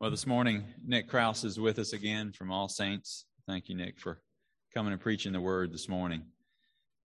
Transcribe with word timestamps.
Well, 0.00 0.10
this 0.10 0.26
morning, 0.26 0.64
Nick 0.82 1.10
Kraus 1.10 1.44
is 1.44 1.60
with 1.60 1.78
us 1.78 1.92
again 1.92 2.32
from 2.32 2.50
All 2.50 2.70
Saints. 2.70 3.26
Thank 3.46 3.68
you, 3.68 3.76
Nick, 3.76 4.00
for 4.00 4.22
coming 4.72 4.94
and 4.94 5.00
preaching 5.00 5.34
the 5.34 5.42
word 5.42 5.74
this 5.74 5.90
morning. 5.90 6.22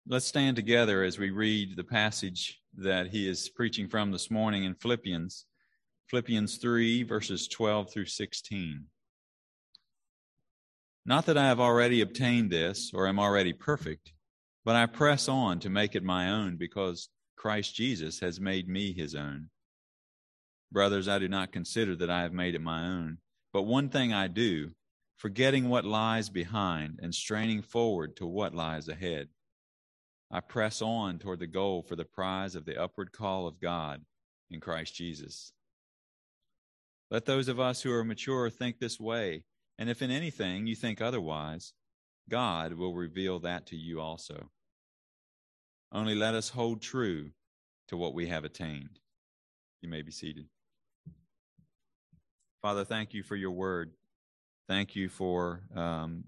Let's 0.09 0.25
stand 0.25 0.56
together 0.56 1.03
as 1.03 1.19
we 1.19 1.29
read 1.29 1.77
the 1.77 1.85
passage 1.85 2.58
that 2.79 3.08
he 3.08 3.29
is 3.29 3.51
preaching 3.51 3.87
from 3.87 4.12
this 4.12 4.30
morning 4.30 4.64
in 4.64 4.77
Philippians, 4.77 5.45
Philippians 6.08 6.56
3, 6.56 7.03
verses 7.03 7.48
12 7.48 7.93
through 7.93 8.07
16. 8.07 8.87
Not 11.05 11.27
that 11.27 11.37
I 11.37 11.49
have 11.49 11.61
already 11.61 12.01
obtained 12.01 12.51
this 12.51 12.93
or 12.95 13.07
am 13.07 13.21
already 13.21 13.53
perfect, 13.53 14.15
but 14.65 14.75
I 14.75 14.87
press 14.87 15.29
on 15.29 15.61
to 15.61 15.69
make 15.69 15.95
it 15.95 16.03
my 16.03 16.31
own 16.31 16.57
because 16.57 17.11
Christ 17.37 17.75
Jesus 17.75 18.21
has 18.21 18.41
made 18.41 18.71
me 18.71 18.95
his 18.95 19.15
own. 19.15 19.51
Brothers, 20.73 21.09
I 21.09 21.18
do 21.18 21.29
not 21.29 21.52
consider 21.52 21.96
that 21.96 22.11
I 22.11 22.23
have 22.23 22.32
made 22.32 22.55
it 22.55 22.61
my 22.61 22.87
own. 22.87 23.19
But 23.52 23.62
one 23.62 23.88
thing 23.88 24.12
I 24.12 24.29
do, 24.29 24.70
forgetting 25.16 25.69
what 25.69 25.84
lies 25.84 26.30
behind 26.30 27.01
and 27.02 27.15
straining 27.15 27.62
forward 27.62 28.16
to 28.16 28.27
what 28.27 28.55
lies 28.55 28.88
ahead. 28.88 29.29
I 30.30 30.41
press 30.41 30.80
on 30.80 31.19
toward 31.19 31.41
the 31.41 31.48
goal 31.48 31.83
for 31.83 31.96
the 31.96 32.05
prize 32.05 32.55
of 32.55 32.65
the 32.65 32.80
upward 32.80 33.12
call 33.12 33.48
of 33.48 33.60
God 33.60 34.02
in 34.48 34.60
Christ 34.60 34.95
Jesus. 34.95 35.52
Let 37.10 37.27
those 37.27 37.48
of 37.48 37.59
us 37.59 37.82
who 37.82 37.93
are 37.93 38.05
mature 38.05 38.48
think 38.48 38.79
this 38.79 39.01
way, 39.01 39.43
and 39.77 39.91
if 39.91 40.01
in 40.01 40.12
anything 40.12 40.68
you 40.68 40.77
think 40.77 41.01
otherwise, 41.01 41.73
God 42.29 42.74
will 42.74 42.95
reveal 42.95 43.41
that 43.41 43.66
to 43.66 43.77
you 43.77 44.01
also. 44.01 44.51
Only 45.91 46.15
let 46.15 46.34
us 46.34 46.51
hold 46.51 46.80
true 46.80 47.30
to 47.88 47.96
what 47.96 48.15
we 48.15 48.29
have 48.29 48.45
attained. 48.45 49.01
You 49.82 49.88
may 49.88 50.02
be 50.02 50.12
seated. 50.12 50.46
Father, 52.62 52.84
thank 52.84 53.14
you 53.14 53.23
for 53.23 53.37
your 53.37 53.52
word. 53.52 53.92
Thank 54.68 54.95
you 54.95 55.09
for 55.09 55.62
um, 55.74 56.24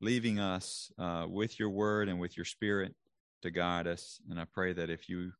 leaving 0.00 0.38
us 0.38 0.92
uh, 0.98 1.26
with 1.28 1.58
your 1.58 1.70
word 1.70 2.08
and 2.08 2.20
with 2.20 2.36
your 2.36 2.44
spirit 2.44 2.94
to 3.42 3.50
guide 3.50 3.86
us. 3.86 4.20
And 4.28 4.38
I 4.38 4.44
pray 4.44 4.72
that 4.74 4.90
if 4.90 5.08
you 5.08 5.32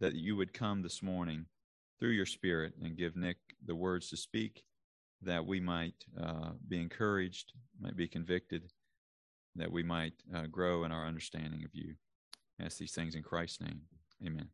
that 0.00 0.14
you 0.14 0.36
would 0.36 0.52
come 0.52 0.82
this 0.82 1.02
morning 1.02 1.46
through 1.98 2.10
your 2.10 2.26
spirit 2.26 2.74
and 2.82 2.96
give 2.96 3.16
Nick 3.16 3.38
the 3.64 3.74
words 3.74 4.10
to 4.10 4.16
speak, 4.16 4.64
that 5.22 5.46
we 5.46 5.60
might 5.60 6.04
uh, 6.20 6.50
be 6.68 6.80
encouraged, 6.80 7.52
might 7.80 7.96
be 7.96 8.08
convicted, 8.08 8.70
that 9.56 9.70
we 9.70 9.82
might 9.82 10.14
uh, 10.34 10.46
grow 10.46 10.84
in 10.84 10.92
our 10.92 11.06
understanding 11.06 11.64
of 11.64 11.70
you. 11.72 11.94
I 12.60 12.64
ask 12.64 12.76
these 12.76 12.92
things 12.92 13.14
in 13.14 13.22
Christ's 13.22 13.62
name. 13.62 13.82
Amen. 14.26 14.48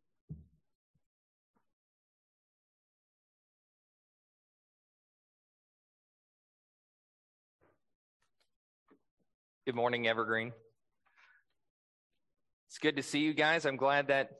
Good 9.71 9.77
morning, 9.77 10.05
Evergreen. 10.05 10.51
It's 12.67 12.77
good 12.77 12.97
to 12.97 13.03
see 13.03 13.19
you 13.19 13.33
guys. 13.33 13.65
I'm 13.65 13.77
glad 13.77 14.09
that 14.09 14.31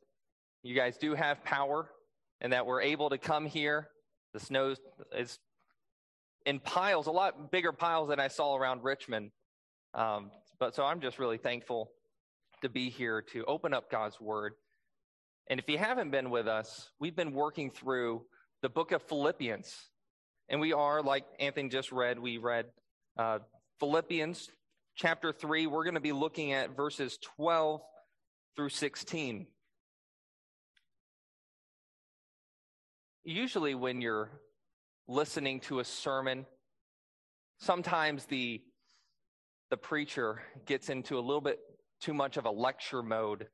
you 0.62 0.76
guys 0.76 0.98
do 0.98 1.16
have 1.16 1.42
power 1.46 1.90
and 2.42 2.52
that 2.52 2.66
we're 2.66 2.82
able 2.82 3.12
to 3.12 3.18
come 3.18 3.46
here. 3.46 3.88
The 4.34 4.42
snow 4.42 4.76
is 5.18 5.40
in 6.46 6.60
piles, 6.60 7.08
a 7.08 7.12
lot 7.12 7.50
bigger 7.50 7.72
piles 7.72 8.10
than 8.10 8.20
I 8.20 8.28
saw 8.28 8.58
around 8.58 8.84
Richmond. 8.84 9.32
Um, 9.94 10.32
but 10.60 10.76
so 10.76 10.84
I'm 10.84 11.00
just 11.00 11.18
really 11.18 11.38
thankful 11.38 11.92
to 12.62 12.68
be 12.68 12.90
here 12.90 13.22
to 13.32 13.46
open 13.46 13.74
up 13.74 13.90
God's 13.90 14.20
Word. 14.20 14.52
And 15.50 15.62
if 15.62 15.70
you 15.70 15.78
haven't 15.78 16.12
been 16.12 16.30
with 16.30 16.50
us, 16.50 16.90
we've 17.00 17.16
been 17.16 17.32
working 17.32 17.72
through 17.72 18.24
the 18.62 18.68
book 18.68 18.92
of 18.92 19.02
Philippians. 19.04 19.74
And 20.50 20.60
we 20.60 20.74
are, 20.74 21.02
like 21.02 21.24
Anthony 21.40 21.70
just 21.70 21.94
read, 21.94 22.20
we 22.20 22.38
read 22.38 22.66
uh, 23.18 23.40
Philippians 23.80 24.50
chapter 24.96 25.32
3, 25.32 25.68
we're 25.68 25.84
going 25.84 25.96
to 25.96 26.00
be 26.00 26.12
looking 26.12 26.54
at 26.54 26.76
verses 26.76 27.18
12 27.38 27.82
through 28.56 28.70
16. 28.70 29.48
Usually, 33.24 33.76
when 33.76 34.02
you're 34.02 34.30
listening 35.08 35.60
to 35.62 35.80
a 35.80 35.84
sermon, 35.84 36.46
sometimes 37.60 38.26
the, 38.26 38.62
the 39.70 39.78
preacher 39.78 40.42
gets 40.66 40.90
into 40.90 41.18
a 41.18 41.22
little 41.22 41.42
bit 41.42 41.60
too 42.02 42.14
much 42.14 42.38
of 42.38 42.46
a 42.46 42.52
lecture 42.52 43.04
mode, 43.04 43.48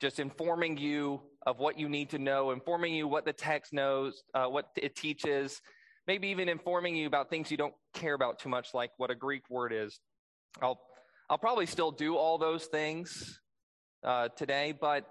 just 0.00 0.20
informing 0.20 0.76
you 0.76 1.20
of 1.46 1.58
what 1.58 1.78
you 1.78 1.88
need 1.88 2.10
to 2.10 2.18
know, 2.18 2.52
informing 2.52 2.94
you 2.94 3.08
what 3.08 3.24
the 3.24 3.32
text 3.32 3.72
knows, 3.72 4.22
uh, 4.34 4.46
what 4.46 4.66
it 4.76 4.94
teaches, 4.94 5.60
maybe 6.06 6.28
even 6.28 6.48
informing 6.48 6.94
you 6.94 7.06
about 7.06 7.28
things 7.28 7.50
you 7.50 7.56
don't 7.56 7.74
care 7.94 8.14
about 8.14 8.38
too 8.38 8.48
much, 8.48 8.68
like 8.72 8.90
what 8.96 9.10
a 9.10 9.14
Greek 9.14 9.42
word 9.50 9.72
is. 9.72 9.98
I'll, 10.60 10.80
I'll 11.30 11.38
probably 11.38 11.66
still 11.66 11.90
do 11.90 12.16
all 12.16 12.38
those 12.38 12.66
things 12.66 13.40
uh, 14.04 14.28
today, 14.36 14.74
but 14.78 15.06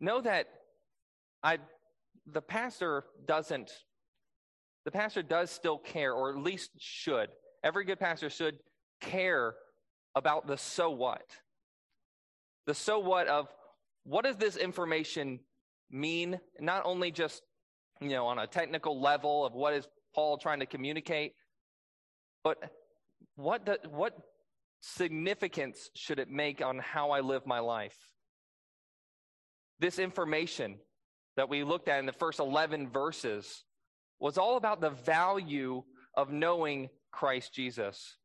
know 0.00 0.20
that 0.20 0.46
I, 1.42 1.58
the 2.26 2.42
pastor 2.42 3.04
doesn't, 3.26 3.70
the 4.84 4.90
pastor 4.90 5.22
does 5.22 5.50
still 5.50 5.78
care, 5.78 6.12
or 6.12 6.30
at 6.30 6.38
least 6.38 6.70
should. 6.78 7.28
Every 7.64 7.84
good 7.84 7.98
pastor 7.98 8.30
should 8.30 8.58
care 9.00 9.54
about 10.14 10.46
the 10.46 10.56
so 10.56 10.90
what. 10.90 11.24
The 12.66 12.74
so 12.74 12.98
what 12.98 13.26
of 13.26 13.48
what 14.04 14.24
does 14.24 14.36
this 14.36 14.56
information 14.56 15.40
mean? 15.90 16.40
Not 16.58 16.82
only 16.84 17.10
just, 17.10 17.42
you 18.00 18.10
know, 18.10 18.26
on 18.26 18.38
a 18.38 18.46
technical 18.46 19.00
level 19.00 19.44
of 19.44 19.52
what 19.52 19.74
is 19.74 19.86
Paul 20.14 20.38
trying 20.38 20.60
to 20.60 20.66
communicate, 20.66 21.32
but 22.42 22.58
what, 23.40 23.66
do, 23.66 23.76
what 23.90 24.16
significance 24.80 25.90
should 25.94 26.18
it 26.18 26.30
make 26.30 26.64
on 26.64 26.78
how 26.78 27.10
I 27.10 27.20
live 27.20 27.46
my 27.46 27.60
life? 27.60 27.96
This 29.78 29.98
information 29.98 30.78
that 31.36 31.48
we 31.48 31.64
looked 31.64 31.88
at 31.88 32.00
in 32.00 32.06
the 32.06 32.12
first 32.12 32.38
11 32.38 32.90
verses 32.90 33.64
was 34.18 34.36
all 34.36 34.56
about 34.56 34.80
the 34.80 34.90
value 34.90 35.82
of 36.14 36.30
knowing 36.30 36.90
Christ 37.10 37.54
Jesus. 37.54 38.16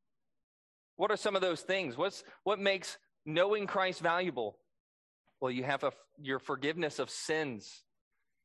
What 0.97 1.11
are 1.11 1.17
some 1.17 1.35
of 1.35 1.41
those 1.41 1.61
things? 1.61 1.97
What's, 1.97 2.23
what 2.43 2.59
makes 2.59 2.97
knowing 3.25 3.67
Christ 3.67 4.01
valuable? 4.01 4.57
Well, 5.39 5.51
you 5.51 5.63
have 5.63 5.83
a, 5.83 5.91
your 6.21 6.39
forgiveness 6.39 6.99
of 6.99 7.09
sins. 7.09 7.83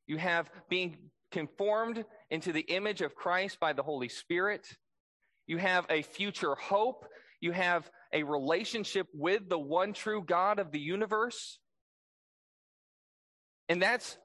You 0.07 0.17
have 0.17 0.49
being 0.69 0.97
conformed 1.31 2.03
into 2.29 2.51
the 2.51 2.61
image 2.61 3.01
of 3.01 3.15
Christ 3.15 3.59
by 3.59 3.73
the 3.73 3.83
Holy 3.83 4.09
Spirit. 4.09 4.67
You 5.51 5.57
have 5.57 5.85
a 5.89 6.01
future 6.01 6.55
hope. 6.55 7.05
You 7.41 7.51
have 7.51 7.91
a 8.13 8.23
relationship 8.23 9.07
with 9.13 9.49
the 9.49 9.59
one 9.59 9.91
true 9.91 10.23
God 10.25 10.59
of 10.59 10.71
the 10.71 10.79
universe. 10.79 11.59
And 13.67 13.81
that's 13.81 14.17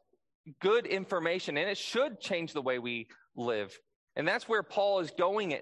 good 0.60 0.86
information, 0.86 1.56
and 1.56 1.68
it 1.68 1.78
should 1.78 2.20
change 2.20 2.52
the 2.52 2.62
way 2.62 2.78
we 2.78 3.08
live. 3.34 3.76
And 4.14 4.28
that's 4.28 4.48
where 4.48 4.62
Paul 4.62 5.00
is 5.00 5.10
going 5.18 5.58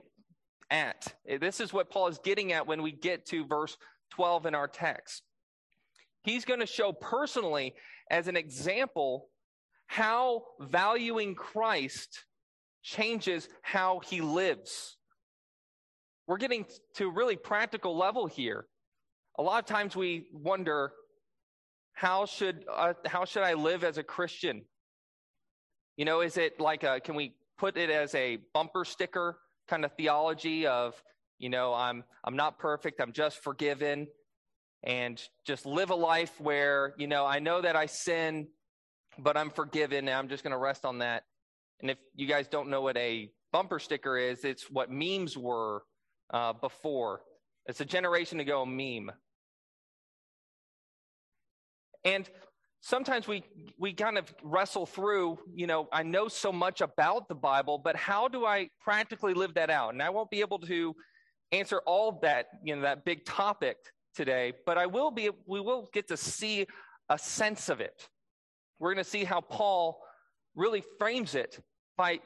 at. 0.70 1.14
This 1.40 1.60
is 1.60 1.72
what 1.72 1.88
Paul 1.88 2.08
is 2.08 2.18
getting 2.22 2.52
at 2.52 2.66
when 2.66 2.82
we 2.82 2.92
get 2.92 3.24
to 3.28 3.46
verse 3.46 3.74
12 4.10 4.44
in 4.44 4.54
our 4.54 4.68
text. 4.68 5.22
He's 6.24 6.44
going 6.44 6.60
to 6.60 6.66
show 6.66 6.92
personally, 6.92 7.72
as 8.10 8.28
an 8.28 8.36
example, 8.36 9.30
how 9.86 10.42
valuing 10.60 11.34
Christ 11.34 12.26
changes 12.82 13.48
how 13.62 14.02
he 14.04 14.20
lives. 14.20 14.98
We're 16.26 16.38
getting 16.38 16.64
to 16.94 17.08
a 17.08 17.12
really 17.12 17.36
practical 17.36 17.96
level 17.96 18.26
here. 18.26 18.66
A 19.38 19.42
lot 19.42 19.58
of 19.62 19.66
times 19.66 19.94
we 19.94 20.26
wonder, 20.32 20.92
how 21.92 22.24
should, 22.26 22.64
uh, 22.72 22.94
how 23.04 23.24
should 23.24 23.42
I 23.42 23.54
live 23.54 23.84
as 23.84 23.98
a 23.98 24.02
Christian? 24.02 24.62
You 25.96 26.04
know, 26.04 26.22
is 26.22 26.36
it 26.36 26.58
like 26.60 26.82
a, 26.82 27.00
can 27.00 27.14
we 27.14 27.34
put 27.58 27.76
it 27.76 27.90
as 27.90 28.14
a 28.14 28.38
bumper 28.52 28.84
sticker 28.84 29.38
kind 29.68 29.84
of 29.84 29.92
theology 29.92 30.66
of, 30.66 31.00
you 31.38 31.50
know, 31.50 31.74
I'm, 31.74 32.04
I'm 32.24 32.36
not 32.36 32.58
perfect, 32.58 33.00
I'm 33.00 33.12
just 33.12 33.42
forgiven, 33.42 34.06
and 34.82 35.20
just 35.46 35.66
live 35.66 35.90
a 35.90 35.94
life 35.94 36.40
where, 36.40 36.94
you 36.96 37.06
know, 37.06 37.26
I 37.26 37.38
know 37.38 37.60
that 37.60 37.76
I 37.76 37.86
sin, 37.86 38.48
but 39.18 39.36
I'm 39.36 39.50
forgiven, 39.50 40.08
and 40.08 40.16
I'm 40.16 40.28
just 40.28 40.42
going 40.42 40.52
to 40.52 40.58
rest 40.58 40.84
on 40.84 40.98
that. 40.98 41.24
And 41.80 41.90
if 41.90 41.98
you 42.14 42.26
guys 42.26 42.48
don't 42.48 42.70
know 42.70 42.82
what 42.82 42.96
a 42.96 43.30
bumper 43.52 43.78
sticker 43.78 44.16
is, 44.16 44.44
it's 44.44 44.70
what 44.70 44.90
memes 44.90 45.36
were 45.36 45.82
uh, 46.32 46.52
before. 46.54 47.22
It's 47.66 47.80
a 47.80 47.84
generation 47.84 48.40
ago 48.40 48.64
meme. 48.66 49.10
And 52.04 52.28
sometimes 52.80 53.26
we 53.26 53.42
we 53.78 53.94
kind 53.94 54.18
of 54.18 54.32
wrestle 54.42 54.86
through, 54.86 55.38
you 55.54 55.66
know, 55.66 55.88
I 55.92 56.02
know 56.02 56.28
so 56.28 56.52
much 56.52 56.80
about 56.82 57.28
the 57.28 57.34
Bible, 57.34 57.78
but 57.82 57.96
how 57.96 58.28
do 58.28 58.44
I 58.44 58.68
practically 58.82 59.34
live 59.34 59.54
that 59.54 59.70
out? 59.70 59.94
And 59.94 60.02
I 60.02 60.10
won't 60.10 60.30
be 60.30 60.40
able 60.40 60.58
to 60.60 60.94
answer 61.52 61.80
all 61.86 62.18
that, 62.22 62.46
you 62.62 62.76
know, 62.76 62.82
that 62.82 63.04
big 63.04 63.24
topic 63.24 63.76
today, 64.14 64.52
but 64.66 64.78
I 64.78 64.86
will 64.86 65.10
be 65.10 65.30
we 65.46 65.60
will 65.60 65.88
get 65.92 66.08
to 66.08 66.16
see 66.16 66.66
a 67.08 67.18
sense 67.18 67.68
of 67.68 67.80
it. 67.80 68.08
We're 68.78 68.92
going 68.92 69.04
to 69.04 69.10
see 69.10 69.24
how 69.24 69.40
Paul 69.40 70.00
really 70.54 70.82
frames 70.98 71.34
it 71.34 71.58
by 71.96 72.20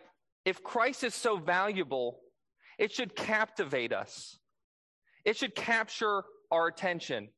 If 0.44 0.62
Christ 0.62 1.04
is 1.04 1.14
so 1.14 1.36
valuable, 1.36 2.20
it 2.78 2.92
should 2.92 3.16
captivate 3.16 3.92
us. 3.92 4.38
It 5.24 5.36
should 5.36 5.54
capture 5.54 6.22
our 6.50 6.68
attention. 6.68 7.28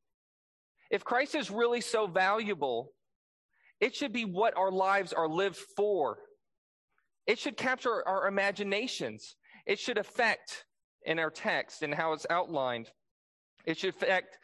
If 0.89 1.03
Christ 1.03 1.35
is 1.35 1.49
really 1.49 1.81
so 1.81 2.07
valuable, 2.07 2.93
it 3.79 3.95
should 3.95 4.13
be 4.13 4.25
what 4.25 4.55
our 4.55 4.71
lives 4.71 5.13
are 5.13 5.27
lived 5.27 5.57
for. 5.75 6.19
It 7.25 7.39
should 7.39 7.57
capture 7.57 8.07
our 8.07 8.27
imaginations. 8.27 9.35
It 9.65 9.79
should 9.79 9.97
affect 9.97 10.65
in 11.05 11.17
our 11.17 11.31
text 11.31 11.81
and 11.81 11.93
how 11.93 12.13
it's 12.13 12.27
outlined. 12.29 12.89
It 13.65 13.77
should 13.77 13.95
affect 13.95 14.37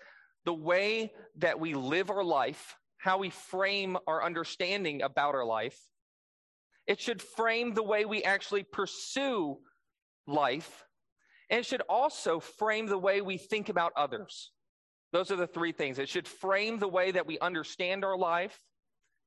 the 0.45 0.53
way 0.53 1.11
that 1.37 1.59
we 1.59 1.73
live 1.73 2.09
our 2.09 2.23
life, 2.23 2.75
how 2.97 3.19
we 3.19 3.29
frame 3.29 3.97
our 4.07 4.23
understanding 4.23 5.01
about 5.01 5.35
our 5.35 5.45
life. 5.45 5.77
It 6.87 7.01
should 7.01 7.21
frame 7.21 7.73
the 7.73 7.83
way 7.83 8.05
we 8.05 8.23
actually 8.23 8.63
pursue 8.63 9.57
life. 10.25 10.85
And 11.49 11.59
it 11.59 11.65
should 11.65 11.83
also 11.87 12.39
frame 12.39 12.87
the 12.87 12.97
way 12.97 13.21
we 13.21 13.37
think 13.37 13.69
about 13.69 13.93
others. 13.95 14.51
Those 15.13 15.31
are 15.31 15.37
the 15.37 15.47
three 15.47 15.71
things. 15.71 15.99
It 15.99 16.09
should 16.09 16.27
frame 16.27 16.79
the 16.79 16.87
way 16.87 17.11
that 17.11 17.25
we 17.25 17.39
understand 17.39 18.03
our 18.03 18.17
life, 18.17 18.59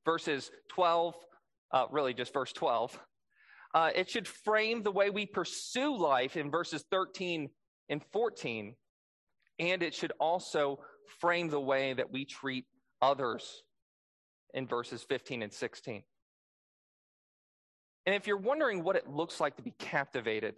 verses 0.05 0.51
12, 0.69 1.15
uh, 1.73 1.85
really 1.89 2.13
just 2.13 2.33
verse 2.33 2.53
12. 2.53 2.99
Uh, 3.73 3.89
it 3.95 4.09
should 4.09 4.27
frame 4.27 4.83
the 4.83 4.91
way 4.91 5.09
we 5.09 5.25
pursue 5.25 5.97
life 5.97 6.37
in 6.37 6.51
verses 6.51 6.83
13 6.91 7.49
and 7.89 8.03
14. 8.11 8.75
And 9.59 9.83
it 9.83 9.93
should 9.93 10.11
also 10.19 10.79
frame 11.19 11.49
the 11.49 11.59
way 11.59 11.93
that 11.93 12.11
we 12.11 12.25
treat 12.25 12.65
others 13.01 13.63
in 14.53 14.67
verses 14.67 15.03
15 15.07 15.41
and 15.41 15.53
16. 15.53 16.03
And 18.05 18.15
if 18.15 18.27
you're 18.27 18.37
wondering 18.37 18.83
what 18.83 18.95
it 18.95 19.07
looks 19.07 19.39
like 19.39 19.55
to 19.57 19.63
be 19.63 19.73
captivated, 19.77 20.55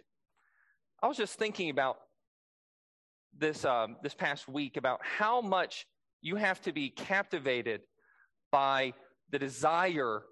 I 1.04 1.06
was 1.06 1.18
just 1.18 1.38
thinking 1.38 1.68
about 1.68 1.98
this 3.38 3.66
um, 3.66 3.96
this 4.02 4.14
past 4.14 4.48
week 4.48 4.78
about 4.78 5.00
how 5.02 5.42
much 5.42 5.86
you 6.22 6.36
have 6.36 6.62
to 6.62 6.72
be 6.72 6.88
captivated 6.88 7.82
by 8.50 8.94
the 9.30 9.38
desire 9.38 10.22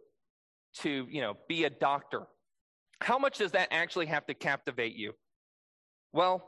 to 0.76 1.06
you 1.10 1.20
know 1.20 1.36
be 1.46 1.64
a 1.64 1.70
doctor. 1.70 2.22
How 3.02 3.18
much 3.18 3.36
does 3.36 3.52
that 3.52 3.68
actually 3.70 4.06
have 4.06 4.24
to 4.28 4.34
captivate 4.34 4.94
you? 4.96 5.12
Well, 6.14 6.42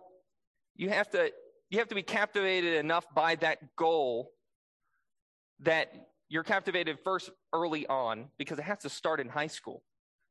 you 0.75 0.89
have 0.89 1.11
to 1.11 1.31
you 1.69 1.79
have 1.81 1.89
to 1.89 1.95
be 1.95 2.03
captivated 2.03 2.77
enough 2.77 3.05
by 3.15 3.35
that 3.35 3.77
goal 3.77 4.31
that 5.61 5.93
you're 6.31 6.45
captivated 6.45 6.97
first 7.05 7.29
early 7.53 7.87
on 7.89 8.29
because 8.39 8.59
it 8.59 8.65
has 8.65 8.79
to 8.79 8.89
start 8.89 9.21
in 9.21 9.29
high 9.29 9.49
school. 9.49 9.83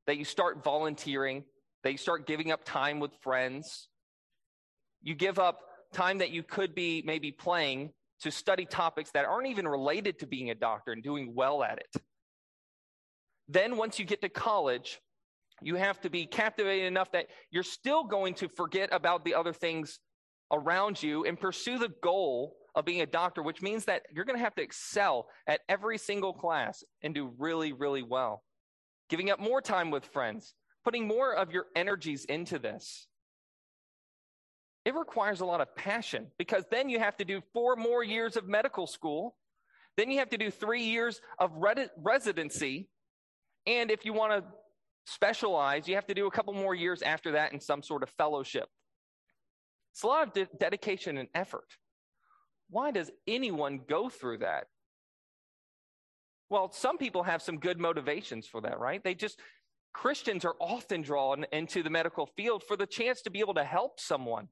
That 0.07 0.18
you 0.18 0.25
start 0.25 0.63
volunteering, 0.63 1.44
you 1.91 1.97
start 1.97 2.25
giving 2.25 2.51
up 2.51 2.63
time 2.63 3.00
with 3.00 3.12
friends. 3.21 3.89
You 5.01 5.15
give 5.15 5.38
up 5.38 5.59
time 5.94 6.19
that 6.19 6.31
you 6.31 6.44
could 6.44 6.74
be 6.74 7.03
maybe 7.06 7.31
playing 7.31 7.91
to 8.21 8.31
study 8.31 8.65
topics 8.65 9.12
that 9.12 9.25
aren't 9.25 9.47
even 9.47 9.68
related 9.68 10.19
to 10.19 10.27
being 10.27 10.50
a 10.50 10.56
doctor 10.56 10.91
and 10.91 11.03
doing 11.03 11.33
well 11.35 11.62
at 11.63 11.80
it. 11.80 12.01
Then, 13.50 13.75
once 13.75 14.00
you 14.00 14.06
get 14.06 14.21
to 14.21 14.30
college, 14.30 15.01
you 15.62 15.75
have 15.75 16.00
to 16.01 16.09
be 16.09 16.25
captivated 16.25 16.85
enough 16.85 17.12
that 17.12 17.27
you're 17.51 17.63
still 17.63 18.03
going 18.03 18.33
to 18.35 18.47
forget 18.47 18.89
about 18.91 19.25
the 19.25 19.35
other 19.35 19.53
things 19.53 20.00
around 20.51 21.01
you 21.01 21.25
and 21.25 21.39
pursue 21.39 21.77
the 21.77 21.91
goal 22.01 22.56
of 22.75 22.85
being 22.85 23.01
a 23.01 23.06
doctor, 23.06 23.44
which 23.44 23.62
means 23.62 23.85
that 23.85 24.03
you're 24.13 24.25
going 24.25 24.38
to 24.38 24.44
have 24.44 24.56
to 24.56 24.63
excel 24.63 25.27
at 25.47 25.62
every 25.69 25.97
single 25.97 26.33
class 26.33 26.83
and 27.01 27.13
do 27.13 27.33
really, 27.38 27.74
really 27.74 28.03
well. 28.03 28.44
Giving 29.09 29.30
up 29.30 29.39
more 29.39 29.62
time 29.62 29.91
with 29.91 30.06
friends, 30.06 30.56
putting 30.83 31.07
more 31.07 31.33
of 31.33 31.51
your 31.51 31.65
energies 31.75 32.25
into 32.25 32.59
this 32.59 33.07
it 34.85 34.95
requires 34.95 35.39
a 35.39 35.45
lot 35.45 35.62
of 35.62 35.74
passion 35.75 36.27
because 36.38 36.65
then 36.69 36.89
you 36.89 37.00
have 37.00 37.15
to 37.18 37.25
do 37.25 37.41
four 37.53 37.75
more 37.75 38.03
years 38.03 38.35
of 38.35 38.47
medical 38.47 38.85
school. 38.85 39.35
Then 39.95 40.12
you 40.12 40.19
have 40.19 40.30
to 40.31 40.38
do 40.38 40.51
three 40.51 40.83
years 40.83 41.21
of 41.39 41.51
residency. 41.97 42.89
And 43.65 43.91
if 43.91 44.03
you 44.03 44.12
want 44.12 44.33
to 44.33 44.44
specialize, 45.06 45.88
you 45.88 45.95
have 45.95 46.07
to 46.07 46.13
do 46.13 46.27
a 46.27 46.31
couple 46.31 46.53
more 46.53 46.75
years 46.75 47.01
after 47.01 47.33
that 47.33 47.53
in 47.53 47.62
some 47.62 47.81
sort 47.81 48.03
of 48.03 48.09
fellowship. 48.09 48.68
It's 49.94 50.03
a 50.03 50.07
lot 50.07 50.27
of 50.27 50.33
de- 50.33 50.57
dedication 50.59 51.18
and 51.18 51.30
effort. 51.33 51.68
Why 52.69 52.91
does 52.91 53.12
anyone 53.27 53.81
go 53.88 54.09
through 54.09 54.39
that? 54.39 54.65
Well, 56.50 56.71
some 56.71 56.97
people 56.97 57.24
have 57.24 57.41
some 57.41 57.59
good 57.59 57.80
motivations 57.80 58.47
for 58.47 58.62
that, 58.62 58.80
right? 58.80 59.03
They 59.03 59.13
just, 59.13 59.39
Christians 59.94 60.44
are 60.44 60.56
often 60.60 61.01
drawn 61.01 61.45
into 61.51 61.84
the 61.84 61.90
medical 61.90 62.25
field 62.25 62.63
for 62.68 62.75
the 62.75 62.88
chance 62.88 63.22
to 63.22 63.30
be 63.30 63.40
able 63.40 63.54
to 63.54 63.63
help 63.63 64.00
someone 64.00 64.48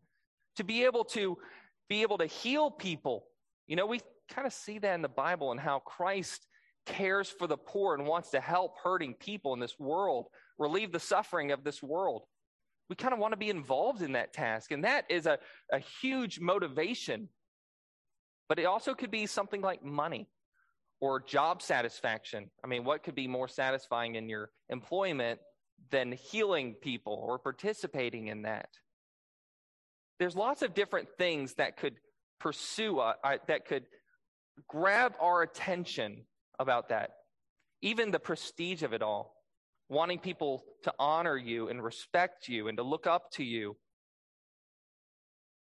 to 0.55 0.63
be 0.63 0.83
able 0.85 1.03
to 1.05 1.37
be 1.89 2.01
able 2.01 2.17
to 2.17 2.25
heal 2.25 2.71
people. 2.71 3.25
You 3.67 3.75
know, 3.75 3.85
we 3.85 4.01
kind 4.29 4.47
of 4.47 4.53
see 4.53 4.79
that 4.79 4.95
in 4.95 5.01
the 5.01 5.09
Bible 5.09 5.51
and 5.51 5.59
how 5.59 5.79
Christ 5.79 6.45
cares 6.85 7.29
for 7.29 7.47
the 7.47 7.57
poor 7.57 7.95
and 7.95 8.07
wants 8.07 8.31
to 8.31 8.39
help 8.39 8.75
hurting 8.83 9.13
people 9.15 9.53
in 9.53 9.59
this 9.59 9.77
world, 9.79 10.27
relieve 10.57 10.91
the 10.91 10.99
suffering 10.99 11.51
of 11.51 11.63
this 11.63 11.81
world. 11.81 12.23
We 12.89 12.95
kind 12.95 13.13
of 13.13 13.19
want 13.19 13.33
to 13.33 13.37
be 13.37 13.49
involved 13.49 14.01
in 14.01 14.13
that 14.13 14.33
task. 14.33 14.71
And 14.71 14.83
that 14.83 15.05
is 15.09 15.25
a, 15.25 15.37
a 15.71 15.79
huge 16.01 16.39
motivation. 16.39 17.29
But 18.49 18.59
it 18.59 18.65
also 18.65 18.93
could 18.93 19.11
be 19.11 19.27
something 19.27 19.61
like 19.61 19.83
money 19.83 20.27
or 21.01 21.19
job 21.19 21.61
satisfaction. 21.61 22.49
I 22.63 22.67
mean, 22.67 22.85
what 22.85 23.03
could 23.03 23.15
be 23.15 23.27
more 23.27 23.49
satisfying 23.49 24.15
in 24.15 24.29
your 24.29 24.51
employment 24.69 25.41
than 25.89 26.13
healing 26.13 26.75
people 26.81 27.21
or 27.27 27.39
participating 27.39 28.27
in 28.27 28.43
that? 28.43 28.69
there's 30.21 30.35
lots 30.35 30.61
of 30.61 30.75
different 30.75 31.07
things 31.17 31.55
that 31.55 31.77
could 31.77 31.95
pursue, 32.39 32.99
uh, 32.99 33.13
that 33.47 33.65
could 33.65 33.85
grab 34.67 35.13
our 35.19 35.41
attention 35.41 36.25
about 36.59 36.89
that. 36.89 37.09
Even 37.81 38.11
the 38.11 38.19
prestige 38.19 38.83
of 38.83 38.93
it 38.93 39.01
all, 39.01 39.33
wanting 39.89 40.19
people 40.19 40.61
to 40.83 40.93
honor 40.99 41.35
you 41.35 41.69
and 41.69 41.83
respect 41.83 42.47
you 42.47 42.67
and 42.67 42.77
to 42.77 42.83
look 42.83 43.07
up 43.07 43.31
to 43.31 43.43
you. 43.43 43.75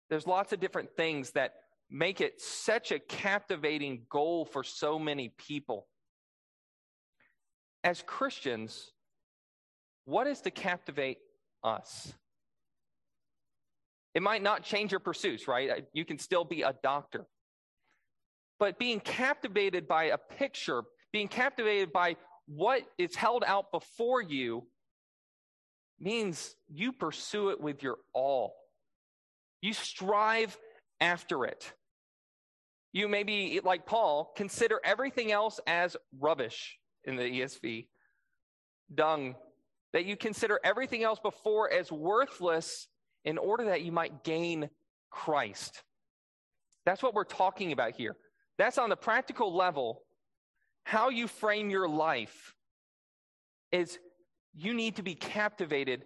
There's 0.10 0.26
lots 0.26 0.54
of 0.54 0.60
different 0.60 0.90
things 0.98 1.34
that 1.34 1.52
make 1.90 2.22
it 2.22 2.42
such 2.42 2.92
a 2.92 3.00
captivating 3.00 4.04
goal 4.10 4.46
for 4.46 4.64
so 4.64 5.00
many 5.00 5.34
people. 5.38 5.88
As 7.84 8.04
Christians, 8.06 8.92
what 10.06 10.28
is 10.28 10.42
to 10.42 10.52
captivate 10.52 11.18
us? 11.64 12.14
It 14.14 14.22
might 14.22 14.42
not 14.42 14.64
change 14.64 14.92
your 14.92 15.00
pursuits, 15.00 15.48
right? 15.48 15.86
You 15.94 16.04
can 16.04 16.18
still 16.18 16.44
be 16.44 16.64
a 16.64 16.74
doctor. 16.84 17.26
But 18.60 18.80
being 18.80 19.00
captivated 19.00 19.88
by 19.88 20.06
a 20.06 20.18
picture, 20.18 20.84
being 21.14 21.28
captivated 21.28 21.94
by 21.94 22.16
what 22.48 22.82
is 22.98 23.16
held 23.16 23.44
out 23.46 23.72
before 23.72 24.22
you, 24.22 24.66
means 26.00 26.56
you 26.68 26.92
pursue 26.92 27.50
it 27.50 27.62
with 27.62 27.84
your 27.84 27.98
all. 28.14 28.56
You 29.62 29.74
strive 29.74 30.58
after 31.00 31.46
it. 31.46 31.74
You 32.98 33.08
maybe, 33.08 33.60
like 33.64 33.86
Paul, 33.86 34.34
consider 34.36 34.82
everything 34.84 35.32
else 35.32 35.60
as 35.68 35.96
rubbish 36.20 36.80
in 37.04 37.16
the 37.16 37.22
ESV, 37.22 37.86
dung, 38.92 39.36
that 39.94 40.06
you 40.06 40.18
consider 40.18 40.60
everything 40.64 41.04
else 41.04 41.20
before 41.20 41.72
as 41.72 41.92
worthless 41.92 42.88
in 43.24 43.38
order 43.38 43.66
that 43.66 43.84
you 43.84 43.92
might 43.92 44.24
gain 44.24 44.72
Christ. 45.12 45.84
That's 46.88 47.04
what 47.04 47.14
we're 47.14 47.24
talking 47.24 47.72
about 47.72 47.92
here. 47.92 48.18
That's 48.58 48.80
on 48.80 48.90
the 48.90 48.96
practical 48.96 49.56
level. 49.56 50.02
How 50.84 51.10
you 51.10 51.28
frame 51.28 51.70
your 51.70 51.88
life 51.88 52.56
is 53.72 54.00
you 54.56 54.74
need 54.74 54.96
to 54.96 55.04
be 55.04 55.14
captivated 55.14 56.04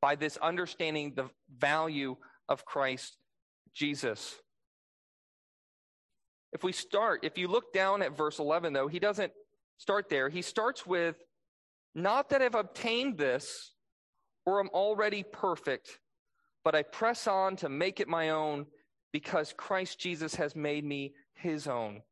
by 0.00 0.14
this 0.14 0.36
understanding 0.36 1.14
the 1.16 1.30
value 1.58 2.16
of 2.48 2.64
Christ 2.64 3.16
Jesus. 3.74 4.36
If 6.52 6.64
we 6.64 6.72
start, 6.72 7.20
if 7.24 7.36
you 7.36 7.48
look 7.48 7.72
down 7.72 8.02
at 8.02 8.16
verse 8.16 8.38
11, 8.38 8.72
though, 8.72 8.88
he 8.88 8.98
doesn't 8.98 9.32
start 9.76 10.08
there. 10.08 10.28
He 10.28 10.42
starts 10.42 10.86
with, 10.86 11.16
Not 11.94 12.30
that 12.30 12.42
I've 12.42 12.54
obtained 12.54 13.18
this 13.18 13.72
or 14.46 14.60
I'm 14.60 14.70
already 14.70 15.22
perfect, 15.22 15.98
but 16.64 16.74
I 16.74 16.82
press 16.82 17.26
on 17.26 17.56
to 17.56 17.68
make 17.68 18.00
it 18.00 18.08
my 18.08 18.30
own 18.30 18.66
because 19.12 19.54
Christ 19.56 19.98
Jesus 19.98 20.34
has 20.36 20.56
made 20.56 20.84
me 20.84 21.12
his 21.34 21.66
own. 21.66 22.02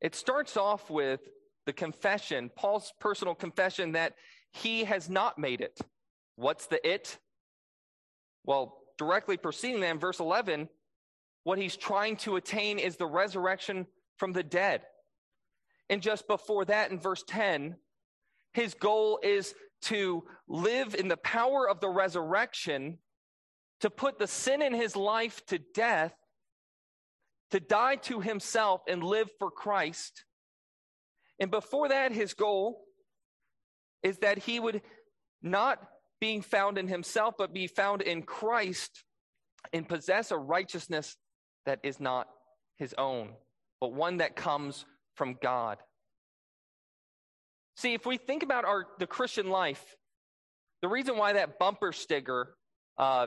It 0.00 0.14
starts 0.14 0.56
off 0.56 0.90
with 0.90 1.20
the 1.66 1.72
confession, 1.72 2.50
Paul's 2.54 2.92
personal 3.00 3.34
confession 3.34 3.92
that 3.92 4.14
he 4.52 4.84
has 4.84 5.10
not 5.10 5.38
made 5.38 5.60
it. 5.60 5.78
What's 6.36 6.66
the 6.66 6.86
it? 6.88 7.18
Well, 8.44 8.78
directly 8.96 9.36
preceding 9.36 9.80
that 9.80 9.90
in 9.90 9.98
verse 9.98 10.20
11, 10.20 10.68
what 11.48 11.58
he's 11.58 11.78
trying 11.78 12.14
to 12.14 12.36
attain 12.36 12.78
is 12.78 12.96
the 12.96 13.06
resurrection 13.06 13.86
from 14.18 14.34
the 14.34 14.42
dead. 14.42 14.82
And 15.88 16.02
just 16.02 16.28
before 16.28 16.66
that, 16.66 16.90
in 16.90 17.00
verse 17.00 17.24
10, 17.26 17.74
his 18.52 18.74
goal 18.74 19.18
is 19.22 19.54
to 19.84 20.24
live 20.46 20.94
in 20.94 21.08
the 21.08 21.16
power 21.16 21.66
of 21.66 21.80
the 21.80 21.88
resurrection, 21.88 22.98
to 23.80 23.88
put 23.88 24.18
the 24.18 24.26
sin 24.26 24.60
in 24.60 24.74
his 24.74 24.94
life 24.94 25.40
to 25.46 25.58
death, 25.72 26.12
to 27.52 27.60
die 27.60 27.96
to 27.96 28.20
himself 28.20 28.82
and 28.86 29.02
live 29.02 29.30
for 29.38 29.50
Christ. 29.50 30.26
And 31.40 31.50
before 31.50 31.88
that, 31.88 32.12
his 32.12 32.34
goal 32.34 32.84
is 34.02 34.18
that 34.18 34.36
he 34.36 34.60
would 34.60 34.82
not 35.40 35.78
being 36.20 36.42
found 36.42 36.76
in 36.76 36.88
himself, 36.88 37.36
but 37.38 37.54
be 37.54 37.68
found 37.68 38.02
in 38.02 38.20
Christ 38.20 39.02
and 39.72 39.88
possess 39.88 40.30
a 40.30 40.36
righteousness 40.36 41.16
that 41.66 41.80
is 41.82 42.00
not 42.00 42.28
his 42.76 42.94
own, 42.96 43.30
but 43.80 43.92
one 43.92 44.18
that 44.18 44.36
comes 44.36 44.84
from 45.14 45.36
God. 45.42 45.78
See, 47.76 47.94
if 47.94 48.06
we 48.06 48.16
think 48.16 48.42
about 48.42 48.64
our 48.64 48.86
the 48.98 49.06
Christian 49.06 49.50
life, 49.50 49.96
the 50.82 50.88
reason 50.88 51.16
why 51.16 51.34
that 51.34 51.58
bumper 51.58 51.92
sticker, 51.92 52.56
uh, 52.96 53.26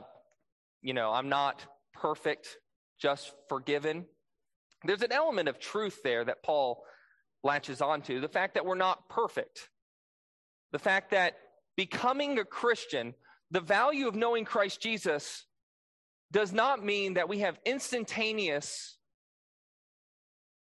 you 0.80 0.94
know, 0.94 1.10
I'm 1.10 1.28
not 1.28 1.64
perfect, 1.94 2.56
just 3.00 3.32
forgiven, 3.48 4.06
there's 4.84 5.02
an 5.02 5.12
element 5.12 5.48
of 5.48 5.58
truth 5.58 6.00
there 6.02 6.24
that 6.24 6.42
Paul 6.42 6.82
latches 7.44 7.80
onto. 7.80 8.20
The 8.20 8.28
fact 8.28 8.54
that 8.54 8.66
we're 8.66 8.74
not 8.74 9.08
perfect, 9.08 9.68
the 10.72 10.78
fact 10.78 11.12
that 11.12 11.34
becoming 11.76 12.38
a 12.38 12.44
Christian, 12.44 13.14
the 13.50 13.60
value 13.60 14.08
of 14.08 14.14
knowing 14.14 14.44
Christ 14.44 14.80
Jesus 14.80 15.46
does 16.32 16.52
not 16.52 16.84
mean 16.84 17.14
that 17.14 17.28
we 17.28 17.40
have 17.40 17.58
instantaneous 17.64 18.96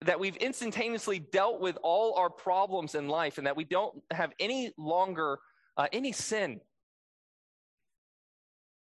that 0.06 0.20
we've 0.20 0.38
instantaneously 0.38 1.20
dealt 1.20 1.62
with 1.62 1.78
all 1.84 2.16
our 2.16 2.30
problems 2.30 2.96
in 2.96 3.08
life 3.08 3.38
and 3.38 3.46
that 3.46 3.56
we 3.56 3.64
don't 3.64 4.02
have 4.12 4.34
any 4.40 4.74
longer 4.78 5.40
uh, 5.78 5.88
any 5.94 6.12
sin. 6.12 6.60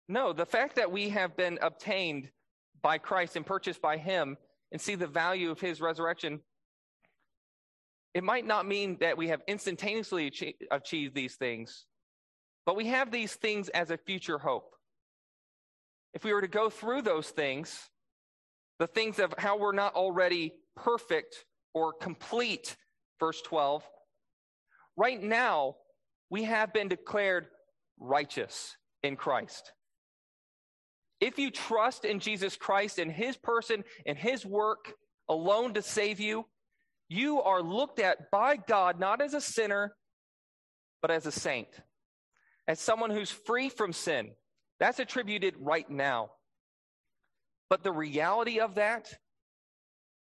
No, 0.09 0.33
the 0.33 0.45
fact 0.45 0.75
that 0.75 0.91
we 0.91 1.09
have 1.09 1.37
been 1.37 1.59
obtained 1.61 2.29
by 2.81 2.97
Christ 2.97 3.35
and 3.35 3.45
purchased 3.45 3.81
by 3.81 3.97
Him 3.97 4.35
and 4.71 4.81
see 4.81 4.95
the 4.95 5.07
value 5.07 5.51
of 5.51 5.59
His 5.59 5.79
resurrection, 5.79 6.41
it 8.13 8.23
might 8.23 8.45
not 8.45 8.65
mean 8.65 8.97
that 8.99 9.17
we 9.17 9.27
have 9.29 9.41
instantaneously 9.47 10.27
achieved, 10.27 10.63
achieved 10.71 11.15
these 11.15 11.35
things, 11.35 11.85
but 12.65 12.75
we 12.75 12.87
have 12.87 13.11
these 13.11 13.35
things 13.35 13.69
as 13.69 13.91
a 13.91 13.97
future 13.97 14.39
hope. 14.39 14.75
If 16.13 16.23
we 16.23 16.33
were 16.33 16.41
to 16.41 16.47
go 16.47 16.69
through 16.69 17.03
those 17.03 17.29
things, 17.29 17.89
the 18.79 18.87
things 18.87 19.19
of 19.19 19.33
how 19.37 19.57
we're 19.57 19.71
not 19.71 19.95
already 19.95 20.53
perfect 20.75 21.45
or 21.73 21.93
complete, 21.93 22.75
verse 23.19 23.41
12. 23.41 23.83
Right 24.97 25.21
now, 25.21 25.75
we 26.29 26.43
have 26.43 26.73
been 26.73 26.87
declared 26.87 27.47
righteous 27.99 28.75
in 29.03 29.15
Christ. 29.15 29.71
If 31.19 31.37
you 31.37 31.51
trust 31.51 32.03
in 32.03 32.19
Jesus 32.19 32.57
Christ 32.57 32.97
and 32.97 33.11
his 33.11 33.37
person 33.37 33.83
and 34.05 34.17
his 34.17 34.45
work 34.45 34.93
alone 35.29 35.75
to 35.75 35.81
save 35.81 36.19
you, 36.19 36.45
you 37.07 37.41
are 37.41 37.61
looked 37.61 37.99
at 37.99 38.31
by 38.31 38.55
God 38.55 38.99
not 38.99 39.21
as 39.21 39.33
a 39.33 39.41
sinner, 39.41 39.95
but 41.01 41.11
as 41.11 41.25
a 41.25 41.31
saint, 41.31 41.67
as 42.67 42.79
someone 42.79 43.11
who's 43.11 43.29
free 43.29 43.69
from 43.69 43.93
sin. 43.93 44.31
That's 44.81 44.99
attributed 44.99 45.55
right 45.57 45.89
now. 45.89 46.31
But 47.69 47.83
the 47.83 47.93
reality 47.93 48.59
of 48.59 48.75
that 48.75 49.07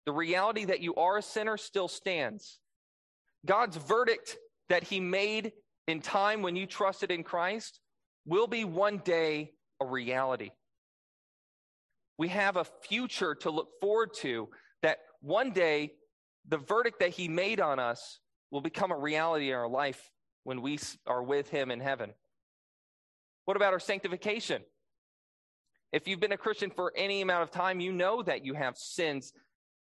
the 0.07 0.13
reality 0.13 0.65
that 0.67 0.81
you 0.81 0.95
are 0.95 1.19
a 1.19 1.23
sinner 1.23 1.57
still 1.57 1.89
stands. 1.89 2.61
God's 3.45 3.77
verdict 3.77 4.37
that 4.69 4.85
he 4.85 5.01
made 5.01 5.53
in 5.89 6.01
time 6.01 6.43
when 6.43 6.57
you 6.57 6.67
trusted 6.67 7.11
in 7.11 7.25
Christ 7.25 7.81
will 8.25 8.47
be 8.47 8.65
one 8.65 8.99
day 9.05 9.51
a 9.81 9.87
reality. 9.87 10.51
We 12.19 12.29
have 12.29 12.57
a 12.57 12.65
future 12.89 13.35
to 13.41 13.51
look 13.51 13.69
forward 13.81 14.11
to 14.19 14.49
that 14.83 14.99
one 15.21 15.51
day 15.51 15.93
the 16.49 16.59
verdict 16.59 17.01
that 17.01 17.11
he 17.11 17.29
made 17.29 17.61
on 17.61 17.79
us 17.79 18.21
will 18.51 18.61
become 18.61 18.93
a 18.93 18.99
reality 18.99 19.51
in 19.51 19.57
our 19.57 19.69
life 19.69 20.11
when 20.45 20.63
we 20.63 20.79
are 21.07 21.23
with 21.23 21.51
him 21.51 21.73
in 21.73 21.81
heaven. 21.81 22.15
What 23.47 23.57
about 23.57 23.73
our 23.73 23.81
sanctification? 23.81 24.63
If 25.93 26.07
you've 26.07 26.21
been 26.21 26.33
a 26.33 26.37
Christian 26.37 26.71
for 26.71 26.93
any 26.97 27.23
amount 27.23 27.45
of 27.45 27.51
time, 27.51 27.81
you 27.81 27.93
know 27.93 28.23
that 28.23 28.45
you 28.45 28.55
have 28.55 28.77
sins 28.77 29.33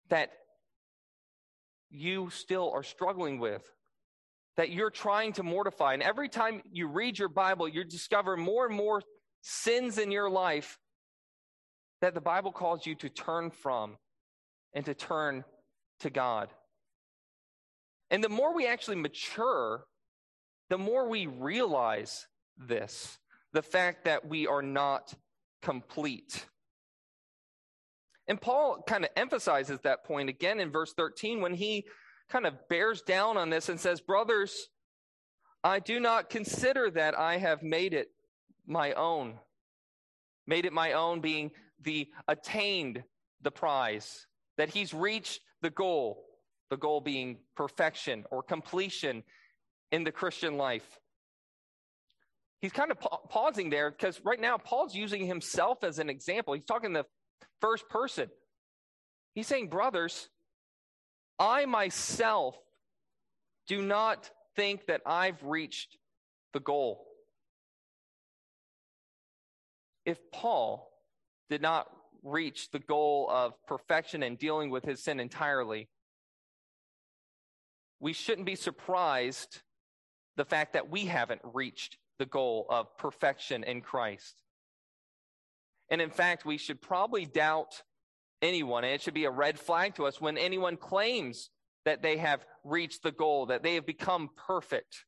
that 0.08 0.30
you 1.90 2.30
still 2.30 2.70
are 2.72 2.84
struggling 2.84 3.40
with, 3.40 3.62
that 4.56 4.70
you're 4.70 4.90
trying 4.90 5.32
to 5.34 5.42
mortify. 5.42 5.94
And 5.94 6.02
every 6.02 6.28
time 6.28 6.62
you 6.70 6.86
read 6.86 7.18
your 7.18 7.28
Bible, 7.28 7.68
you 7.68 7.84
discover 7.84 8.36
more 8.36 8.66
and 8.66 8.74
more 8.74 9.02
sins 9.42 9.98
in 9.98 10.12
your 10.12 10.30
life 10.30 10.78
that 12.00 12.14
the 12.14 12.20
Bible 12.20 12.52
calls 12.52 12.86
you 12.86 12.94
to 12.94 13.08
turn 13.08 13.50
from 13.50 13.96
and 14.74 14.84
to 14.84 14.94
turn 14.94 15.44
to 16.00 16.10
God. 16.10 16.50
And 18.10 18.22
the 18.22 18.28
more 18.28 18.54
we 18.54 18.66
actually 18.66 18.96
mature, 18.96 19.84
the 20.68 20.78
more 20.78 21.08
we 21.08 21.26
realize 21.26 22.26
this 22.56 23.18
the 23.52 23.62
fact 23.62 24.04
that 24.04 24.26
we 24.26 24.46
are 24.46 24.62
not 24.62 25.14
complete. 25.62 26.46
And 28.28 28.40
Paul 28.40 28.82
kind 28.86 29.04
of 29.04 29.10
emphasizes 29.16 29.80
that 29.80 30.04
point 30.04 30.28
again 30.28 30.60
in 30.60 30.70
verse 30.70 30.92
13 30.92 31.40
when 31.40 31.54
he 31.54 31.86
kind 32.28 32.46
of 32.46 32.68
bears 32.68 33.02
down 33.02 33.36
on 33.36 33.50
this 33.50 33.68
and 33.68 33.80
says, 33.80 34.00
Brothers, 34.00 34.68
I 35.64 35.80
do 35.80 36.00
not 36.00 36.30
consider 36.30 36.90
that 36.92 37.18
I 37.18 37.38
have 37.38 37.62
made 37.62 37.92
it 37.92 38.08
my 38.66 38.92
own. 38.92 39.34
Made 40.46 40.64
it 40.64 40.72
my 40.72 40.92
own, 40.92 41.20
being 41.20 41.50
the 41.82 42.08
attained 42.28 43.02
the 43.42 43.50
prize, 43.50 44.26
that 44.56 44.70
he's 44.70 44.94
reached 44.94 45.40
the 45.60 45.70
goal, 45.70 46.24
the 46.70 46.76
goal 46.76 47.00
being 47.00 47.38
perfection 47.56 48.24
or 48.30 48.42
completion 48.42 49.22
in 49.92 50.04
the 50.04 50.12
Christian 50.12 50.56
life. 50.56 50.98
He's 52.60 52.72
kind 52.72 52.90
of 52.90 53.00
pa- 53.00 53.18
pausing 53.28 53.70
there 53.70 53.90
because 53.90 54.20
right 54.24 54.40
now 54.40 54.58
Paul's 54.58 54.94
using 54.94 55.26
himself 55.26 55.82
as 55.82 55.98
an 55.98 56.10
example. 56.10 56.54
He's 56.54 56.64
talking 56.64 56.92
the 56.92 57.06
first 57.60 57.88
person. 57.88 58.28
He's 59.34 59.46
saying, 59.46 59.68
Brothers, 59.68 60.28
I 61.38 61.64
myself 61.64 62.56
do 63.66 63.80
not 63.80 64.30
think 64.56 64.86
that 64.86 65.00
I've 65.06 65.42
reached 65.42 65.96
the 66.52 66.60
goal. 66.60 67.06
If 70.04 70.18
Paul 70.32 70.90
did 71.48 71.62
not 71.62 71.86
reach 72.22 72.70
the 72.70 72.78
goal 72.78 73.28
of 73.30 73.54
perfection 73.66 74.22
and 74.22 74.38
dealing 74.38 74.70
with 74.70 74.84
his 74.84 75.02
sin 75.02 75.20
entirely, 75.20 75.88
we 78.00 78.12
shouldn't 78.12 78.46
be 78.46 78.56
surprised 78.56 79.62
the 80.36 80.44
fact 80.44 80.72
that 80.72 80.90
we 80.90 81.06
haven't 81.06 81.40
reached 81.44 81.96
the 82.20 82.26
goal 82.26 82.66
of 82.68 82.96
perfection 82.98 83.64
in 83.64 83.80
Christ. 83.80 84.36
And 85.90 86.02
in 86.02 86.10
fact, 86.10 86.44
we 86.44 86.58
should 86.58 86.80
probably 86.80 87.24
doubt 87.24 87.82
anyone, 88.42 88.84
and 88.84 88.92
it 88.92 89.00
should 89.00 89.14
be 89.14 89.24
a 89.24 89.30
red 89.30 89.58
flag 89.58 89.94
to 89.96 90.06
us 90.06 90.20
when 90.20 90.36
anyone 90.36 90.76
claims 90.76 91.48
that 91.86 92.02
they 92.02 92.18
have 92.18 92.44
reached 92.62 93.02
the 93.02 93.10
goal, 93.10 93.46
that 93.46 93.62
they 93.62 93.74
have 93.74 93.86
become 93.86 94.28
perfect. 94.36 95.06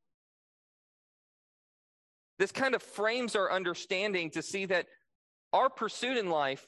This 2.39 2.51
kind 2.51 2.75
of 2.75 2.83
frames 2.83 3.37
our 3.37 3.53
understanding 3.53 4.31
to 4.31 4.43
see 4.43 4.65
that 4.67 4.87
our 5.53 5.69
pursuit 5.69 6.17
in 6.17 6.31
life 6.31 6.67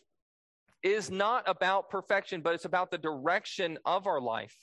is 0.83 1.11
not 1.11 1.43
about 1.49 1.89
perfection, 1.89 2.43
but 2.43 2.53
it's 2.53 2.67
about 2.67 2.91
the 2.91 2.99
direction 2.99 3.79
of 3.87 4.07
our 4.07 4.21
life. 4.21 4.55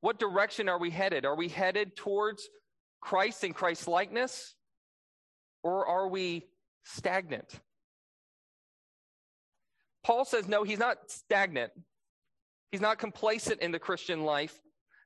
What 0.00 0.18
direction 0.18 0.70
are 0.70 0.78
we 0.78 0.88
headed? 0.88 1.26
Are 1.26 1.36
we 1.36 1.48
headed 1.48 1.96
towards 1.96 2.48
Christ 3.02 3.44
and 3.44 3.54
Christ 3.54 3.86
likeness? 3.86 4.54
Or 5.66 5.84
are 5.84 6.06
we 6.06 6.46
stagnant? 6.84 7.58
Paul 10.04 10.24
says, 10.24 10.46
no, 10.46 10.62
he's 10.62 10.78
not 10.78 11.10
stagnant. 11.10 11.72
He's 12.70 12.80
not 12.80 13.00
complacent 13.00 13.60
in 13.60 13.72
the 13.72 13.80
Christian 13.80 14.22
life. 14.22 14.60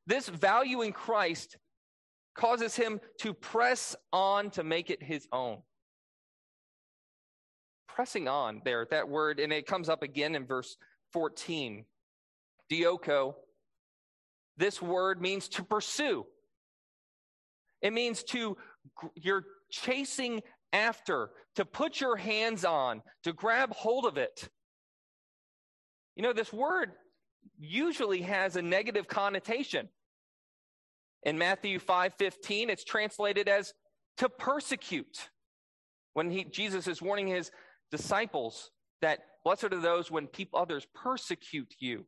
This 0.07 0.29
value 0.29 0.83
in 0.83 0.93
Christ 0.93 1.57
causes 2.35 2.77
him 2.77 3.01
to 3.21 3.33
press 3.33 3.97
on 4.13 4.51
to 4.51 4.63
make 4.63 4.91
it 4.91 5.03
his 5.03 5.27
own. 5.33 5.63
Pressing 7.89 8.29
on 8.29 8.61
there, 8.63 8.87
that 8.91 9.09
word, 9.09 9.41
and 9.41 9.55
it 9.55 9.67
comes 9.67 9.89
up 9.89 10.03
again 10.03 10.35
in 10.35 10.47
verse 10.47 10.77
14. 11.15 11.87
Dioko, 12.71 13.35
this 14.59 14.83
word 14.83 15.23
means 15.23 15.49
to 15.49 15.65
pursue. 15.65 16.27
It 17.81 17.95
means 17.95 18.23
to, 18.25 18.59
you're 19.15 19.47
chasing 19.71 20.43
after, 20.73 21.31
to 21.57 21.65
put 21.65 22.01
your 22.01 22.17
hands 22.17 22.65
on, 22.65 23.03
to 23.25 23.33
grab 23.33 23.73
hold 23.73 24.07
of 24.07 24.17
it. 24.19 24.49
You 26.17 26.23
know, 26.23 26.33
this 26.33 26.53
word 26.53 26.93
usually 27.59 28.23
has 28.23 28.57
a 28.57 28.63
negative 28.63 29.09
connotation. 29.09 29.89
In 31.23 31.39
Matthew 31.39 31.79
5:15, 31.79 32.71
it's 32.71 32.85
translated 32.85 33.49
as 33.49 33.75
to 34.19 34.29
persecute. 34.29 35.31
When 36.15 36.31
he, 36.31 36.45
Jesus 36.45 36.87
is 36.87 37.01
warning 37.01 37.29
his 37.29 37.51
disciples 37.91 38.71
that 39.01 39.21
blessed 39.45 39.65
are 39.65 39.81
those 39.81 40.11
when 40.11 40.27
people, 40.27 40.59
others 40.59 40.87
persecute 40.95 41.75
you. 41.79 42.07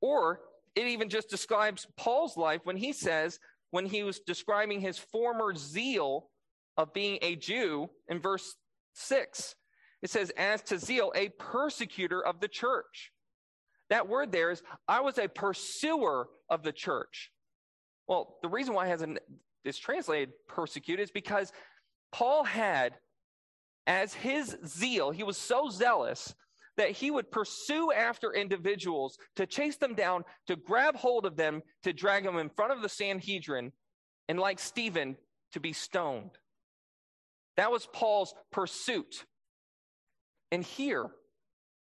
Or 0.00 0.40
it 0.74 0.86
even 0.86 1.08
just 1.08 1.28
describes 1.28 1.86
Paul's 1.96 2.36
life 2.36 2.62
when 2.64 2.76
he 2.76 2.92
says, 2.92 3.38
when 3.72 3.86
he 3.86 4.04
was 4.04 4.20
describing 4.20 4.80
his 4.80 4.98
former 4.98 5.54
zeal 5.56 6.28
of 6.76 6.92
being 6.92 7.18
a 7.22 7.34
Jew 7.34 7.90
in 8.06 8.20
verse 8.20 8.54
6, 8.92 9.54
it 10.02 10.10
says, 10.10 10.30
as 10.36 10.62
to 10.64 10.78
zeal, 10.78 11.10
a 11.16 11.30
persecutor 11.30 12.24
of 12.24 12.38
the 12.40 12.48
church. 12.48 13.12
That 13.88 14.08
word 14.08 14.30
there 14.30 14.50
is, 14.50 14.62
I 14.86 15.00
was 15.00 15.18
a 15.18 15.26
pursuer 15.26 16.28
of 16.50 16.62
the 16.62 16.72
church. 16.72 17.30
Well, 18.06 18.36
the 18.42 18.48
reason 18.48 18.74
why 18.74 18.86
it 18.86 18.90
hasn't 18.90 19.18
is 19.64 19.78
translated 19.78 20.32
persecuted 20.48 21.04
is 21.04 21.10
because 21.10 21.50
Paul 22.12 22.44
had 22.44 22.94
as 23.86 24.12
his 24.12 24.56
zeal, 24.66 25.12
he 25.12 25.22
was 25.22 25.38
so 25.38 25.70
zealous 25.70 26.34
that 26.76 26.90
he 26.90 27.10
would 27.10 27.30
pursue 27.30 27.92
after 27.92 28.32
individuals 28.32 29.18
to 29.36 29.46
chase 29.46 29.76
them 29.76 29.94
down, 29.94 30.24
to 30.46 30.56
grab 30.56 30.96
hold 30.96 31.26
of 31.26 31.36
them, 31.36 31.62
to 31.82 31.92
drag 31.92 32.24
them 32.24 32.38
in 32.38 32.48
front 32.48 32.72
of 32.72 32.82
the 32.82 32.88
Sanhedrin, 32.88 33.72
and 34.28 34.38
like 34.38 34.58
Stephen, 34.58 35.16
to 35.52 35.60
be 35.60 35.72
stoned. 35.72 36.30
That 37.56 37.70
was 37.70 37.86
Paul's 37.92 38.34
pursuit. 38.50 39.26
And 40.50 40.64
here, 40.64 41.10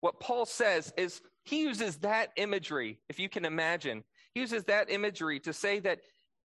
what 0.02 0.20
Paul 0.20 0.46
says 0.46 0.92
is 0.98 1.22
he 1.44 1.62
uses 1.62 1.98
that 1.98 2.32
imagery, 2.36 3.00
if 3.10 3.20
you 3.20 3.30
can 3.30 3.46
imagine, 3.46 4.04
he 4.34 4.42
uses 4.42 4.64
that 4.66 4.90
imagery 4.90 5.40
to 5.42 5.54
say 5.54 5.80
that 5.82 6.00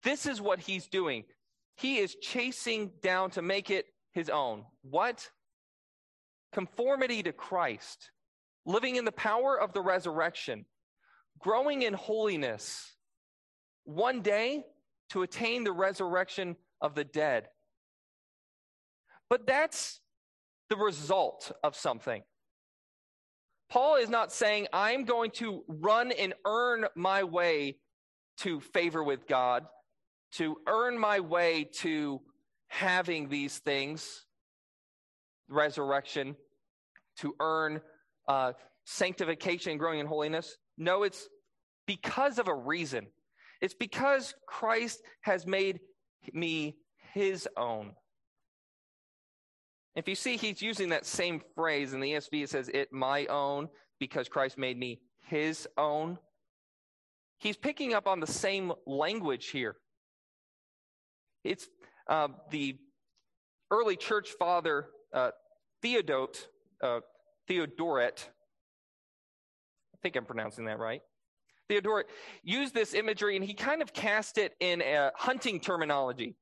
this 0.02 0.26
is 0.26 0.40
what 0.40 0.58
he's 0.58 0.88
doing. 0.88 1.24
He 1.76 1.98
is 1.98 2.16
chasing 2.20 2.90
down 3.02 3.30
to 3.32 3.42
make 3.42 3.70
it 3.70 3.86
his 4.12 4.28
own. 4.30 4.64
What? 4.82 5.28
Conformity 6.52 7.22
to 7.22 7.32
Christ, 7.32 8.10
living 8.66 8.96
in 8.96 9.04
the 9.04 9.12
power 9.12 9.58
of 9.58 9.72
the 9.72 9.80
resurrection, 9.80 10.66
growing 11.38 11.82
in 11.82 11.94
holiness, 11.94 12.92
one 13.84 14.20
day 14.20 14.64
to 15.10 15.22
attain 15.22 15.64
the 15.64 15.72
resurrection 15.72 16.56
of 16.80 16.94
the 16.94 17.04
dead. 17.04 17.46
But 19.30 19.46
that's 19.46 20.00
the 20.68 20.76
result 20.76 21.52
of 21.62 21.76
something. 21.76 22.22
Paul 23.70 23.96
is 23.96 24.08
not 24.08 24.32
saying, 24.32 24.66
I'm 24.72 25.04
going 25.04 25.30
to 25.32 25.64
run 25.68 26.12
and 26.12 26.34
earn 26.44 26.86
my 26.94 27.24
way 27.24 27.78
to 28.38 28.60
favor 28.60 29.02
with 29.02 29.26
God, 29.26 29.64
to 30.32 30.56
earn 30.68 30.98
my 30.98 31.20
way 31.20 31.64
to 31.78 32.20
having 32.68 33.28
these 33.28 33.58
things, 33.58 34.24
resurrection, 35.48 36.36
to 37.18 37.34
earn 37.40 37.80
uh, 38.28 38.52
sanctification 38.84 39.78
growing 39.78 40.00
in 40.00 40.06
holiness. 40.06 40.56
No, 40.78 41.02
it's 41.02 41.28
because 41.86 42.38
of 42.38 42.48
a 42.48 42.54
reason. 42.54 43.06
It's 43.60 43.74
because 43.74 44.34
Christ 44.46 45.00
has 45.22 45.46
made 45.46 45.80
me 46.32 46.76
his 47.14 47.48
own. 47.56 47.92
If 49.94 50.08
you 50.08 50.14
see, 50.14 50.36
he's 50.36 50.60
using 50.60 50.90
that 50.90 51.06
same 51.06 51.40
phrase 51.54 51.94
in 51.94 52.00
the 52.00 52.12
ESV. 52.12 52.44
It 52.44 52.50
says, 52.50 52.68
It 52.68 52.92
my 52.92 53.24
own, 53.26 53.68
because 53.98 54.28
Christ 54.28 54.58
made 54.58 54.78
me 54.78 55.00
his 55.26 55.66
own. 55.78 56.18
He's 57.38 57.56
picking 57.56 57.94
up 57.94 58.06
on 58.06 58.20
the 58.20 58.26
same 58.26 58.72
language 58.86 59.48
here. 59.48 59.76
It's 61.44 61.66
uh, 62.08 62.28
the 62.50 62.76
early 63.70 63.96
church 63.96 64.30
father, 64.38 64.86
uh, 65.14 65.30
Theodote, 65.82 66.46
uh, 66.82 67.00
Theodoret, 67.48 68.28
I 69.94 69.96
think 70.02 70.16
I'm 70.16 70.24
pronouncing 70.24 70.66
that 70.66 70.78
right. 70.78 71.02
Theodoret 71.68 72.06
used 72.42 72.74
this 72.74 72.94
imagery 72.94 73.36
and 73.36 73.44
he 73.44 73.54
kind 73.54 73.82
of 73.82 73.92
cast 73.92 74.38
it 74.38 74.54
in 74.60 74.82
a 74.82 75.10
hunting 75.16 75.60
terminology. 75.60 76.36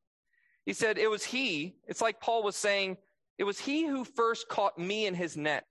He 0.67 0.73
said, 0.73 0.99
It 0.99 1.11
was 1.11 1.25
he, 1.25 1.77
it's 1.87 2.01
like 2.01 2.21
Paul 2.21 2.43
was 2.43 2.57
saying, 2.57 2.97
it 3.39 3.45
was 3.45 3.59
he 3.59 3.87
who 3.87 4.05
first 4.05 4.49
caught 4.49 4.79
me 4.79 5.07
in 5.07 5.15
his 5.15 5.37
net. 5.37 5.67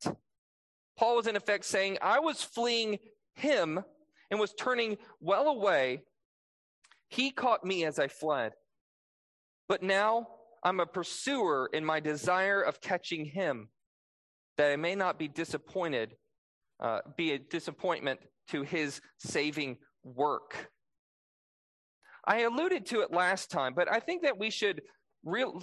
Paul 0.98 1.16
was 1.16 1.28
in 1.28 1.36
effect 1.36 1.66
saying, 1.66 1.98
I 2.02 2.20
was 2.20 2.44
fleeing 2.44 3.00
him 3.36 3.84
and 4.30 4.40
was 4.40 4.54
turning 4.54 4.98
well 5.20 5.48
away. 5.48 6.02
He 7.08 7.32
caught 7.32 7.64
me 7.64 7.86
as 7.86 8.00
I 8.00 8.08
fled. 8.08 8.54
But 9.70 9.82
now 9.82 10.28
I'm 10.64 10.80
a 10.80 10.86
pursuer 10.86 11.70
in 11.74 11.86
my 11.86 12.00
desire 12.00 12.62
of 12.62 12.82
catching 12.82 13.26
him, 13.26 13.70
that 14.58 14.72
I 14.72 14.76
may 14.76 14.96
not 14.96 15.18
be 15.18 15.28
disappointed, 15.28 16.16
uh, 16.80 17.00
be 17.18 17.32
a 17.32 17.40
disappointment 17.40 18.20
to 18.50 18.64
his 18.64 19.02
saving 19.20 19.78
work. 20.04 20.70
I 22.26 22.42
alluded 22.42 22.86
to 22.88 23.02
it 23.02 23.12
last 23.12 23.52
time, 23.52 23.74
but 23.74 23.92
I 23.92 24.00
think 24.00 24.24
that 24.24 24.38
we 24.38 24.50
should 24.50 24.82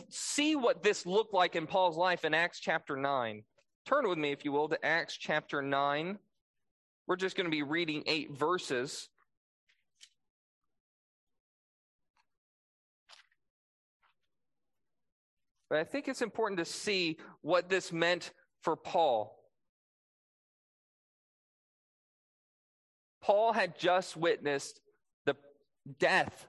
see 0.09 0.57
what 0.57 0.83
this 0.83 1.07
looked 1.07 1.35
like 1.35 1.57
in 1.57 1.67
Paul's 1.67 1.97
life 1.97 2.25
in 2.25 2.35
Acts 2.35 2.61
chapter 2.61 2.97
9. 2.97 3.43
Turn 3.87 4.09
with 4.09 4.19
me, 4.19 4.33
if 4.33 4.45
you 4.45 4.53
will, 4.53 4.69
to 4.69 4.85
Acts 4.85 5.17
chapter 5.17 5.63
9. 5.63 6.19
We're 7.07 7.17
just 7.17 7.37
going 7.37 7.47
to 7.47 7.51
be 7.51 7.63
reading 7.63 8.03
eight 8.07 8.31
verses. 8.33 9.09
But 15.69 15.79
I 15.79 15.85
think 15.85 16.09
it's 16.09 16.23
important 16.23 16.59
to 16.59 16.65
see 16.65 17.19
what 17.43 17.69
this 17.69 17.93
meant 17.93 18.33
for 18.63 18.77
Paul. 18.77 19.37
Paul 23.23 23.53
had 23.53 23.79
just 23.79 24.17
witnessed 24.17 24.81
the 25.27 25.37
death 25.99 26.47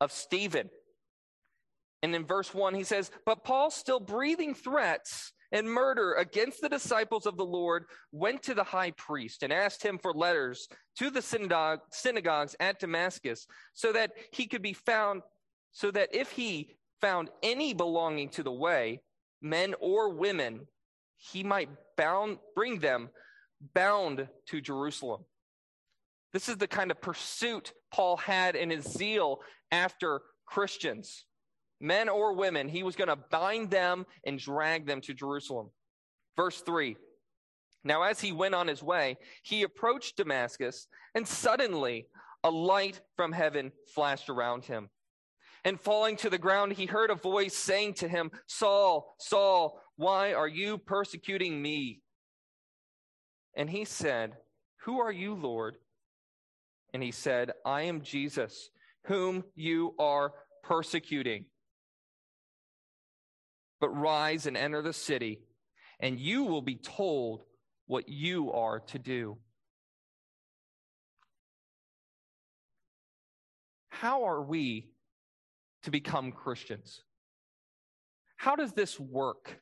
of 0.00 0.12
Stephen. 0.12 0.70
And 2.02 2.14
in 2.14 2.24
verse 2.24 2.54
1, 2.54 2.74
he 2.74 2.84
says, 2.84 3.10
But 3.26 3.44
Paul, 3.44 3.70
still 3.70 3.98
breathing 3.98 4.54
threats 4.54 5.32
and 5.50 5.68
murder 5.68 6.14
against 6.14 6.60
the 6.60 6.68
disciples 6.68 7.26
of 7.26 7.36
the 7.36 7.44
Lord, 7.44 7.86
went 8.12 8.42
to 8.44 8.54
the 8.54 8.64
high 8.64 8.92
priest 8.92 9.42
and 9.42 9.52
asked 9.52 9.82
him 9.82 9.98
for 9.98 10.12
letters 10.12 10.68
to 10.98 11.10
the 11.10 11.22
synagogue, 11.22 11.80
synagogues 11.90 12.54
at 12.60 12.78
Damascus, 12.78 13.46
so 13.72 13.92
that 13.92 14.12
he 14.32 14.46
could 14.46 14.62
be 14.62 14.74
found, 14.74 15.22
so 15.72 15.90
that 15.90 16.14
if 16.14 16.30
he 16.30 16.76
found 17.00 17.30
any 17.42 17.72
belonging 17.74 18.28
to 18.28 18.42
the 18.42 18.52
way, 18.52 19.00
men 19.40 19.74
or 19.80 20.10
women, 20.10 20.66
he 21.18 21.42
might 21.42 21.68
bound, 21.96 22.38
bring 22.54 22.78
them 22.80 23.10
bound 23.74 24.28
to 24.46 24.60
Jerusalem. 24.60 25.24
This 26.32 26.48
is 26.48 26.56
the 26.56 26.66
kind 26.66 26.90
of 26.90 27.00
pursuit 27.00 27.72
Paul 27.92 28.16
had 28.16 28.56
in 28.56 28.70
his 28.70 28.84
zeal 28.84 29.40
after 29.70 30.22
Christians 30.46 31.26
men 31.80 32.08
or 32.08 32.32
women, 32.34 32.68
he 32.68 32.82
was 32.82 32.96
going 32.96 33.08
to 33.08 33.16
bind 33.30 33.70
them 33.70 34.06
and 34.24 34.38
drag 34.38 34.86
them 34.86 35.00
to 35.02 35.14
Jerusalem. 35.14 35.70
Verse 36.36 36.60
3 36.60 36.96
Now, 37.84 38.02
as 38.02 38.20
he 38.20 38.32
went 38.32 38.54
on 38.54 38.68
his 38.68 38.82
way, 38.82 39.18
he 39.42 39.62
approached 39.62 40.16
Damascus, 40.16 40.86
and 41.14 41.26
suddenly 41.26 42.06
a 42.44 42.50
light 42.50 43.00
from 43.16 43.32
heaven 43.32 43.72
flashed 43.94 44.28
around 44.28 44.64
him. 44.64 44.90
And 45.64 45.80
falling 45.80 46.16
to 46.18 46.30
the 46.30 46.38
ground, 46.38 46.72
he 46.72 46.86
heard 46.86 47.10
a 47.10 47.16
voice 47.16 47.54
saying 47.54 47.94
to 47.94 48.08
him, 48.08 48.30
Saul, 48.46 49.14
Saul, 49.18 49.80
why 49.98 50.32
are 50.32 50.48
you 50.48 50.78
persecuting 50.78 51.60
me? 51.60 52.00
And 53.54 53.68
he 53.68 53.84
said, 53.84 54.38
Who 54.84 55.00
are 55.00 55.12
you, 55.12 55.34
Lord? 55.34 55.76
And 56.94 57.02
he 57.02 57.12
said, 57.12 57.52
I 57.66 57.82
am 57.82 58.00
Jesus, 58.00 58.70
whom 59.04 59.44
you 59.54 59.94
are 59.98 60.32
persecuting 60.62 61.44
but 63.80 63.90
rise 63.90 64.46
and 64.46 64.56
enter 64.56 64.82
the 64.82 64.92
city, 64.92 65.40
and 66.00 66.18
you 66.18 66.44
will 66.44 66.62
be 66.62 66.76
told 66.76 67.42
what 67.86 68.08
you 68.08 68.52
are 68.52 68.80
to 68.80 68.98
do. 68.98 69.38
How 73.88 74.24
are 74.24 74.42
we 74.42 74.90
to 75.82 75.90
become 75.90 76.32
Christians? 76.32 77.02
How 78.36 78.54
does 78.54 78.72
this 78.72 78.98
work? 78.98 79.60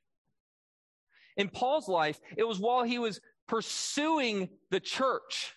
In 1.36 1.48
Paul's 1.48 1.88
life, 1.88 2.18
it 2.36 2.44
was 2.44 2.58
while 2.58 2.82
he 2.82 2.98
was 2.98 3.20
pursuing 3.46 4.48
the 4.70 4.80
church, 4.80 5.54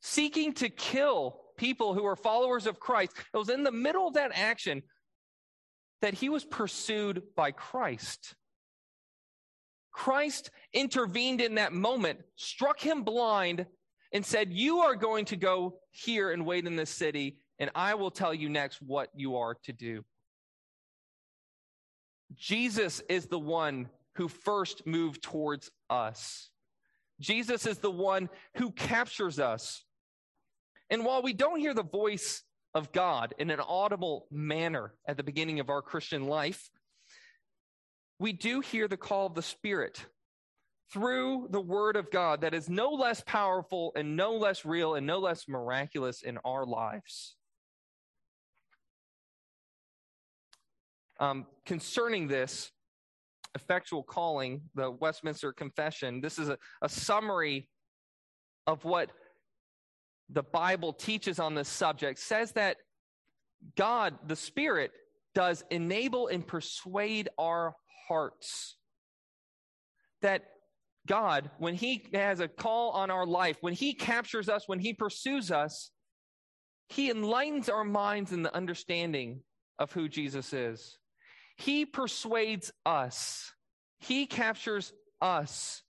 seeking 0.00 0.52
to 0.54 0.68
kill 0.68 1.40
people 1.56 1.94
who 1.94 2.02
were 2.02 2.16
followers 2.16 2.66
of 2.66 2.80
Christ. 2.80 3.12
It 3.32 3.36
was 3.36 3.50
in 3.50 3.62
the 3.62 3.72
middle 3.72 4.08
of 4.08 4.14
that 4.14 4.32
action 4.34 4.82
that 6.00 6.14
he 6.14 6.28
was 6.28 6.44
pursued 6.44 7.22
by 7.36 7.50
Christ. 7.50 8.34
Christ 9.92 10.50
intervened 10.72 11.40
in 11.40 11.56
that 11.56 11.72
moment, 11.72 12.20
struck 12.36 12.80
him 12.80 13.02
blind, 13.02 13.66
and 14.12 14.24
said, 14.24 14.50
You 14.50 14.78
are 14.80 14.94
going 14.94 15.26
to 15.26 15.36
go 15.36 15.78
here 15.90 16.30
and 16.30 16.46
wait 16.46 16.66
in 16.66 16.76
this 16.76 16.90
city, 16.90 17.36
and 17.58 17.70
I 17.74 17.94
will 17.94 18.10
tell 18.10 18.32
you 18.32 18.48
next 18.48 18.80
what 18.80 19.10
you 19.14 19.36
are 19.36 19.56
to 19.64 19.72
do. 19.72 20.04
Jesus 22.34 23.02
is 23.08 23.26
the 23.26 23.38
one 23.38 23.88
who 24.20 24.28
first 24.28 24.86
moved 24.86 25.22
towards 25.22 25.70
us. 25.88 26.50
Jesus 27.20 27.64
is 27.64 27.78
the 27.78 27.90
one 27.90 28.28
who 28.58 28.70
captures 28.70 29.38
us. 29.40 29.82
And 30.90 31.06
while 31.06 31.22
we 31.22 31.32
don't 31.32 31.58
hear 31.58 31.72
the 31.72 31.82
voice 31.82 32.42
of 32.74 32.92
God 32.92 33.32
in 33.38 33.48
an 33.48 33.60
audible 33.60 34.26
manner 34.30 34.92
at 35.08 35.16
the 35.16 35.22
beginning 35.22 35.58
of 35.58 35.70
our 35.70 35.80
Christian 35.80 36.26
life, 36.26 36.68
we 38.18 38.34
do 38.34 38.60
hear 38.60 38.88
the 38.88 38.98
call 38.98 39.24
of 39.24 39.34
the 39.34 39.40
Spirit 39.40 40.04
through 40.92 41.48
the 41.48 41.62
Word 41.62 41.96
of 41.96 42.10
God 42.10 42.42
that 42.42 42.52
is 42.52 42.68
no 42.68 42.90
less 42.90 43.22
powerful 43.26 43.90
and 43.96 44.16
no 44.16 44.34
less 44.34 44.66
real 44.66 44.96
and 44.96 45.06
no 45.06 45.18
less 45.18 45.48
miraculous 45.48 46.20
in 46.20 46.36
our 46.44 46.66
lives. 46.66 47.36
Um, 51.18 51.46
concerning 51.64 52.28
this 52.28 52.70
effectual 53.54 54.02
calling, 54.02 54.62
the 54.74 54.90
Westminster 54.90 55.52
Confession, 55.52 56.20
this 56.20 56.38
is 56.38 56.48
a, 56.48 56.58
a 56.82 56.88
summary 56.88 57.68
of 58.66 58.84
what 58.84 59.10
the 60.28 60.42
Bible 60.42 60.92
teaches 60.92 61.38
on 61.38 61.54
this 61.54 61.68
subject, 61.68 62.18
says 62.18 62.52
that 62.52 62.76
God, 63.76 64.14
the 64.26 64.36
Spirit, 64.36 64.92
does 65.34 65.64
enable 65.70 66.28
and 66.28 66.46
persuade 66.46 67.28
our 67.38 67.74
hearts. 68.08 68.76
That 70.22 70.44
God, 71.06 71.50
when 71.58 71.74
He 71.74 72.06
has 72.14 72.40
a 72.40 72.48
call 72.48 72.90
on 72.90 73.10
our 73.10 73.26
life, 73.26 73.56
when 73.60 73.74
He 73.74 73.94
captures 73.94 74.48
us, 74.48 74.64
when 74.66 74.78
He 74.78 74.94
pursues 74.94 75.50
us, 75.50 75.90
He 76.88 77.10
enlightens 77.10 77.68
our 77.68 77.84
minds 77.84 78.32
in 78.32 78.42
the 78.42 78.54
understanding 78.54 79.42
of 79.78 79.92
who 79.92 80.08
Jesus 80.08 80.52
is. 80.52 80.99
He 81.60 81.84
persuades 81.84 82.72
us, 82.86 83.52
He 83.98 84.26
captures 84.26 84.92
us. 85.20 85.82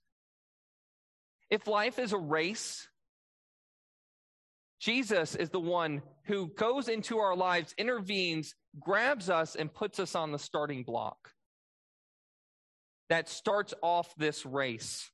If 1.50 1.66
life 1.66 1.98
is 1.98 2.12
a 2.12 2.18
race, 2.18 2.88
Jesus 4.80 5.34
is 5.34 5.50
the 5.50 5.60
one 5.60 6.02
who 6.24 6.48
goes 6.48 6.88
into 6.88 7.18
our 7.18 7.36
lives, 7.36 7.74
intervenes, 7.78 8.54
grabs 8.80 9.30
us, 9.30 9.54
and 9.54 9.72
puts 9.72 9.98
us 9.98 10.14
on 10.14 10.32
the 10.32 10.38
starting 10.38 10.82
block. 10.82 11.30
That 13.08 13.28
starts 13.28 13.72
off 13.82 14.14
this 14.16 14.44
race. 14.44 15.10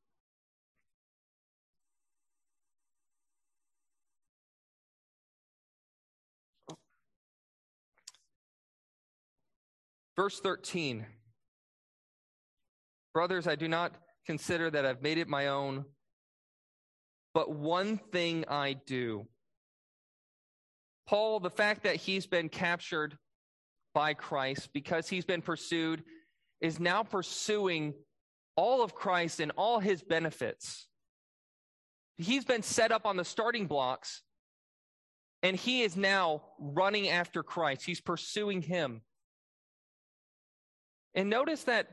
Verse 10.18 10.40
13 10.40 11.06
Brothers, 13.14 13.46
I 13.46 13.54
do 13.54 13.68
not 13.68 13.94
consider 14.26 14.68
that 14.68 14.84
I've 14.84 15.00
made 15.00 15.16
it 15.16 15.28
my 15.28 15.46
own, 15.46 15.84
but 17.34 17.52
one 17.54 17.98
thing 17.98 18.44
I 18.48 18.72
do 18.84 19.28
Paul, 21.06 21.38
the 21.38 21.50
fact 21.50 21.84
that 21.84 21.94
he's 21.94 22.26
been 22.26 22.48
captured 22.48 23.16
by 23.94 24.12
Christ 24.14 24.70
because 24.74 25.08
he's 25.08 25.24
been 25.24 25.40
pursued, 25.40 26.02
is 26.60 26.80
now 26.80 27.04
pursuing 27.04 27.94
all 28.56 28.82
of 28.82 28.96
Christ 28.96 29.38
and 29.38 29.52
all 29.56 29.78
his 29.78 30.02
benefits. 30.02 30.88
He's 32.16 32.44
been 32.44 32.64
set 32.64 32.90
up 32.90 33.06
on 33.06 33.16
the 33.16 33.24
starting 33.24 33.68
blocks, 33.68 34.22
and 35.44 35.56
he 35.56 35.82
is 35.82 35.96
now 35.96 36.42
running 36.58 37.08
after 37.08 37.44
Christ. 37.44 37.86
He's 37.86 38.00
pursuing 38.00 38.62
him. 38.62 39.02
And 41.18 41.28
notice 41.28 41.64
that 41.64 41.88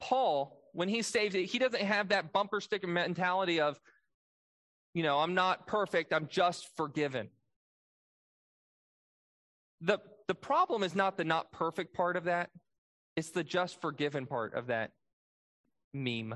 Paul, 0.00 0.62
when 0.72 0.88
he 0.88 1.02
saves 1.02 1.34
it, 1.34 1.46
he 1.46 1.58
doesn't 1.58 1.82
have 1.82 2.10
that 2.10 2.32
bumper 2.32 2.60
sticker 2.60 2.86
mentality 2.86 3.60
of, 3.60 3.80
you 4.94 5.02
know, 5.02 5.18
I'm 5.18 5.34
not 5.34 5.66
perfect, 5.66 6.12
I'm 6.12 6.28
just 6.28 6.68
forgiven 6.76 7.30
the, 9.82 9.98
the 10.28 10.34
problem 10.34 10.82
is 10.82 10.94
not 10.94 11.16
the 11.16 11.24
not 11.24 11.52
perfect 11.52 11.94
part 11.94 12.16
of 12.16 12.24
that, 12.24 12.50
it's 13.16 13.30
the 13.30 13.44
just 13.44 13.80
forgiven 13.80 14.26
part 14.26 14.54
of 14.54 14.68
that 14.68 14.92
meme. 15.92 16.34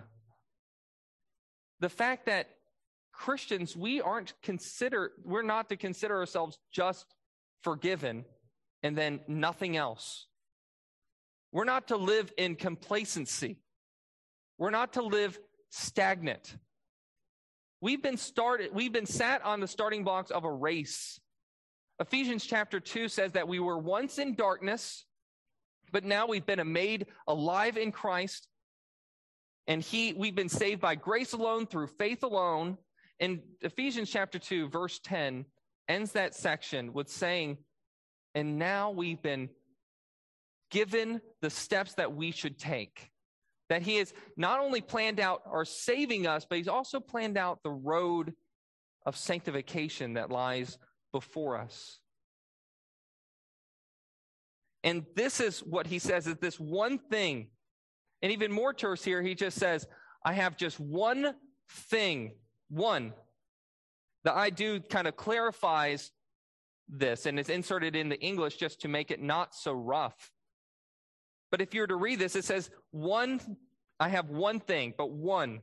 The 1.81 1.89
fact 1.89 2.27
that 2.27 2.49
Christians, 3.13 3.77
we 3.77 4.01
aren't 4.01 4.35
consider, 4.43 5.13
we're 5.25 5.43
not 5.43 5.69
to 5.71 5.77
consider 5.77 6.17
ourselves 6.17 6.59
just 6.73 7.07
forgiven 7.63 8.25
and 8.83 8.97
then 8.97 9.21
nothing 9.27 9.77
else. 9.77 10.27
We're 11.53 11.65
not 11.65 11.89
to 11.89 11.97
live 11.97 12.33
in 12.37 12.57
complacency. 12.57 13.59
We're 14.59 14.71
not 14.71 14.95
to 14.95 15.03
live 15.03 15.39
stagnant. 15.71 16.57
We've 17.81 18.03
been 18.03 18.17
started, 18.17 18.71
we've 18.73 18.93
been 18.93 19.07
sat 19.07 19.45
on 19.45 19.61
the 19.61 19.69
starting 19.69 20.03
blocks 20.05 20.31
of 20.31 20.45
a 20.45 20.53
race 20.53 21.21
Ephesians 21.99 22.45
chapter 22.45 22.79
2 22.79 23.09
says 23.09 23.33
that 23.33 23.49
we 23.49 23.59
were 23.59 23.79
once 23.79 24.19
in 24.19 24.35
darkness, 24.35 25.07
but 25.93 26.05
now 26.05 26.27
we've 26.27 26.45
been 26.45 26.73
made 26.73 27.07
alive 27.27 27.79
in 27.79 27.91
Christ. 27.91 28.49
And 29.67 29.83
he, 29.83 30.13
we've 30.13 30.35
been 30.35 30.51
saved 30.51 30.81
by 30.81 30.95
grace 30.95 31.33
alone, 31.33 31.67
through 31.67 31.87
faith 31.87 32.23
alone. 32.23 32.77
And 33.19 33.41
Ephesians 33.63 34.11
chapter 34.11 34.39
2, 34.39 34.69
verse 34.69 35.01
10 35.03 35.47
ends 35.89 36.13
that 36.13 36.35
section 36.35 36.93
with 36.93 37.09
saying, 37.09 37.59
And 38.35 38.59
now 38.59 38.91
we've 38.91 39.23
been 39.23 39.49
given 40.71 41.21
the 41.43 41.51
steps 41.51 41.95
that 41.95 42.15
we 42.15 42.31
should 42.31 42.59
take. 42.59 43.11
That 43.69 43.83
he 43.83 43.97
has 43.97 44.13
not 44.37 44.61
only 44.61 44.81
planned 44.81 45.19
out 45.19 45.43
our 45.47 45.65
saving 45.65 46.27
us, 46.27 46.47
but 46.49 46.59
he's 46.59 46.69
also 46.69 47.01
planned 47.01 47.37
out 47.37 47.63
the 47.63 47.71
road 47.71 48.33
of 49.05 49.17
sanctification 49.17 50.15
that 50.15 50.31
lies 50.31 50.79
before 51.13 51.57
us. 51.57 52.01
And 54.85 55.05
this 55.17 55.41
is 55.41 55.61
what 55.61 55.89
he 55.89 55.99
says 55.99 56.29
is 56.29 56.37
this 56.37 56.61
one 56.61 56.99
thing. 57.11 57.49
And 58.23 58.31
even 58.31 58.53
more 58.53 58.73
terse 58.73 59.03
here, 59.03 59.21
he 59.21 59.35
just 59.35 59.59
says, 59.59 59.87
I 60.25 60.33
have 60.33 60.57
just 60.57 60.79
one 60.79 61.35
thing, 61.69 62.35
one. 62.69 63.13
The 64.25 64.33
I 64.33 64.51
do 64.51 64.81
kind 64.81 65.09
of 65.09 65.17
clarifies 65.17 66.13
this 66.89 67.27
and 67.27 67.39
is 67.39 67.49
inserted 67.49 67.97
in 67.97 68.09
the 68.09 68.21
English 68.21 68.57
just 68.57 68.81
to 68.83 68.89
make 68.89 69.11
it 69.11 69.21
not 69.21 69.55
so 69.55 69.73
rough. 69.73 70.31
But 71.51 71.61
if 71.61 71.75
you're 71.75 71.87
to 71.87 71.97
read 71.97 72.19
this, 72.19 72.37
it 72.37 72.45
says, 72.45 72.71
one, 72.91 73.41
I 74.01 74.09
have 74.09 74.31
one 74.31 74.61
thing, 74.61 74.95
but 74.97 75.11
one. 75.11 75.61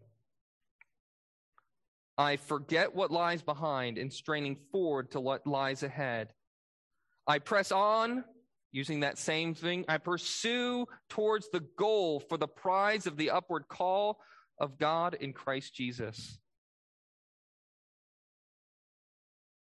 I 2.17 2.38
forget 2.38 2.96
what 2.96 3.12
lies 3.12 3.41
behind 3.41 3.98
and 3.98 4.13
straining 4.13 4.58
forward 4.72 5.12
to 5.12 5.19
what 5.19 5.48
lies 5.48 5.84
ahead. 5.84 6.30
I 7.28 7.39
press 7.39 7.72
on 7.72 8.24
using 8.72 9.02
that 9.02 9.17
same 9.17 9.56
thing. 9.56 9.86
I 9.88 9.98
pursue 9.98 10.86
towards 11.10 11.50
the 11.50 11.62
goal 11.78 12.19
for 12.19 12.38
the 12.38 12.48
prize 12.48 13.08
of 13.08 13.17
the 13.17 13.32
upward 13.32 13.67
call 13.67 14.19
of 14.60 14.78
God 14.78 15.15
in 15.15 15.34
Christ 15.34 15.74
Jesus. 15.74 16.39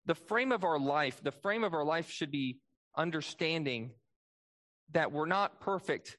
The 0.05 0.15
frame 0.15 0.51
of 0.51 0.63
our 0.63 0.79
life, 0.79 1.21
the 1.23 1.31
frame 1.31 1.63
of 1.63 1.73
our 1.73 1.85
life 1.85 2.09
should 2.09 2.31
be 2.31 2.59
understanding 2.97 3.91
that 4.93 5.11
we're 5.11 5.25
not 5.25 5.59
perfect 5.59 6.17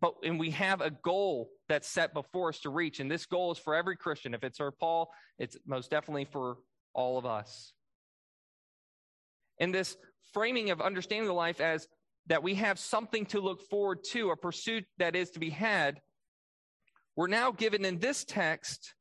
but 0.00 0.14
and 0.22 0.38
we 0.38 0.50
have 0.50 0.80
a 0.80 0.90
goal 0.90 1.50
that's 1.68 1.88
set 1.88 2.14
before 2.14 2.50
us 2.50 2.60
to 2.60 2.70
reach 2.70 3.00
and 3.00 3.10
this 3.10 3.26
goal 3.26 3.52
is 3.52 3.58
for 3.58 3.74
every 3.74 3.96
christian. 3.96 4.34
If 4.34 4.44
it's 4.44 4.58
for 4.58 4.70
paul 4.70 5.10
it's 5.38 5.56
most 5.66 5.90
definitely 5.90 6.26
for 6.26 6.58
all 6.92 7.18
of 7.18 7.26
us. 7.26 7.72
And 9.58 9.74
this 9.74 9.96
framing 10.32 10.70
of 10.70 10.80
understanding 10.80 11.26
the 11.26 11.34
life 11.34 11.60
as 11.60 11.86
that 12.26 12.42
we 12.42 12.54
have 12.56 12.78
something 12.78 13.26
to 13.26 13.40
look 13.40 13.62
forward 13.68 13.98
to 14.12 14.30
a 14.30 14.36
pursuit 14.36 14.84
that 14.98 15.16
is 15.16 15.30
to 15.30 15.40
be 15.40 15.50
had 15.50 16.00
we're 17.16 17.26
now 17.26 17.50
given 17.50 17.84
in 17.84 17.98
this 17.98 18.24
text 18.24 18.94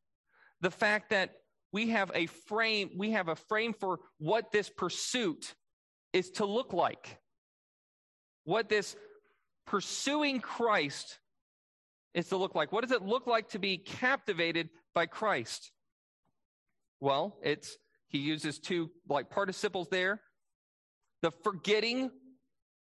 the 0.62 0.72
fact 0.72 1.12
that 1.12 1.32
we 1.72 1.90
have 1.90 2.12
a 2.16 2.26
frame 2.26 2.90
we 2.98 3.12
have 3.12 3.28
a 3.28 3.36
frame 3.36 3.74
for 3.74 4.00
what 4.18 4.52
this 4.52 4.70
pursuit 4.70 5.54
is 6.14 6.32
to 6.32 6.46
look 6.46 6.74
like 6.74 7.20
what 8.50 8.68
this 8.68 8.96
pursuing 9.68 10.40
Christ 10.40 11.20
is 12.16 12.30
to 12.30 12.38
look 12.38 12.56
like? 12.56 12.72
What 12.72 12.82
does 12.82 12.92
it 12.92 13.04
look 13.04 13.28
like 13.28 13.50
to 13.50 13.60
be 13.60 13.78
captivated 13.78 14.70
by 14.96 15.06
Christ? 15.06 15.72
Well, 17.00 17.38
it's 17.44 17.78
he 18.08 18.18
uses 18.18 18.58
two 18.58 18.90
like 19.08 19.30
participles 19.30 19.88
there. 19.90 20.20
The 21.22 21.30
forgetting 21.44 22.10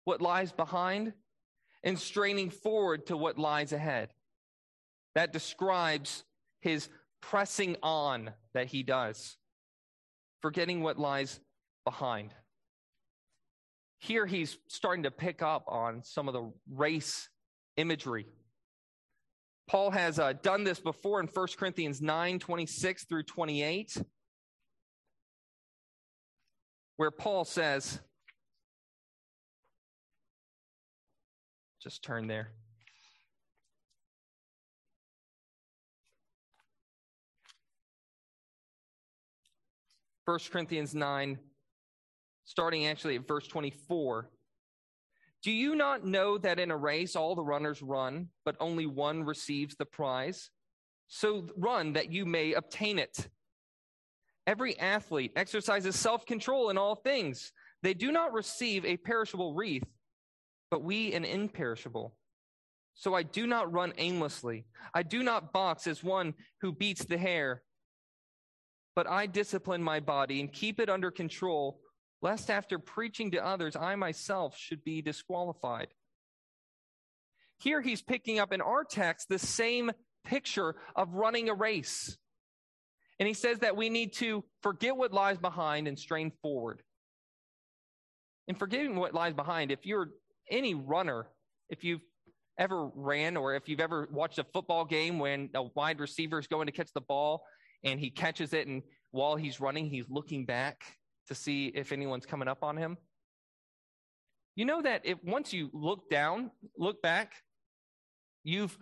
what 0.03 0.19
lies 0.19 0.51
behind 0.51 1.13
and 1.83 1.99
straining 1.99 2.49
forward 2.49 3.05
to 3.07 3.15
what 3.15 3.37
lies 3.37 3.71
ahead. 3.71 4.09
That 5.13 5.31
describes 5.31 6.23
his 6.61 6.89
pressing 7.21 7.77
on 7.83 8.31
that 8.55 8.65
he 8.65 8.81
does, 8.81 9.37
forgetting 10.41 10.81
what 10.81 10.97
lies 10.97 11.39
behind 11.85 12.33
here 14.01 14.25
he's 14.25 14.57
starting 14.67 15.03
to 15.03 15.11
pick 15.11 15.43
up 15.43 15.63
on 15.67 16.03
some 16.03 16.27
of 16.27 16.33
the 16.33 16.51
race 16.73 17.29
imagery. 17.77 18.25
Paul 19.67 19.91
has 19.91 20.17
uh, 20.17 20.33
done 20.33 20.63
this 20.63 20.79
before 20.79 21.19
in 21.19 21.27
1 21.27 21.47
Corinthians 21.55 22.01
9 22.01 22.39
26 22.39 23.05
through 23.05 23.23
28, 23.23 23.97
where 26.97 27.11
Paul 27.11 27.45
says, 27.45 27.99
just 31.79 32.03
turn 32.03 32.25
there. 32.25 32.49
1 40.25 40.39
Corinthians 40.51 40.95
9, 40.95 41.37
starting 42.45 42.87
actually 42.87 43.15
at 43.15 43.27
verse 43.27 43.47
24. 43.47 44.29
Do 45.43 45.51
you 45.51 45.75
not 45.75 46.05
know 46.05 46.37
that 46.37 46.59
in 46.59 46.71
a 46.71 46.77
race 46.77 47.15
all 47.15 47.35
the 47.35 47.43
runners 47.43 47.81
run, 47.81 48.27
but 48.45 48.55
only 48.59 48.85
one 48.85 49.23
receives 49.23 49.75
the 49.75 49.85
prize? 49.85 50.51
So 51.07 51.47
run 51.57 51.93
that 51.93 52.11
you 52.11 52.25
may 52.25 52.53
obtain 52.53 52.99
it. 52.99 53.27
Every 54.45 54.77
athlete 54.79 55.33
exercises 55.35 55.95
self 55.95 56.25
control 56.25 56.69
in 56.69 56.77
all 56.77 56.95
things. 56.95 57.51
They 57.83 57.93
do 57.93 58.11
not 58.11 58.33
receive 58.33 58.85
a 58.85 58.97
perishable 58.97 59.55
wreath, 59.55 59.83
but 60.69 60.83
we 60.83 61.13
an 61.13 61.25
imperishable. 61.25 62.15
So 62.93 63.15
I 63.15 63.23
do 63.23 63.47
not 63.47 63.71
run 63.71 63.93
aimlessly. 63.97 64.65
I 64.93 65.03
do 65.03 65.23
not 65.23 65.53
box 65.53 65.87
as 65.87 66.03
one 66.03 66.33
who 66.61 66.71
beats 66.71 67.05
the 67.05 67.17
hair 67.17 67.63
but 68.95 69.07
I 69.07 69.25
discipline 69.25 69.81
my 69.81 69.99
body 69.99 70.39
and 70.39 70.51
keep 70.51 70.79
it 70.79 70.89
under 70.89 71.11
control, 71.11 71.79
lest 72.21 72.49
after 72.49 72.77
preaching 72.79 73.31
to 73.31 73.45
others, 73.45 73.75
I 73.75 73.95
myself 73.95 74.57
should 74.57 74.83
be 74.83 75.01
disqualified. 75.01 75.87
Here 77.57 77.81
he's 77.81 78.01
picking 78.01 78.39
up 78.39 78.53
in 78.53 78.61
our 78.61 78.83
text 78.83 79.29
the 79.29 79.39
same 79.39 79.91
picture 80.23 80.75
of 80.95 81.13
running 81.13 81.49
a 81.49 81.53
race. 81.53 82.17
And 83.19 83.27
he 83.27 83.33
says 83.33 83.59
that 83.59 83.75
we 83.75 83.89
need 83.89 84.13
to 84.13 84.43
forget 84.63 84.95
what 84.95 85.13
lies 85.13 85.37
behind 85.37 85.87
and 85.87 85.97
strain 85.97 86.31
forward. 86.41 86.81
And 88.47 88.57
forgetting 88.57 88.95
what 88.95 89.13
lies 89.13 89.33
behind, 89.33 89.71
if 89.71 89.85
you're 89.85 90.09
any 90.49 90.73
runner, 90.73 91.27
if 91.69 91.83
you've 91.83 92.01
ever 92.57 92.89
ran 92.95 93.37
or 93.37 93.55
if 93.55 93.69
you've 93.69 93.79
ever 93.79 94.07
watched 94.11 94.39
a 94.39 94.43
football 94.43 94.85
game 94.85 95.19
when 95.19 95.49
a 95.53 95.63
wide 95.63 95.99
receiver 95.99 96.39
is 96.39 96.47
going 96.47 96.65
to 96.65 96.71
catch 96.71 96.91
the 96.93 97.01
ball 97.01 97.43
and 97.83 97.99
he 97.99 98.09
catches 98.09 98.53
it, 98.53 98.67
and 98.67 98.81
while 99.11 99.35
he's 99.35 99.59
running, 99.59 99.85
he's 99.87 100.09
looking 100.09 100.45
back 100.45 100.83
to 101.27 101.35
see 101.35 101.67
if 101.67 101.91
anyone's 101.91 102.25
coming 102.25 102.47
up 102.47 102.63
on 102.63 102.77
him. 102.77 102.97
You 104.55 104.65
know 104.65 104.81
that 104.81 105.01
if 105.05 105.23
once 105.23 105.53
you 105.53 105.69
look 105.73 106.09
down, 106.09 106.51
look 106.77 107.01
back, 107.01 107.33
you've 108.43 108.77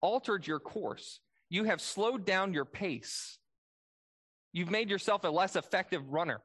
altered 0.00 0.46
your 0.46 0.60
course. 0.60 1.20
You 1.48 1.64
have 1.64 1.80
slowed 1.80 2.26
down 2.26 2.52
your 2.52 2.64
pace. 2.64 3.38
You've 4.52 4.70
made 4.70 4.90
yourself 4.90 5.24
a 5.24 5.28
less 5.28 5.56
effective 5.56 6.06
runner. 6.08 6.40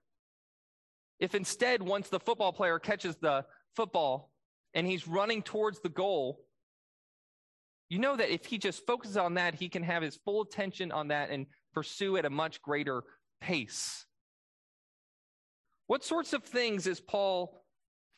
If 1.20 1.36
instead, 1.36 1.82
once 1.84 2.10
the 2.10 2.20
football 2.20 2.54
player 2.54 2.80
catches 2.80 3.18
the 3.18 3.46
football 3.76 4.32
and 4.74 4.88
he's 4.88 5.08
running 5.08 5.44
towards 5.44 5.82
the 5.82 5.90
goal, 5.90 6.46
you 7.90 8.00
know 8.00 8.16
that 8.16 8.30
if 8.30 8.46
he 8.46 8.58
just 8.58 8.86
focuses 8.86 9.18
on 9.18 9.34
that, 9.34 9.56
he 9.56 9.68
can 9.68 9.84
have 9.84 10.04
his 10.04 10.18
full 10.24 10.42
attention 10.44 10.92
on 10.92 11.10
that 11.10 11.32
and 11.32 11.48
pursue 11.74 12.18
at 12.18 12.26
a 12.26 12.30
much 12.30 12.62
greater 12.62 13.04
pace. 13.42 14.06
What 15.90 16.04
sorts 16.04 16.34
of 16.34 16.44
things 16.44 16.86
is 16.86 17.00
Paul 17.00 17.64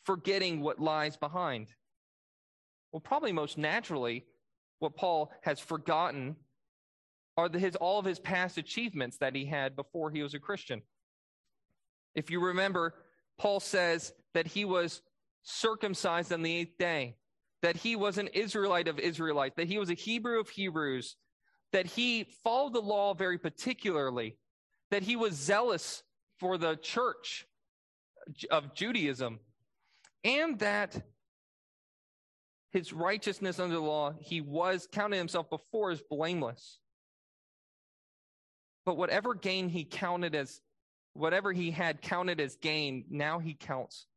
forgetting 0.04 0.60
what 0.60 0.82
lies 0.82 1.16
behind? 1.16 1.70
Well, 2.92 3.00
probably 3.00 3.32
most 3.32 3.58
naturally, 3.58 4.26
what 4.80 4.98
Paul 4.98 5.32
has 5.44 5.62
forgotten 5.62 6.36
are 7.38 7.48
the, 7.48 7.60
his, 7.60 7.78
all 7.78 7.98
of 7.98 8.04
his 8.04 8.20
past 8.20 8.58
achievements 8.58 9.20
that 9.20 9.36
he 9.36 9.46
had 9.46 9.78
before 9.78 10.12
he 10.12 10.22
was 10.22 10.34
a 10.34 10.40
Christian. 10.40 10.82
If 12.14 12.30
you 12.30 12.42
remember, 12.42 12.94
Paul 13.38 13.62
says 13.62 14.12
that 14.34 14.48
he 14.48 14.66
was 14.66 15.02
circumcised 15.42 16.34
on 16.34 16.42
the 16.42 16.54
eighth 16.54 16.78
day, 16.78 17.16
that 17.62 17.78
he 17.78 17.96
was 17.96 18.18
an 18.18 18.28
Israelite 18.34 18.90
of 18.90 19.00
Israelites, 19.00 19.56
that 19.56 19.70
he 19.70 19.80
was 19.80 19.90
a 19.90 19.94
Hebrew 19.94 20.42
of 20.42 20.50
Hebrews, 20.50 21.16
that 21.72 21.86
he 21.86 22.26
followed 22.44 22.74
the 22.74 22.82
law 22.82 23.14
very 23.14 23.38
particularly, 23.38 24.36
that 24.90 25.04
he 25.04 25.16
was 25.16 25.36
zealous 25.36 26.04
for 26.38 26.58
the 26.58 26.76
church 26.76 27.48
of 28.50 28.74
Judaism, 28.74 29.40
and 30.24 30.60
that 30.60 31.02
his 32.72 32.94
righteousness 32.94 33.60
under 33.60 33.76
the 33.76 33.82
law, 33.82 34.14
he 34.20 34.42
was 34.42 34.88
counted 34.92 35.18
himself 35.18 35.50
before 35.50 35.92
as 35.92 36.02
blameless. 36.10 36.80
But 38.86 38.98
whatever 38.98 39.34
gain 39.34 39.70
he 39.70 39.84
counted 39.84 40.36
as, 40.36 40.62
whatever 41.14 41.52
he 41.52 41.72
had 41.72 42.02
counted 42.02 42.40
as 42.40 42.56
gain, 42.56 43.06
now 43.10 43.40
he 43.40 43.54
counts 43.54 44.08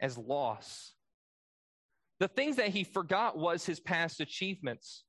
as 0.00 0.18
loss. 0.18 0.94
The 2.20 2.28
things 2.28 2.56
that 2.56 2.68
he 2.68 2.84
forgot 2.84 3.38
was 3.38 3.64
his 3.64 3.80
past 3.80 4.20
achievements. 4.20 5.04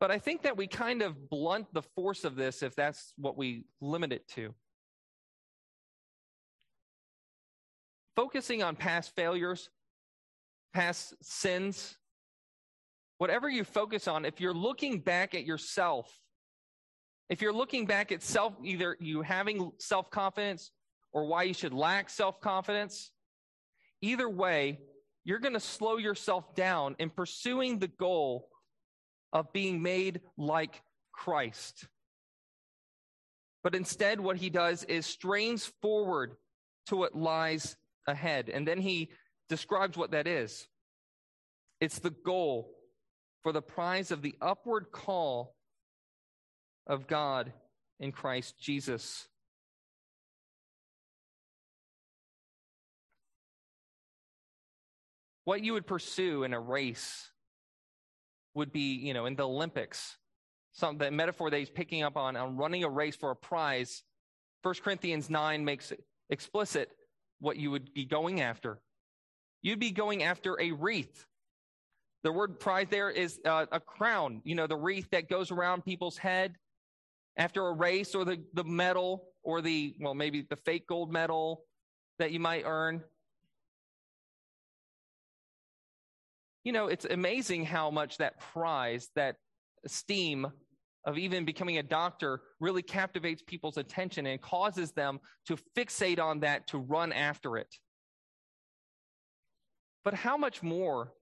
But 0.00 0.10
I 0.10 0.18
think 0.18 0.42
that 0.42 0.56
we 0.56 0.66
kind 0.66 1.02
of 1.02 1.28
blunt 1.30 1.72
the 1.72 1.82
force 1.82 2.24
of 2.24 2.36
this 2.36 2.62
if 2.62 2.74
that's 2.74 3.14
what 3.16 3.36
we 3.36 3.64
limit 3.80 4.12
it 4.12 4.28
to. 4.28 4.54
Focusing 8.16 8.62
on 8.62 8.76
past 8.76 9.14
failures, 9.14 9.68
past 10.72 11.14
sins, 11.22 11.96
whatever 13.18 13.48
you 13.48 13.62
focus 13.62 14.08
on, 14.08 14.24
if 14.24 14.40
you're 14.40 14.54
looking 14.54 15.00
back 15.00 15.34
at 15.34 15.44
yourself, 15.44 16.10
if 17.28 17.42
you're 17.42 17.52
looking 17.52 17.86
back 17.86 18.12
at 18.12 18.22
self, 18.22 18.54
either 18.64 18.96
you 19.00 19.22
having 19.22 19.70
self 19.78 20.10
confidence 20.10 20.70
or 21.12 21.26
why 21.26 21.42
you 21.42 21.54
should 21.54 21.74
lack 21.74 22.08
self 22.08 22.40
confidence, 22.40 23.10
either 24.00 24.28
way, 24.28 24.80
you're 25.24 25.38
going 25.38 25.54
to 25.54 25.60
slow 25.60 25.96
yourself 25.96 26.54
down 26.54 26.96
in 26.98 27.10
pursuing 27.10 27.78
the 27.78 27.88
goal 27.88 28.48
of 29.32 29.52
being 29.52 29.82
made 29.82 30.20
like 30.38 30.82
Christ. 31.12 31.86
But 33.64 33.74
instead, 33.74 34.20
what 34.20 34.36
he 34.36 34.48
does 34.48 34.84
is 34.84 35.04
strains 35.04 35.72
forward 35.82 36.36
to 36.86 36.96
what 36.96 37.16
lies 37.16 37.76
ahead. 38.06 38.48
And 38.48 38.66
then 38.66 38.78
he 38.78 39.10
describes 39.48 39.96
what 39.96 40.12
that 40.12 40.26
is 40.26 40.66
it's 41.80 41.98
the 41.98 42.10
goal 42.10 42.72
for 43.42 43.52
the 43.52 43.62
prize 43.62 44.10
of 44.10 44.22
the 44.22 44.34
upward 44.40 44.86
call 44.92 45.54
of 46.86 47.06
God 47.06 47.52
in 48.00 48.12
Christ 48.12 48.58
Jesus. 48.58 49.28
What 55.44 55.62
you 55.62 55.74
would 55.74 55.86
pursue 55.86 56.42
in 56.42 56.54
a 56.54 56.60
race 56.60 57.30
would 58.54 58.72
be, 58.72 58.94
you 58.94 59.14
know, 59.14 59.26
in 59.26 59.36
the 59.36 59.46
Olympics. 59.46 60.16
Some 60.72 60.98
the 60.98 61.10
metaphor 61.10 61.50
that 61.50 61.58
he's 61.58 61.70
picking 61.70 62.02
up 62.02 62.16
on 62.16 62.36
on 62.36 62.56
running 62.56 62.84
a 62.84 62.88
race 62.88 63.14
for 63.14 63.30
a 63.30 63.36
prize. 63.36 64.02
First 64.62 64.82
Corinthians 64.82 65.30
9 65.30 65.64
makes 65.64 65.92
explicit 66.30 66.90
what 67.40 67.56
you 67.56 67.70
would 67.70 67.92
be 67.94 68.04
going 68.04 68.40
after. 68.40 68.80
You'd 69.62 69.80
be 69.80 69.90
going 69.90 70.22
after 70.22 70.60
a 70.60 70.72
wreath. 70.72 71.26
The 72.22 72.32
word 72.32 72.58
prize 72.58 72.88
there 72.90 73.10
is 73.10 73.40
uh, 73.44 73.66
a 73.70 73.80
crown, 73.80 74.40
you 74.44 74.54
know, 74.54 74.66
the 74.66 74.76
wreath 74.76 75.08
that 75.10 75.28
goes 75.28 75.50
around 75.50 75.84
people's 75.84 76.18
head 76.18 76.56
after 77.36 77.66
a 77.66 77.72
race 77.72 78.14
or 78.14 78.24
the, 78.24 78.42
the 78.54 78.64
medal 78.64 79.28
or 79.42 79.60
the, 79.60 79.94
well, 80.00 80.14
maybe 80.14 80.42
the 80.48 80.56
fake 80.56 80.86
gold 80.88 81.12
medal 81.12 81.62
that 82.18 82.32
you 82.32 82.40
might 82.40 82.64
earn. 82.64 83.04
you 86.66 86.72
know, 86.72 86.88
it's 86.88 87.04
amazing 87.04 87.64
how 87.64 87.92
much 87.92 88.18
that 88.18 88.40
prize, 88.40 89.08
that 89.14 89.36
esteem 89.84 90.48
of 91.06 91.16
even 91.16 91.44
becoming 91.44 91.78
a 91.78 91.82
doctor 91.82 92.40
really 92.60 92.82
captivates 92.82 93.42
people's 93.46 93.76
attention 93.76 94.26
and 94.26 94.42
causes 94.42 94.90
them 94.90 95.20
to 95.46 95.56
fixate 95.76 96.18
on 96.18 96.40
that, 96.40 96.66
to 96.66 96.78
run 96.78 97.12
after 97.12 97.56
it. 97.56 97.72
But 100.04 100.14
how 100.14 100.36
much 100.36 100.62
more 100.62 101.12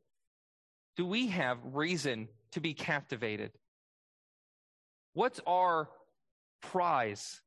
do 0.96 1.06
we 1.06 1.28
have 1.28 1.58
reason 1.62 2.28
to 2.52 2.60
be 2.60 2.72
captivated? 2.72 3.52
What's 5.12 5.40
our 5.46 5.90
prize? 6.62 7.40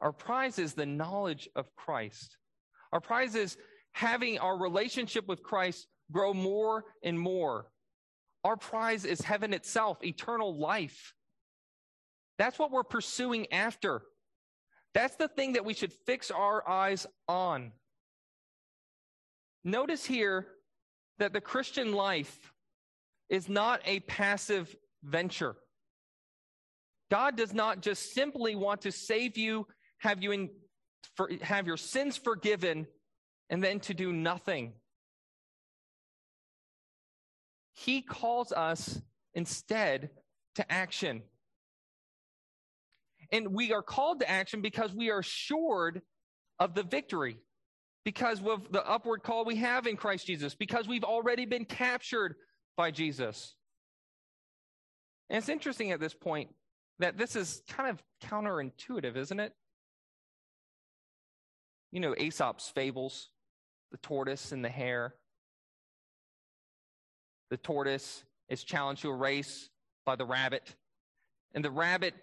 Our 0.00 0.12
prize 0.12 0.58
is 0.58 0.74
the 0.74 0.86
knowledge 0.86 1.48
of 1.56 1.74
Christ. 1.76 2.36
Our 2.92 3.00
prize 3.00 3.34
is 3.34 3.56
having 3.92 4.38
our 4.38 4.56
relationship 4.56 5.26
with 5.26 5.42
Christ 5.42 5.86
grow 6.10 6.32
more 6.34 6.84
and 7.02 7.18
more. 7.18 7.66
Our 8.44 8.56
prize 8.56 9.04
is 9.04 9.20
heaven 9.20 9.52
itself, 9.52 10.02
eternal 10.02 10.58
life. 10.58 11.14
That's 12.38 12.58
what 12.58 12.72
we're 12.72 12.82
pursuing 12.82 13.52
after. 13.52 14.02
That's 14.94 15.16
the 15.16 15.28
thing 15.28 15.54
that 15.54 15.64
we 15.64 15.74
should 15.74 15.92
fix 15.92 16.30
our 16.30 16.68
eyes 16.68 17.06
on. 17.28 17.72
Notice 19.64 20.04
here 20.04 20.46
that 21.18 21.32
the 21.32 21.40
Christian 21.40 21.92
life 21.92 22.52
is 23.28 23.48
not 23.48 23.80
a 23.84 24.00
passive 24.00 24.74
venture. 25.04 25.54
God 27.10 27.36
does 27.36 27.54
not 27.54 27.80
just 27.80 28.12
simply 28.12 28.56
want 28.56 28.82
to 28.82 28.92
save 28.92 29.38
you, 29.38 29.66
have 29.98 30.22
you 30.22 30.32
in, 30.32 30.50
for, 31.14 31.30
have 31.42 31.66
your 31.66 31.76
sins 31.76 32.16
forgiven, 32.16 32.86
and 33.50 33.62
then 33.62 33.80
to 33.80 33.94
do 33.94 34.12
nothing. 34.12 34.72
He 37.72 38.02
calls 38.02 38.52
us 38.52 39.00
instead 39.34 40.10
to 40.56 40.72
action. 40.72 41.22
And 43.30 43.48
we 43.48 43.72
are 43.72 43.82
called 43.82 44.20
to 44.20 44.30
action 44.30 44.60
because 44.60 44.92
we 44.92 45.10
are 45.10 45.20
assured 45.20 46.02
of 46.58 46.74
the 46.74 46.82
victory, 46.82 47.38
because 48.04 48.42
of 48.46 48.70
the 48.70 48.86
upward 48.86 49.22
call 49.22 49.44
we 49.44 49.56
have 49.56 49.86
in 49.86 49.96
Christ 49.96 50.26
Jesus, 50.26 50.54
because 50.54 50.86
we've 50.86 51.04
already 51.04 51.46
been 51.46 51.64
captured 51.64 52.34
by 52.76 52.90
Jesus. 52.90 53.54
And 55.30 55.38
it's 55.38 55.48
interesting 55.48 55.92
at 55.92 56.00
this 56.00 56.12
point 56.12 56.50
that 56.98 57.16
this 57.16 57.36
is 57.36 57.62
kind 57.68 57.88
of 57.88 58.02
counterintuitive, 58.22 59.16
isn't 59.16 59.40
it? 59.40 59.54
You 61.90 62.00
know, 62.00 62.14
Aesop's 62.14 62.68
fables, 62.68 63.30
the 63.90 63.98
tortoise 63.98 64.52
and 64.52 64.64
the 64.64 64.68
hare. 64.68 65.14
The 67.52 67.58
tortoise 67.58 68.24
is 68.48 68.64
challenged 68.64 69.02
to 69.02 69.10
a 69.10 69.14
race 69.14 69.68
by 70.06 70.16
the 70.16 70.24
rabbit. 70.24 70.74
And 71.54 71.62
the 71.62 71.70
rabbit, 71.70 72.14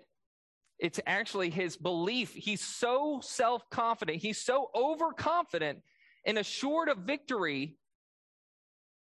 it's 0.80 1.00
actually 1.06 1.52
his 1.52 1.78
belief. 1.78 2.34
He's 2.34 2.62
so 2.62 3.20
self 3.22 3.70
confident, 3.70 4.24
he's 4.24 4.42
so 4.42 4.72
overconfident 4.74 5.84
and 6.26 6.40
assured 6.40 6.90
of 6.90 6.98
victory 7.06 7.78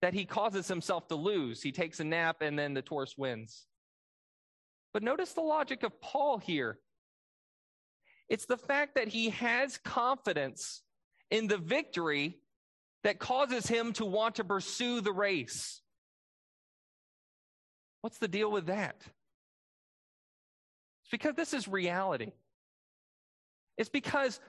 that 0.02 0.14
he 0.14 0.24
causes 0.24 0.70
himself 0.70 1.06
to 1.10 1.16
lose. 1.16 1.62
He 1.62 1.74
takes 1.74 2.00
a 2.00 2.06
nap 2.06 2.38
and 2.40 2.58
then 2.58 2.74
the 2.74 2.82
tortoise 2.82 3.18
wins. 3.18 3.68
But 4.94 5.04
notice 5.04 5.34
the 5.34 5.42
logic 5.42 5.84
of 5.84 6.00
Paul 6.00 6.38
here. 6.38 6.80
It's 8.30 8.46
the 8.46 8.56
fact 8.56 8.96
that 8.96 9.10
he 9.10 9.32
has 9.32 9.78
confidence 9.80 10.82
in 11.30 11.48
the 11.48 11.58
victory 11.58 12.38
that 13.04 13.20
causes 13.20 13.68
him 13.68 13.92
to 13.94 14.06
want 14.06 14.36
to 14.36 14.46
pursue 14.46 15.02
the 15.02 15.12
race. 15.12 15.82
What's 18.06 18.20
the 18.20 18.28
deal 18.28 18.52
with 18.52 18.68
that? 18.68 18.98
It's 21.02 21.10
because 21.10 21.34
this 21.34 21.56
is 21.56 21.68
reality. 21.68 22.34
It's 23.80 23.90
because 23.90 24.40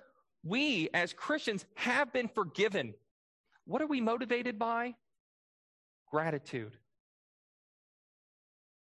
we 0.45 0.90
as 0.92 1.14
Christians 1.14 1.64
have 1.75 2.12
been 2.12 2.29
forgiven. 2.29 2.92
What 3.64 3.81
are 3.81 3.87
we 3.87 4.03
motivated 4.03 4.59
by? 4.59 4.95
Gratitude. 6.11 6.77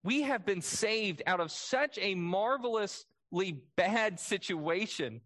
We 0.03 0.23
have 0.23 0.43
been 0.43 0.63
saved 0.63 1.21
out 1.27 1.39
of 1.39 1.51
such 1.51 1.99
a 2.01 2.15
marvelously 2.15 3.61
bad 3.75 4.19
situation. 4.19 5.21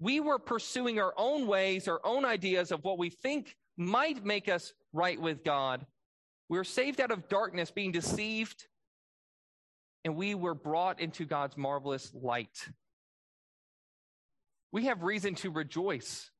We 0.00 0.18
were 0.18 0.40
pursuing 0.40 0.98
our 0.98 1.14
own 1.16 1.46
ways, 1.46 1.86
our 1.86 2.00
own 2.02 2.24
ideas 2.24 2.72
of 2.72 2.82
what 2.82 2.98
we 2.98 3.10
think 3.10 3.54
might 3.76 4.24
make 4.24 4.48
us 4.48 4.72
right 4.92 5.20
with 5.20 5.44
God. 5.44 5.86
We 6.48 6.56
were 6.56 6.64
saved 6.64 7.00
out 7.00 7.10
of 7.10 7.28
darkness, 7.28 7.70
being 7.70 7.92
deceived, 7.92 8.66
and 10.04 10.16
we 10.16 10.34
were 10.34 10.54
brought 10.54 11.00
into 11.00 11.24
God's 11.24 11.56
marvelous 11.56 12.10
light. 12.14 12.68
We 14.72 14.86
have 14.86 15.02
reason 15.02 15.34
to 15.36 15.50
rejoice. 15.50 16.30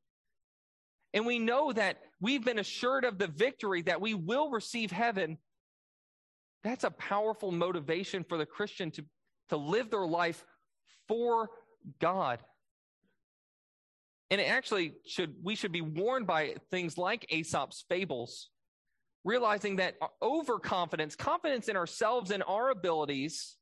And 1.14 1.26
we 1.26 1.38
know 1.38 1.72
that 1.72 1.98
we've 2.20 2.44
been 2.44 2.58
assured 2.58 3.04
of 3.04 3.18
the 3.18 3.26
victory 3.26 3.82
that 3.82 4.00
we 4.00 4.14
will 4.14 4.50
receive 4.50 4.90
heaven. 4.90 5.38
That's 6.64 6.84
a 6.84 6.90
powerful 6.90 7.50
motivation 7.52 8.24
for 8.24 8.36
the 8.36 8.46
Christian 8.46 8.90
to, 8.92 9.04
to 9.48 9.56
live 9.56 9.90
their 9.90 10.06
life 10.06 10.44
for 11.06 11.48
God. 11.98 12.40
And 14.30 14.40
it 14.40 14.44
actually 14.44 14.94
should 15.06 15.36
we 15.42 15.54
should 15.54 15.72
be 15.72 15.80
warned 15.80 16.26
by 16.26 16.56
things 16.70 16.98
like 16.98 17.32
Aesop's 17.32 17.84
fables 17.88 18.50
realizing 19.28 19.76
that 19.76 19.94
overconfidence, 20.22 21.14
confidence 21.14 21.68
in 21.68 21.76
ourselves 21.76 22.30
and 22.30 22.42
our 22.48 22.70
abilities, 22.70 23.56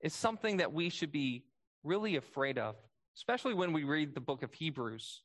is 0.00 0.14
something 0.14 0.56
that 0.56 0.72
we 0.72 0.88
should 0.88 1.12
be 1.12 1.44
really 1.82 2.16
afraid 2.16 2.56
of, 2.56 2.74
especially 3.16 3.52
when 3.52 3.74
we 3.74 3.84
read 3.84 4.14
the 4.14 4.20
book 4.20 4.42
of 4.42 4.52
Hebrews. 4.54 5.20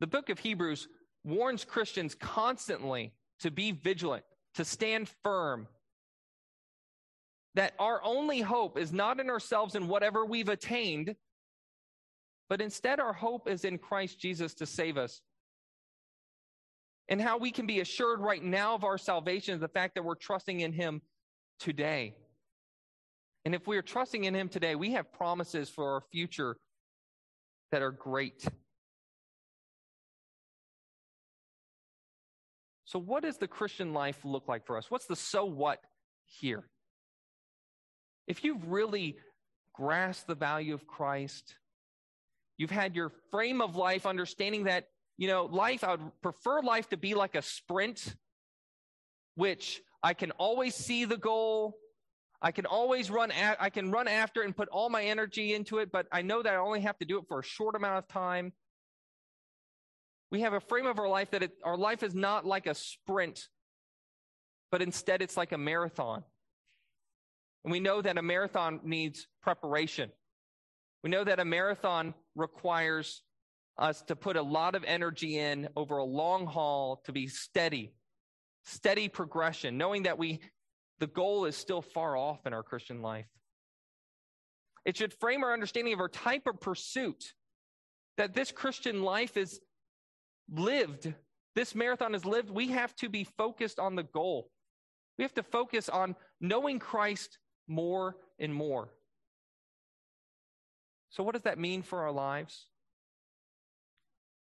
The 0.00 0.06
book 0.06 0.28
of 0.28 0.38
Hebrews 0.38 0.88
warns 1.24 1.64
Christians 1.64 2.14
constantly 2.14 3.14
to 3.40 3.50
be 3.50 3.72
vigilant, 3.72 4.24
to 4.54 4.64
stand 4.64 5.10
firm, 5.22 5.68
that 7.54 7.72
our 7.78 8.02
only 8.04 8.42
hope 8.42 8.78
is 8.78 8.92
not 8.92 9.20
in 9.20 9.30
ourselves 9.30 9.74
and 9.74 9.88
whatever 9.88 10.26
we've 10.26 10.50
attained, 10.50 11.16
but 12.50 12.60
instead 12.60 13.00
our 13.00 13.14
hope 13.14 13.48
is 13.48 13.64
in 13.64 13.78
Christ 13.78 14.18
Jesus 14.20 14.52
to 14.54 14.66
save 14.66 14.98
us 14.98 15.22
and 17.10 17.20
how 17.20 17.38
we 17.38 17.50
can 17.50 17.66
be 17.66 17.80
assured 17.80 18.20
right 18.20 18.42
now 18.42 18.76
of 18.76 18.84
our 18.84 18.96
salvation 18.96 19.54
is 19.54 19.60
the 19.60 19.68
fact 19.68 19.96
that 19.96 20.04
we're 20.04 20.14
trusting 20.14 20.60
in 20.60 20.72
Him 20.72 21.02
today. 21.58 22.14
And 23.44 23.54
if 23.54 23.66
we 23.66 23.76
are 23.76 23.82
trusting 23.82 24.24
in 24.24 24.34
Him 24.34 24.48
today, 24.48 24.76
we 24.76 24.92
have 24.92 25.12
promises 25.12 25.68
for 25.68 25.94
our 25.94 26.02
future 26.12 26.56
that 27.72 27.82
are 27.82 27.90
great. 27.90 28.46
So, 32.84 33.00
what 33.00 33.24
does 33.24 33.38
the 33.38 33.48
Christian 33.48 33.92
life 33.92 34.18
look 34.24 34.46
like 34.46 34.66
for 34.66 34.76
us? 34.76 34.88
What's 34.88 35.06
the 35.06 35.16
so 35.16 35.44
what 35.44 35.80
here? 36.26 36.62
If 38.28 38.44
you've 38.44 38.68
really 38.68 39.16
grasped 39.74 40.28
the 40.28 40.34
value 40.36 40.74
of 40.74 40.86
Christ, 40.86 41.56
you've 42.56 42.70
had 42.70 42.94
your 42.94 43.10
frame 43.32 43.60
of 43.60 43.74
life 43.74 44.06
understanding 44.06 44.64
that 44.64 44.86
you 45.20 45.28
know, 45.28 45.44
life, 45.44 45.84
I 45.84 45.90
would 45.90 46.22
prefer 46.22 46.62
life 46.62 46.88
to 46.88 46.96
be 46.96 47.12
like 47.12 47.34
a 47.34 47.42
sprint, 47.42 48.16
which 49.34 49.82
I 50.02 50.14
can 50.14 50.30
always 50.30 50.74
see 50.74 51.04
the 51.04 51.18
goal. 51.18 51.76
I 52.40 52.52
can 52.52 52.64
always 52.64 53.10
run, 53.10 53.30
I 53.30 53.68
can 53.68 53.92
run 53.92 54.08
after 54.08 54.40
and 54.40 54.56
put 54.56 54.70
all 54.70 54.88
my 54.88 55.02
energy 55.04 55.52
into 55.52 55.76
it, 55.76 55.92
but 55.92 56.06
I 56.10 56.22
know 56.22 56.42
that 56.42 56.54
I 56.54 56.56
only 56.56 56.80
have 56.80 56.96
to 57.00 57.04
do 57.04 57.18
it 57.18 57.24
for 57.28 57.40
a 57.40 57.44
short 57.44 57.76
amount 57.76 57.98
of 57.98 58.08
time. 58.08 58.54
We 60.30 60.40
have 60.40 60.54
a 60.54 60.60
frame 60.60 60.86
of 60.86 60.98
our 60.98 61.08
life 61.08 61.32
that 61.32 61.42
it, 61.42 61.52
our 61.64 61.76
life 61.76 62.02
is 62.02 62.14
not 62.14 62.46
like 62.46 62.66
a 62.66 62.74
sprint, 62.74 63.46
but 64.72 64.80
instead 64.80 65.20
it's 65.20 65.36
like 65.36 65.52
a 65.52 65.58
marathon. 65.58 66.24
And 67.64 67.72
we 67.72 67.80
know 67.80 68.00
that 68.00 68.16
a 68.16 68.22
marathon 68.22 68.80
needs 68.84 69.26
preparation. 69.42 70.12
We 71.04 71.10
know 71.10 71.24
that 71.24 71.40
a 71.40 71.44
marathon 71.44 72.14
requires 72.34 73.22
us 73.78 74.02
to 74.02 74.16
put 74.16 74.36
a 74.36 74.42
lot 74.42 74.74
of 74.74 74.84
energy 74.84 75.38
in 75.38 75.68
over 75.76 75.98
a 75.98 76.04
long 76.04 76.46
haul 76.46 77.00
to 77.04 77.12
be 77.12 77.26
steady, 77.26 77.92
steady 78.64 79.08
progression, 79.08 79.78
knowing 79.78 80.04
that 80.04 80.18
we, 80.18 80.40
the 80.98 81.06
goal 81.06 81.46
is 81.46 81.56
still 81.56 81.82
far 81.82 82.16
off 82.16 82.46
in 82.46 82.52
our 82.52 82.62
Christian 82.62 83.02
life. 83.02 83.26
It 84.84 84.96
should 84.96 85.14
frame 85.14 85.44
our 85.44 85.52
understanding 85.52 85.92
of 85.92 86.00
our 86.00 86.08
type 86.08 86.46
of 86.46 86.60
pursuit, 86.60 87.32
that 88.16 88.34
this 88.34 88.52
Christian 88.52 89.02
life 89.02 89.36
is 89.36 89.60
lived, 90.50 91.12
this 91.54 91.74
marathon 91.74 92.14
is 92.14 92.24
lived. 92.24 92.50
We 92.50 92.68
have 92.68 92.94
to 92.96 93.08
be 93.08 93.24
focused 93.24 93.78
on 93.78 93.96
the 93.96 94.02
goal. 94.02 94.50
We 95.18 95.24
have 95.24 95.34
to 95.34 95.42
focus 95.42 95.88
on 95.88 96.16
knowing 96.40 96.78
Christ 96.78 97.38
more 97.68 98.16
and 98.38 98.54
more. 98.54 98.90
So, 101.10 101.22
what 101.22 101.34
does 101.34 101.42
that 101.42 101.58
mean 101.58 101.82
for 101.82 102.02
our 102.02 102.12
lives? 102.12 102.66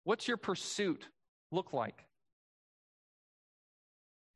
What's 0.10 0.28
your 0.28 0.38
pursuit 0.38 1.08
look 1.52 1.72
like? 1.72 2.04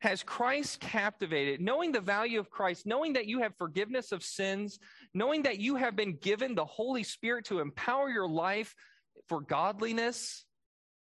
Has 0.02 0.22
Christ 0.22 0.80
captivated, 0.80 1.62
knowing 1.62 1.92
the 1.92 2.00
value 2.00 2.40
of 2.40 2.52
Christ, 2.52 2.86
knowing 2.86 3.14
that 3.14 3.26
you 3.26 3.40
have 3.40 3.56
forgiveness 3.58 4.12
of 4.12 4.22
sins, 4.22 4.78
knowing 5.16 5.42
that 5.42 5.58
you 5.58 5.78
have 5.78 5.96
been 5.96 6.16
given 6.18 6.54
the 6.54 6.64
Holy 6.64 7.02
Spirit 7.02 7.46
to 7.46 7.60
empower 7.60 8.08
your 8.08 8.30
life 8.30 8.76
for 9.28 9.42
godliness, 9.42 10.46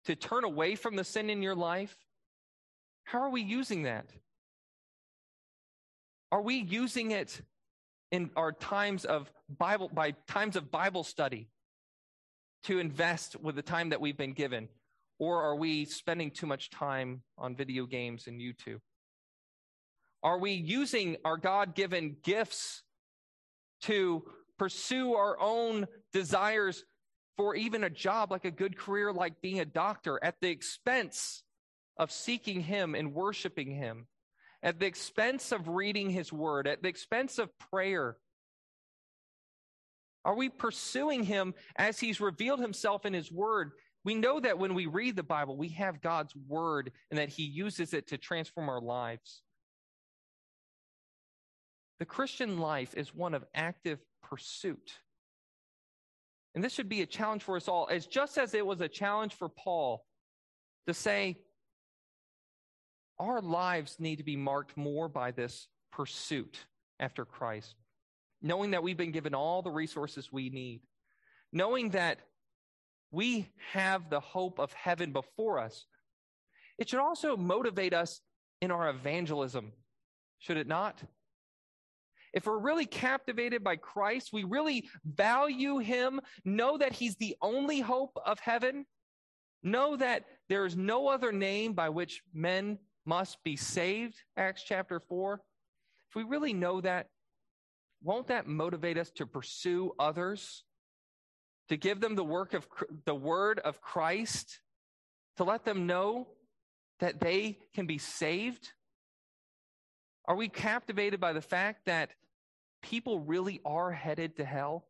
to 0.06 0.16
turn 0.16 0.44
away 0.44 0.76
from 0.76 0.96
the 0.96 1.04
sin 1.04 1.32
in 1.32 1.42
your 1.42 1.56
life? 1.56 1.98
How 3.06 3.22
are 3.22 3.32
we 3.32 3.42
using 3.42 3.82
that? 3.84 4.06
Are 6.32 6.44
we 6.44 6.58
using 6.58 7.10
it 7.10 7.42
in 8.12 8.30
our 8.36 8.52
times 8.52 9.04
of 9.04 9.32
Bible, 9.50 9.90
by 9.92 10.12
times 10.28 10.56
of 10.56 10.70
Bible 10.70 11.04
study? 11.04 11.50
To 12.64 12.80
invest 12.80 13.36
with 13.40 13.56
the 13.56 13.62
time 13.62 13.90
that 13.90 14.02
we've 14.02 14.18
been 14.18 14.34
given? 14.34 14.70
Or 15.18 15.44
are 15.44 15.56
we 15.56 15.86
spending 15.86 16.32
too 16.32 16.48
much 16.48 16.70
time 16.70 17.24
on 17.38 17.56
video 17.56 17.86
games 17.86 18.28
and 18.28 18.40
YouTube? 18.40 18.80
Are 20.24 20.38
we 20.38 20.52
using 20.52 21.18
our 21.24 21.38
God 21.38 21.76
given 21.76 22.18
gifts 22.24 22.84
to 23.84 24.24
pursue 24.58 25.14
our 25.14 25.40
own 25.40 25.88
desires 26.14 26.84
for 27.38 27.56
even 27.56 27.86
a 27.86 27.90
job 27.90 28.32
like 28.32 28.44
a 28.44 28.52
good 28.52 28.78
career, 28.78 29.14
like 29.14 29.42
being 29.42 29.62
a 29.62 29.66
doctor, 29.66 30.20
at 30.22 30.36
the 30.42 30.50
expense 30.50 31.44
of 31.98 32.12
seeking 32.12 32.62
Him 32.62 32.96
and 32.96 33.14
worshiping 33.14 33.72
Him, 33.72 34.08
at 34.62 34.80
the 34.80 34.86
expense 34.86 35.54
of 35.54 35.70
reading 35.70 36.10
His 36.10 36.34
Word, 36.34 36.68
at 36.68 36.82
the 36.82 36.90
expense 36.90 37.40
of 37.40 37.50
prayer? 37.72 38.18
Are 40.26 40.36
we 40.36 40.50
pursuing 40.50 41.24
Him 41.24 41.54
as 41.76 42.00
He's 42.00 42.20
revealed 42.22 42.60
Himself 42.60 43.06
in 43.06 43.14
His 43.14 43.32
Word? 43.32 43.72
We 44.04 44.16
know 44.16 44.40
that 44.40 44.60
when 44.60 44.74
we 44.74 44.86
read 44.86 45.16
the 45.16 45.24
Bible, 45.24 45.58
we 45.58 45.70
have 45.70 46.02
God's 46.02 46.34
Word 46.48 46.92
and 47.10 47.20
that 47.20 47.30
He 47.30 47.44
uses 47.44 47.94
it 47.94 48.08
to 48.08 48.18
transform 48.18 48.70
our 48.70 48.82
lives. 48.82 49.42
The 52.00 52.06
Christian 52.06 52.60
life 52.60 52.94
is 52.96 53.14
one 53.14 53.34
of 53.34 53.44
active 53.54 54.00
pursuit. 54.24 54.94
And 56.56 56.64
this 56.64 56.74
should 56.74 56.90
be 56.90 57.02
a 57.02 57.06
challenge 57.06 57.44
for 57.44 57.56
us 57.56 57.68
all, 57.68 57.88
as 57.92 58.08
just 58.08 58.38
as 58.38 58.54
it 58.54 58.66
was 58.66 58.82
a 58.82 58.88
challenge 58.88 59.34
for 59.34 59.50
Paul 59.50 60.06
to 60.88 60.94
say, 60.94 61.38
our 63.20 63.42
lives 63.42 63.98
need 64.00 64.16
to 64.18 64.24
be 64.24 64.38
marked 64.38 64.78
more 64.78 65.10
by 65.10 65.32
this 65.32 65.68
pursuit 65.92 66.66
after 67.00 67.26
Christ, 67.26 67.76
knowing 68.42 68.72
that 68.72 68.84
we've 68.84 68.98
been 68.98 69.12
given 69.12 69.36
all 69.36 69.62
the 69.62 69.72
resources 69.72 70.32
we 70.32 70.50
need, 70.50 70.82
knowing 71.52 71.90
that 71.90 72.20
we 73.12 73.50
have 73.74 74.10
the 74.10 74.20
hope 74.20 74.60
of 74.60 74.72
heaven 74.74 75.12
before 75.12 75.60
us. 75.60 75.86
It 76.78 76.90
should 76.90 77.00
also 77.00 77.36
motivate 77.36 77.94
us 77.94 78.22
in 78.62 78.72
our 78.72 78.90
evangelism, 78.90 79.74
should 80.38 80.58
it 80.58 80.68
not? 80.68 81.02
If 82.34 82.46
we're 82.46 82.60
really 82.60 82.86
captivated 82.86 83.64
by 83.64 83.78
Christ, 83.78 84.30
we 84.32 84.44
really 84.44 84.88
value 85.04 85.80
him, 85.80 86.22
know 86.46 86.78
that 86.78 86.94
he's 86.94 87.16
the 87.16 87.36
only 87.42 87.80
hope 87.80 88.18
of 88.24 88.40
heaven, 88.40 88.86
know 89.64 89.96
that 89.98 90.26
there 90.48 90.66
is 90.66 90.78
no 90.78 91.08
other 91.08 91.32
name 91.32 91.74
by 91.74 91.90
which 91.90 92.22
men 92.34 92.78
must 93.06 93.44
be 93.44 93.56
saved, 93.56 94.16
Acts 94.38 94.64
chapter 94.64 95.00
4. 95.00 95.42
If 96.10 96.16
we 96.16 96.24
really 96.24 96.54
know 96.54 96.82
that, 96.82 97.08
won't 98.02 98.28
that 98.28 98.48
motivate 98.48 98.98
us 98.98 99.12
to 99.12 99.26
pursue 99.26 99.94
others, 100.00 100.64
to 101.68 101.78
give 101.78 102.00
them 102.00 102.16
the 102.16 102.24
work 102.24 102.54
of 102.54 102.68
the 103.06 103.16
word 103.16 103.60
of 103.60 103.82
Christ, 103.82 104.60
to 105.38 105.44
let 105.44 105.66
them 105.66 105.86
know 105.86 106.28
that 107.00 107.20
they 107.20 107.60
can 107.74 107.86
be 107.86 107.98
saved? 107.98 108.72
Are 110.26 110.36
we 110.36 110.48
captivated 110.48 111.20
by 111.20 111.34
the 111.34 111.42
fact 111.42 111.86
that 111.86 112.12
people 112.82 113.20
really 113.20 113.60
are 113.66 113.92
headed 113.92 114.38
to 114.38 114.46
hell, 114.46 114.86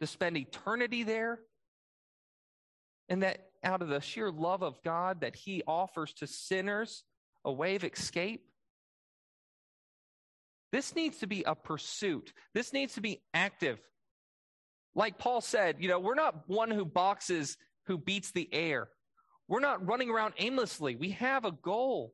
to 0.00 0.06
spend 0.06 0.36
eternity 0.36 1.02
there, 1.02 1.40
and 3.08 3.22
that 3.22 3.50
out 3.62 3.82
of 3.82 3.88
the 3.88 4.00
sheer 4.00 4.30
love 4.30 4.62
of 4.62 4.82
God 4.82 5.20
that 5.20 5.36
He 5.36 5.62
offers 5.66 6.12
to 6.14 6.26
sinners 6.26 7.04
a 7.44 7.52
way 7.52 7.76
of 7.76 7.84
escape? 7.84 8.47
This 10.72 10.94
needs 10.94 11.18
to 11.18 11.26
be 11.26 11.44
a 11.44 11.54
pursuit. 11.54 12.32
This 12.54 12.72
needs 12.72 12.94
to 12.94 13.00
be 13.00 13.22
active. 13.32 13.78
Like 14.94 15.18
Paul 15.18 15.40
said, 15.40 15.76
you 15.78 15.88
know, 15.88 15.98
we're 15.98 16.14
not 16.14 16.48
one 16.48 16.70
who 16.70 16.84
boxes, 16.84 17.56
who 17.86 17.98
beats 17.98 18.32
the 18.32 18.48
air. 18.52 18.88
We're 19.48 19.60
not 19.60 19.86
running 19.86 20.10
around 20.10 20.34
aimlessly. 20.38 20.96
We 20.96 21.10
have 21.10 21.44
a 21.44 21.52
goal. 21.52 22.12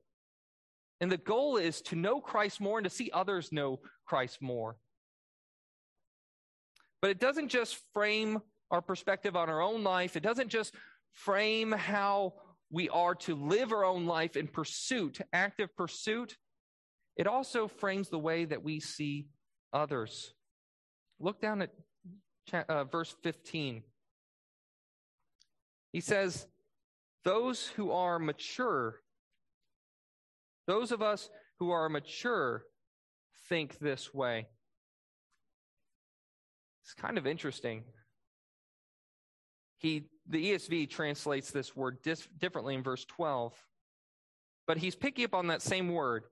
And 1.01 1.11
the 1.11 1.17
goal 1.17 1.57
is 1.57 1.83
to 1.83 1.97
know 1.97 2.21
Christ 2.21 2.61
more 2.61 2.79
and 2.79 2.85
to 2.85 2.91
see 2.91 3.11
others 3.13 3.51
know 3.51 3.81
Christ 4.07 4.41
more. 4.41 4.77
But 7.03 7.11
it 7.11 7.21
doesn't 7.21 7.49
just 7.49 7.77
frame 7.93 8.41
our 8.71 8.81
perspective 8.81 9.37
on 9.37 9.51
our 9.51 9.61
own 9.61 9.85
life, 9.85 10.17
it 10.17 10.23
doesn't 10.23 10.49
just 10.49 10.75
frame 11.13 11.73
how 11.73 12.35
we 12.71 12.89
are 12.89 13.15
to 13.15 13.35
live 13.35 13.73
our 13.73 13.85
own 13.85 14.07
life 14.07 14.37
in 14.37 14.49
pursuit, 14.49 15.21
active 15.33 15.75
pursuit. 15.77 16.37
It 17.17 17.27
also 17.27 17.69
frames 17.69 18.09
the 18.09 18.19
way 18.19 18.45
that 18.45 18.63
we 18.63 18.81
see 18.81 19.29
others. 19.73 20.35
Look 21.21 21.41
down 21.41 21.63
at 21.63 21.71
uh, 22.69 22.85
verse 22.85 23.15
15. 23.23 23.83
He 25.93 26.01
says, 26.01 26.47
Those 27.25 27.67
who 27.69 27.93
are 27.93 28.19
mature 28.19 29.01
those 30.67 30.93
of 30.93 31.03
us 31.03 31.29
who 31.59 31.71
are 31.71 31.89
mature 31.89 32.65
think 33.49 33.79
this 33.79 34.15
way. 34.15 34.47
It's 36.83 36.95
kind 36.95 37.19
of 37.19 37.27
interesting. 37.27 37.85
He, 39.79 40.09
the 40.29 40.53
ESV 40.53 40.89
translates 40.91 41.51
this 41.51 41.77
word 41.77 41.99
differently 42.39 42.75
in 42.75 42.83
verse 42.83 43.05
12, 43.05 43.55
but 44.67 44.79
he's 44.79 44.95
picking 44.95 45.27
up 45.27 45.35
on 45.35 45.49
that 45.49 45.63
same 45.63 45.91
word, 45.91 46.25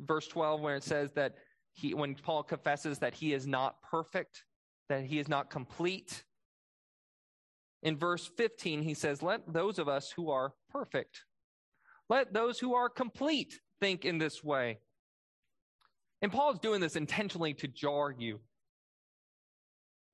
verse 0.00 0.26
12, 0.28 0.60
when 0.60 0.74
it 0.74 0.84
says 0.84 1.10
that 1.12 1.34
he, 1.72 1.94
when 1.94 2.14
Paul 2.14 2.42
confesses 2.42 2.98
that 2.98 3.14
he 3.14 3.32
is 3.32 3.46
not 3.46 3.76
perfect, 3.82 4.44
that 4.88 5.04
he 5.04 5.18
is 5.18 5.28
not 5.28 5.50
complete. 5.50 6.24
In 7.82 7.96
verse 7.96 8.28
15, 8.36 8.82
he 8.82 8.94
says, 8.94 9.22
Let 9.22 9.52
those 9.52 9.78
of 9.78 9.88
us 9.88 10.10
who 10.10 10.30
are 10.30 10.52
perfect 10.70 11.22
let 12.08 12.32
those 12.32 12.58
who 12.58 12.74
are 12.74 12.88
complete 12.88 13.60
think 13.80 14.04
in 14.04 14.18
this 14.18 14.42
way. 14.42 14.78
And 16.22 16.32
Paul's 16.32 16.58
doing 16.58 16.80
this 16.80 16.96
intentionally 16.96 17.54
to 17.54 17.68
jar 17.68 18.14
you. 18.16 18.40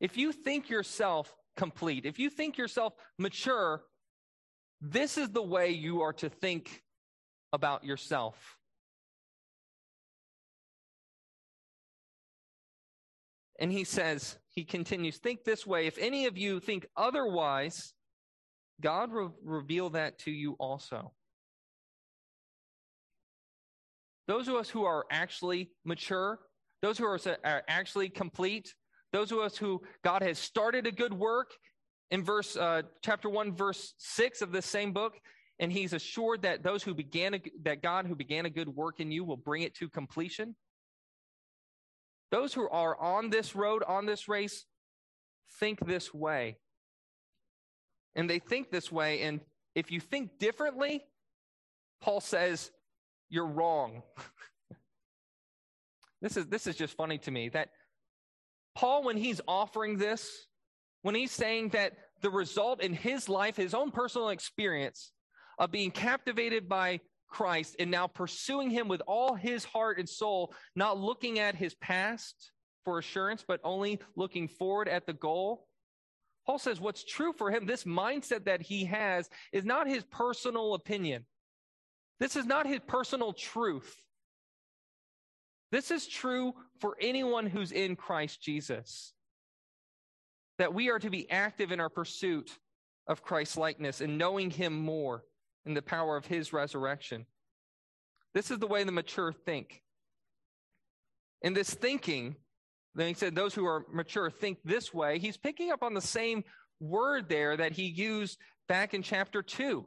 If 0.01 0.17
you 0.17 0.33
think 0.33 0.69
yourself 0.69 1.33
complete, 1.57 2.05
if 2.05 2.19
you 2.19 2.29
think 2.31 2.59
yourself 2.59 2.95
mature, 3.19 3.83
this 4.81 5.17
is 5.17 5.31
the 5.31 5.43
way 5.43 5.71
you 5.71 6.03
are 6.03 6.13
to 6.15 6.29
think 6.29 6.83
about 7.53 7.85
yourself. 7.85 8.57
And 13.59 13.71
he 13.71 13.85
says, 13.85 14.37
he 14.51 14.65
continues, 14.65 15.19
think 15.19 15.45
this 15.45 15.67
way. 15.67 15.87
If 15.87 15.99
any 15.99 16.27
of 16.27 16.37
you 16.37 16.61
think 16.61 16.87
otherwise, 16.97 17.95
God 18.81 19.13
will 19.13 19.35
reveal 19.45 19.91
that 19.91 20.19
to 20.21 20.31
you 20.31 20.57
also. 20.59 21.13
Those 24.27 24.49
of 24.49 24.55
us 24.55 24.69
who 24.69 24.85
are 24.85 25.05
actually 25.11 25.71
mature, 25.85 26.41
those 26.83 26.99
who 26.99 27.05
are, 27.05 27.19
actually 27.69 28.09
complete, 28.09 28.75
those 29.13 29.31
of 29.31 29.39
us 29.39 29.57
who 29.57 29.83
God 30.03 30.23
has 30.23 30.39
started 30.39 30.87
a 30.87 30.93
good 30.93 31.13
work 31.13 31.53
in 32.11 32.25
verse 32.25 32.57
uh, 32.57 32.83
chapter 33.03 33.29
1 33.29 33.57
verse 33.57 33.95
6 33.99 34.43
of 34.43 34.53
this 34.53 34.67
same 34.67 34.93
book 34.93 35.15
and 35.59 35.73
he's 35.73 35.93
assured 35.93 36.43
that 36.43 36.63
those 36.63 36.83
who 36.83 36.95
began 36.95 37.35
a, 37.35 37.41
that 37.63 37.83
God 37.83 38.07
who 38.07 38.15
began 38.15 38.45
a 38.45 38.51
good 38.51 38.69
work 38.69 39.01
in 39.01 39.11
you 39.11 39.25
will 39.25 39.37
bring 39.37 39.63
it 39.63 39.75
to 39.77 39.89
completion 39.89 40.55
those 42.31 42.55
who 42.55 42.69
are 42.69 42.99
on 43.01 43.31
this 43.31 43.55
road 43.55 43.83
on 43.87 44.07
this 44.07 44.29
race 44.29 44.65
think 45.59 45.85
this 45.87 46.13
way 46.13 46.57
and 48.17 48.29
they 48.29 48.39
think 48.39 48.71
this 48.71 48.91
way 48.91 49.23
and 49.23 49.41
if 49.75 49.91
you 49.91 50.01
think 50.01 50.39
differently 50.39 51.03
Paul 52.05 52.21
says 52.21 52.71
you're 53.31 53.47
wrong. 53.47 54.03
this 56.21 56.37
is 56.37 56.47
this 56.47 56.67
is 56.67 56.77
just 56.77 56.97
funny 56.97 57.17
to 57.19 57.31
me 57.31 57.49
that 57.49 57.71
Paul 58.75 59.05
when 59.05 59.17
he's 59.17 59.41
offering 59.49 59.97
this, 59.97 60.47
when 61.01 61.15
he's 61.15 61.33
saying 61.33 61.71
that 61.71 61.95
the 62.21 62.31
result 62.31 62.83
in 62.83 62.93
his 62.93 63.29
life, 63.29 63.57
his 63.57 63.73
own 63.73 63.91
personal 63.91 64.29
experience 64.29 65.13
of 65.59 65.71
being 65.71 65.91
captivated 65.91 66.69
by 66.69 67.01
Christ 67.35 67.75
and 67.81 67.91
now 67.91 68.07
pursuing 68.07 68.71
him 68.71 68.87
with 68.87 69.03
all 69.09 69.35
his 69.35 69.65
heart 69.65 69.99
and 69.99 70.09
soul, 70.09 70.55
not 70.77 71.01
looking 71.01 71.41
at 71.41 71.57
his 71.57 71.75
past 71.75 72.53
for 72.85 72.99
assurance, 72.99 73.45
but 73.47 73.61
only 73.65 73.99
looking 74.15 74.47
forward 74.47 74.89
at 74.89 75.05
the 75.05 75.15
goal. 75.15 75.67
Paul 76.47 76.61
says 76.61 76.81
what's 76.81 77.03
true 77.03 77.33
for 77.33 77.51
him, 77.51 77.67
this 77.67 77.83
mindset 77.83 78.45
that 78.45 78.63
he 78.63 78.85
has, 78.85 79.29
is 79.53 79.65
not 79.65 79.89
his 79.89 80.05
personal 80.05 80.75
opinion. 80.75 81.27
This 82.21 82.37
is 82.37 82.47
not 82.47 82.69
his 82.69 82.79
personal 82.87 83.33
truth. 83.33 83.93
This 85.73 85.91
is 85.91 86.07
true 86.07 86.55
for 86.79 86.97
anyone 87.01 87.47
who's 87.47 87.73
in 87.73 87.97
Christ 87.97 88.41
Jesus. 88.41 89.13
That 90.59 90.73
we 90.73 90.89
are 90.89 91.01
to 91.01 91.11
be 91.11 91.29
active 91.29 91.73
in 91.73 91.81
our 91.81 91.89
pursuit 91.89 92.57
of 93.09 93.25
Christ's 93.25 93.57
likeness 93.57 94.01
and 94.01 94.19
knowing 94.19 94.51
him 94.51 94.73
more 94.73 95.25
in 95.67 95.75
the 95.75 95.83
power 95.83 96.17
of 96.17 96.27
his 96.27 96.53
resurrection. 96.53 97.27
This 98.35 98.51
is 98.51 98.59
the 98.59 98.67
way 98.67 98.85
the 98.85 98.93
mature 98.93 99.33
think. 99.33 99.83
In 101.43 101.55
this 101.55 101.73
thinking, 101.73 102.37
then 102.95 103.09
he 103.09 103.15
said, 103.15 103.35
those 103.35 103.55
who 103.55 103.67
are 103.67 103.85
mature 103.93 104.31
think 104.31 104.59
this 104.65 104.93
way. 104.93 105.19
He's 105.19 105.37
picking 105.37 105.71
up 105.71 105.83
on 105.83 105.95
the 105.95 106.01
same 106.01 106.45
word 106.81 107.29
there 107.29 107.57
that 107.57 107.73
he 107.73 107.85
used 107.85 108.39
back 108.69 108.95
in 108.95 109.03
chapter 109.03 109.43
2 109.43 109.87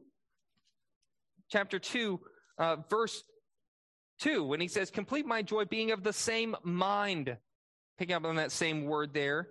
chapter 1.49 1.79
2, 1.79 2.19
uh, 2.57 2.77
verse 2.89 3.23
2, 4.19 4.43
when 4.43 4.59
he 4.59 4.67
says, 4.67 4.89
Complete 4.89 5.25
my 5.25 5.41
joy 5.41 5.65
being 5.65 5.91
of 5.91 6.03
the 6.03 6.13
same 6.13 6.55
mind. 6.63 7.37
Picking 7.97 8.15
up 8.15 8.25
on 8.25 8.35
that 8.35 8.51
same 8.51 8.85
word 8.85 9.13
there, 9.13 9.47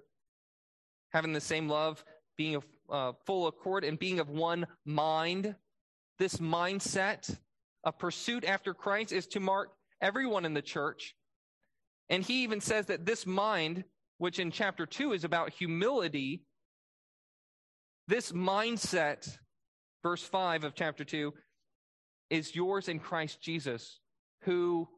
having 1.10 1.32
the 1.32 1.40
same 1.40 1.68
love, 1.68 2.04
being 2.36 2.54
of 2.54 2.64
uh, 2.90 3.12
full 3.26 3.48
accord 3.48 3.82
and 3.82 3.98
being 3.98 4.20
of 4.20 4.28
one 4.28 4.66
mind. 4.84 5.56
This 6.18 6.36
mindset 6.36 7.36
of 7.84 7.98
pursuit 7.98 8.44
after 8.44 8.74
Christ 8.74 9.12
is 9.12 9.26
to 9.28 9.40
mark 9.40 9.70
everyone 10.00 10.44
in 10.44 10.54
the 10.54 10.62
church. 10.62 11.14
And 12.08 12.22
he 12.22 12.42
even 12.42 12.60
says 12.60 12.86
that 12.86 13.04
this 13.04 13.26
mind, 13.26 13.84
which 14.18 14.38
in 14.38 14.50
chapter 14.50 14.86
2 14.86 15.12
is 15.12 15.24
about 15.24 15.52
humility, 15.52 16.44
this 18.08 18.32
mindset, 18.32 19.28
verse 20.02 20.22
5 20.22 20.64
of 20.64 20.74
chapter 20.74 21.04
2, 21.04 21.32
is 22.30 22.54
yours 22.54 22.88
in 22.88 22.98
Christ 22.98 23.40
Jesus, 23.40 24.00
who 24.42 24.88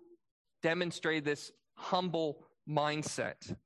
demonstrated 0.62 1.24
this 1.24 1.50
humble 1.74 2.44
mindset. 2.68 3.56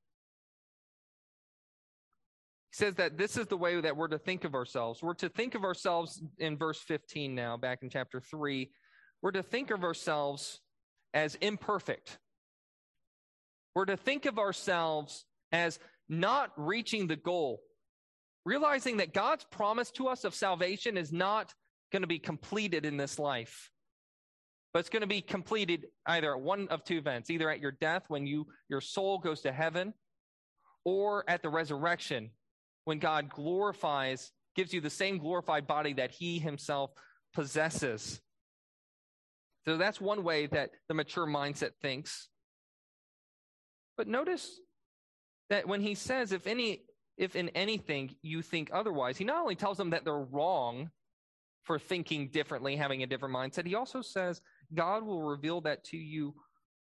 Says 2.73 2.95
that 2.95 3.17
this 3.17 3.37
is 3.37 3.47
the 3.47 3.57
way 3.57 3.79
that 3.79 3.95
we're 3.95 4.07
to 4.09 4.17
think 4.17 4.43
of 4.43 4.55
ourselves. 4.55 5.01
We're 5.01 5.13
to 5.15 5.29
think 5.29 5.55
of 5.55 5.63
ourselves 5.63 6.21
in 6.39 6.57
verse 6.57 6.79
15 6.79 7.33
now, 7.33 7.55
back 7.55 7.79
in 7.83 7.89
chapter 7.89 8.19
3. 8.19 8.69
We're 9.21 9.31
to 9.31 9.43
think 9.43 9.71
of 9.71 9.83
ourselves 9.83 10.59
as 11.13 11.35
imperfect. 11.35 12.17
We're 13.75 13.85
to 13.85 13.97
think 13.97 14.25
of 14.25 14.39
ourselves 14.39 15.25
as 15.51 15.79
not 16.09 16.51
reaching 16.57 17.07
the 17.07 17.15
goal, 17.15 17.61
realizing 18.43 18.97
that 18.97 19.13
God's 19.13 19.45
promise 19.45 19.91
to 19.91 20.07
us 20.07 20.25
of 20.25 20.33
salvation 20.33 20.97
is 20.97 21.13
not 21.13 21.53
going 21.91 22.01
to 22.01 22.07
be 22.07 22.19
completed 22.19 22.85
in 22.85 22.97
this 22.97 23.19
life 23.19 23.69
but 24.73 24.79
it's 24.79 24.89
going 24.89 25.01
to 25.01 25.07
be 25.07 25.21
completed 25.21 25.85
either 26.07 26.33
at 26.33 26.41
one 26.41 26.67
of 26.69 26.83
two 26.83 26.97
events 26.97 27.29
either 27.29 27.49
at 27.49 27.59
your 27.59 27.71
death 27.71 28.03
when 28.07 28.25
you 28.25 28.47
your 28.69 28.81
soul 28.81 29.19
goes 29.19 29.41
to 29.41 29.51
heaven 29.51 29.93
or 30.83 31.23
at 31.29 31.41
the 31.41 31.49
resurrection 31.49 32.31
when 32.85 32.99
god 32.99 33.29
glorifies 33.29 34.31
gives 34.55 34.73
you 34.73 34.81
the 34.81 34.89
same 34.89 35.17
glorified 35.17 35.67
body 35.67 35.93
that 35.93 36.11
he 36.11 36.39
himself 36.39 36.91
possesses 37.33 38.21
so 39.65 39.77
that's 39.77 40.01
one 40.01 40.23
way 40.23 40.45
that 40.47 40.71
the 40.87 40.93
mature 40.93 41.27
mindset 41.27 41.71
thinks 41.81 42.29
but 43.97 44.07
notice 44.07 44.59
that 45.49 45.67
when 45.67 45.81
he 45.81 45.95
says 45.95 46.31
if 46.31 46.47
any 46.47 46.83
if 47.17 47.35
in 47.35 47.49
anything 47.49 48.15
you 48.21 48.41
think 48.41 48.69
otherwise 48.73 49.17
he 49.17 49.23
not 49.23 49.41
only 49.41 49.55
tells 49.55 49.77
them 49.77 49.91
that 49.91 50.03
they're 50.03 50.13
wrong 50.13 50.89
for 51.63 51.79
thinking 51.79 52.29
differently 52.29 52.75
having 52.75 53.03
a 53.03 53.07
different 53.07 53.35
mindset 53.35 53.65
he 53.65 53.75
also 53.75 54.01
says 54.01 54.41
God 54.73 55.03
will 55.03 55.21
reveal 55.21 55.61
that 55.61 55.83
to 55.85 55.97
you 55.97 56.33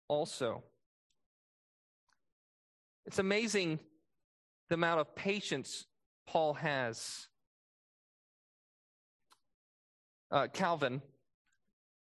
also. 0.09 0.65
It's 3.07 3.19
amazing 3.19 3.79
the 4.69 4.75
amount 4.75 5.01
of 5.01 5.15
patience 5.15 5.87
Paul 6.27 6.55
has. 6.55 7.27
Uh, 10.31 10.47
Calvin, 10.53 11.01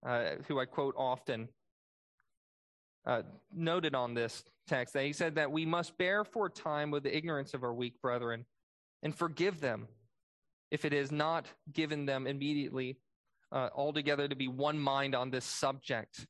uh, 0.05 0.31
who 0.47 0.59
I 0.59 0.65
quote 0.65 0.93
often, 0.95 1.49
uh, 3.05 3.23
noted 3.51 3.95
on 3.95 4.13
this 4.13 4.43
text 4.67 4.93
that 4.93 5.05
he 5.05 5.13
said 5.13 5.35
that 5.35 5.51
we 5.51 5.65
must 5.65 5.97
bear 5.97 6.23
for 6.23 6.45
a 6.45 6.49
time 6.49 6.91
with 6.91 7.03
the 7.03 7.15
ignorance 7.15 7.53
of 7.53 7.63
our 7.63 7.73
weak 7.73 7.99
brethren 8.01 8.45
and 9.01 9.15
forgive 9.15 9.59
them 9.59 9.87
if 10.69 10.85
it 10.85 10.93
is 10.93 11.11
not 11.11 11.47
given 11.73 12.05
them 12.05 12.27
immediately 12.27 12.97
uh, 13.51 13.69
altogether 13.75 14.27
to 14.27 14.35
be 14.35 14.47
one 14.47 14.79
mind 14.79 15.15
on 15.15 15.31
this 15.31 15.45
subject. 15.45 16.25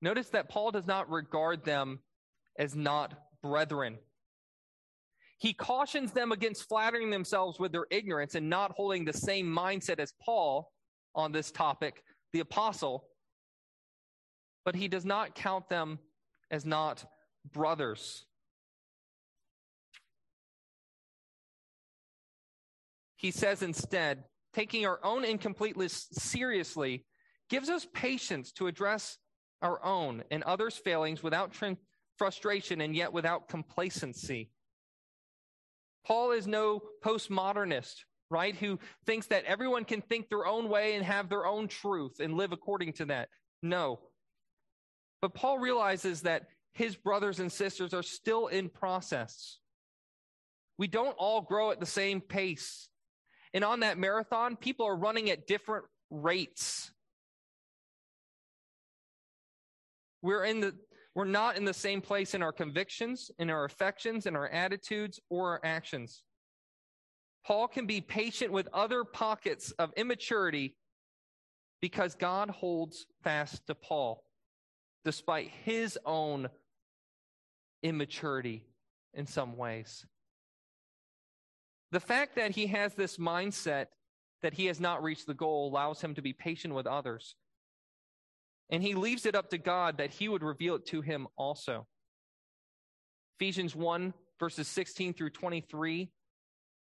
Notice 0.00 0.28
that 0.30 0.48
Paul 0.48 0.70
does 0.70 0.86
not 0.86 1.10
regard 1.10 1.64
them 1.64 2.00
as 2.58 2.74
not 2.74 3.14
brethren. 3.42 3.98
He 5.42 5.52
cautions 5.52 6.12
them 6.12 6.30
against 6.30 6.68
flattering 6.68 7.10
themselves 7.10 7.58
with 7.58 7.72
their 7.72 7.86
ignorance 7.90 8.36
and 8.36 8.48
not 8.48 8.70
holding 8.70 9.04
the 9.04 9.12
same 9.12 9.52
mindset 9.52 9.98
as 9.98 10.14
Paul 10.24 10.70
on 11.16 11.32
this 11.32 11.50
topic, 11.50 12.04
the 12.32 12.38
apostle, 12.38 13.08
but 14.64 14.76
he 14.76 14.86
does 14.86 15.04
not 15.04 15.34
count 15.34 15.68
them 15.68 15.98
as 16.52 16.64
not 16.64 17.04
brothers. 17.52 18.24
He 23.16 23.32
says 23.32 23.62
instead, 23.62 24.22
taking 24.52 24.86
our 24.86 25.00
own 25.02 25.24
incompleteness 25.24 26.06
seriously 26.12 27.04
gives 27.50 27.68
us 27.68 27.84
patience 27.92 28.52
to 28.52 28.68
address 28.68 29.18
our 29.60 29.84
own 29.84 30.22
and 30.30 30.44
others' 30.44 30.76
failings 30.76 31.20
without 31.20 31.52
tr- 31.52 31.72
frustration 32.16 32.80
and 32.80 32.94
yet 32.94 33.12
without 33.12 33.48
complacency. 33.48 34.51
Paul 36.06 36.32
is 36.32 36.46
no 36.46 36.82
postmodernist, 37.04 37.94
right, 38.30 38.54
who 38.54 38.78
thinks 39.06 39.26
that 39.28 39.44
everyone 39.44 39.84
can 39.84 40.00
think 40.02 40.28
their 40.28 40.46
own 40.46 40.68
way 40.68 40.94
and 40.94 41.04
have 41.04 41.28
their 41.28 41.46
own 41.46 41.68
truth 41.68 42.20
and 42.20 42.34
live 42.34 42.52
according 42.52 42.94
to 42.94 43.06
that. 43.06 43.28
No. 43.62 44.00
But 45.20 45.34
Paul 45.34 45.58
realizes 45.58 46.22
that 46.22 46.46
his 46.74 46.96
brothers 46.96 47.38
and 47.38 47.52
sisters 47.52 47.94
are 47.94 48.02
still 48.02 48.46
in 48.48 48.68
process. 48.68 49.58
We 50.78 50.88
don't 50.88 51.14
all 51.18 51.42
grow 51.42 51.70
at 51.70 51.80
the 51.80 51.86
same 51.86 52.20
pace. 52.20 52.88
And 53.54 53.62
on 53.62 53.80
that 53.80 53.98
marathon, 53.98 54.56
people 54.56 54.86
are 54.86 54.96
running 54.96 55.30
at 55.30 55.46
different 55.46 55.84
rates. 56.10 56.90
We're 60.22 60.44
in 60.44 60.60
the 60.60 60.74
we're 61.14 61.24
not 61.24 61.56
in 61.56 61.64
the 61.64 61.74
same 61.74 62.00
place 62.00 62.34
in 62.34 62.42
our 62.42 62.52
convictions, 62.52 63.30
in 63.38 63.50
our 63.50 63.64
affections, 63.64 64.26
in 64.26 64.34
our 64.34 64.48
attitudes, 64.48 65.20
or 65.28 65.50
our 65.50 65.60
actions. 65.62 66.22
Paul 67.44 67.68
can 67.68 67.86
be 67.86 68.00
patient 68.00 68.52
with 68.52 68.68
other 68.72 69.04
pockets 69.04 69.72
of 69.72 69.92
immaturity 69.96 70.76
because 71.80 72.14
God 72.14 72.48
holds 72.48 73.06
fast 73.22 73.66
to 73.66 73.74
Paul 73.74 74.24
despite 75.04 75.50
his 75.64 75.98
own 76.06 76.48
immaturity 77.82 78.64
in 79.14 79.26
some 79.26 79.56
ways. 79.56 80.06
The 81.90 82.00
fact 82.00 82.36
that 82.36 82.52
he 82.52 82.68
has 82.68 82.94
this 82.94 83.18
mindset 83.18 83.86
that 84.42 84.54
he 84.54 84.66
has 84.66 84.80
not 84.80 85.02
reached 85.02 85.26
the 85.26 85.34
goal 85.34 85.68
allows 85.68 86.00
him 86.00 86.14
to 86.14 86.22
be 86.22 86.32
patient 86.32 86.74
with 86.74 86.86
others. 86.86 87.34
And 88.72 88.82
he 88.82 88.94
leaves 88.94 89.26
it 89.26 89.34
up 89.34 89.50
to 89.50 89.58
God 89.58 89.98
that 89.98 90.10
he 90.10 90.28
would 90.30 90.42
reveal 90.42 90.76
it 90.76 90.86
to 90.86 91.02
him 91.02 91.28
also. 91.36 91.86
Ephesians 93.38 93.76
1, 93.76 94.14
verses 94.40 94.66
16 94.66 95.12
through 95.12 95.30
23. 95.30 96.10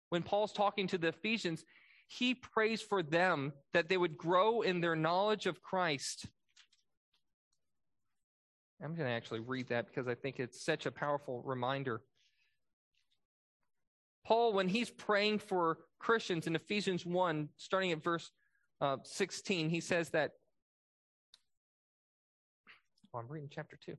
When 0.10 0.22
Paul's 0.22 0.54
talking 0.54 0.88
to 0.90 1.00
the 1.00 1.08
Ephesians, 1.08 1.66
he 2.08 2.36
prays 2.36 2.84
for 2.84 3.02
them 3.02 3.52
that 3.74 3.90
they 3.90 3.98
would 3.98 4.16
grow 4.16 4.62
in 4.62 4.80
their 4.80 4.96
knowledge 4.96 5.48
of 5.48 5.64
Christ. 5.64 6.28
I'm 8.84 8.94
going 8.96 9.08
to 9.08 9.14
actually 9.14 9.40
read 9.40 9.70
that 9.70 9.88
because 9.88 10.08
I 10.08 10.14
think 10.14 10.40
it's 10.40 10.64
such 10.64 10.86
a 10.86 10.92
powerful 10.92 11.42
reminder. 11.44 12.02
Paul, 14.26 14.54
when 14.54 14.68
he's 14.68 14.92
praying 14.92 15.40
for 15.40 15.80
Christians 16.00 16.46
in 16.46 16.56
Ephesians 16.56 17.08
1, 17.08 17.50
starting 17.58 17.92
at 17.92 18.04
verse 18.04 18.30
uh, 18.82 18.98
16, 19.04 19.70
he 19.70 19.82
says 19.82 20.10
that. 20.12 20.34
Oh, 23.14 23.20
I'm 23.20 23.28
reading 23.28 23.50
chapter 23.54 23.78
2. 23.86 23.96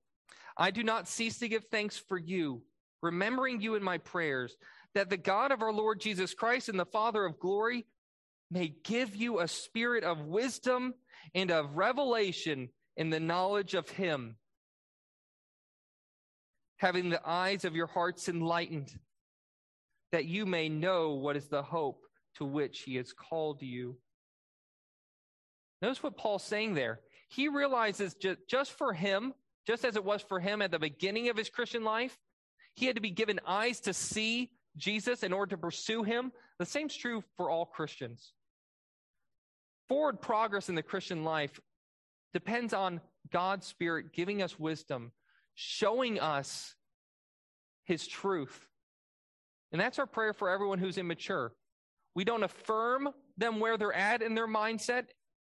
I 0.56 0.70
do 0.70 0.82
not 0.82 1.08
cease 1.08 1.38
to 1.38 1.48
give 1.48 1.64
thanks 1.70 1.98
for 1.98 2.18
you, 2.18 2.62
remembering 3.02 3.60
you 3.60 3.74
in 3.74 3.82
my 3.82 3.98
prayers, 3.98 4.56
that 4.94 5.10
the 5.10 5.16
God 5.16 5.52
of 5.52 5.62
our 5.62 5.72
Lord 5.72 6.00
Jesus 6.00 6.34
Christ 6.34 6.68
and 6.68 6.80
the 6.80 6.86
Father 6.86 7.24
of 7.24 7.38
glory 7.38 7.86
may 8.50 8.74
give 8.84 9.14
you 9.14 9.40
a 9.40 9.48
spirit 9.48 10.04
of 10.04 10.26
wisdom 10.26 10.94
and 11.34 11.50
of 11.50 11.76
revelation 11.76 12.70
in 12.96 13.10
the 13.10 13.20
knowledge 13.20 13.74
of 13.74 13.88
him, 13.90 14.36
having 16.78 17.10
the 17.10 17.26
eyes 17.26 17.64
of 17.64 17.76
your 17.76 17.86
hearts 17.86 18.28
enlightened 18.28 18.94
that 20.12 20.26
you 20.26 20.44
may 20.44 20.68
know 20.68 21.12
what 21.12 21.36
is 21.36 21.48
the 21.48 21.62
hope 21.62 22.02
to 22.36 22.44
which 22.44 22.80
he 22.80 22.96
has 22.96 23.12
called 23.12 23.62
you. 23.62 23.96
Notice 25.80 26.02
what 26.02 26.16
Paul's 26.16 26.44
saying 26.44 26.74
there. 26.74 27.00
He 27.34 27.48
realizes 27.48 28.12
just, 28.14 28.40
just 28.46 28.72
for 28.72 28.92
him, 28.92 29.32
just 29.66 29.86
as 29.86 29.96
it 29.96 30.04
was 30.04 30.20
for 30.20 30.38
him 30.38 30.60
at 30.60 30.70
the 30.70 30.78
beginning 30.78 31.30
of 31.30 31.36
his 31.36 31.48
Christian 31.48 31.82
life, 31.82 32.18
he 32.74 32.84
had 32.84 32.96
to 32.96 33.00
be 33.00 33.10
given 33.10 33.40
eyes 33.46 33.80
to 33.80 33.94
see 33.94 34.50
Jesus 34.76 35.22
in 35.22 35.32
order 35.32 35.50
to 35.50 35.60
pursue 35.60 36.02
him. 36.02 36.32
The 36.58 36.66
same's 36.66 36.94
true 36.94 37.24
for 37.38 37.48
all 37.48 37.64
Christians. 37.64 38.34
Forward 39.88 40.20
progress 40.20 40.68
in 40.68 40.74
the 40.74 40.82
Christian 40.82 41.24
life 41.24 41.58
depends 42.34 42.74
on 42.74 43.00
God's 43.30 43.66
Spirit 43.66 44.12
giving 44.12 44.42
us 44.42 44.58
wisdom, 44.58 45.12
showing 45.54 46.20
us 46.20 46.74
his 47.84 48.06
truth, 48.06 48.66
and 49.72 49.80
that's 49.80 49.98
our 49.98 50.06
prayer 50.06 50.34
for 50.34 50.50
everyone 50.50 50.78
who's 50.78 50.98
immature. 50.98 51.52
We 52.14 52.24
don't 52.24 52.42
affirm 52.42 53.08
them 53.38 53.58
where 53.58 53.78
they're 53.78 53.92
at 53.92 54.20
in 54.20 54.34
their 54.34 54.46
mindset 54.46 55.06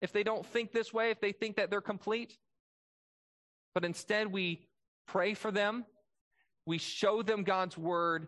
if 0.02 0.12
they 0.12 0.24
don't 0.24 0.46
think 0.46 0.72
this 0.72 0.94
way, 0.94 1.12
if 1.12 1.20
they 1.20 1.32
think 1.32 1.56
that 1.58 1.70
they're 1.70 1.82
complete. 1.82 2.38
But 3.74 3.86
instead, 3.86 4.32
we 4.32 4.68
pray 5.08 5.34
for 5.34 5.52
them, 5.52 5.86
we 6.66 6.78
show 6.78 7.22
them 7.22 7.44
God's 7.44 7.78
word, 7.78 8.28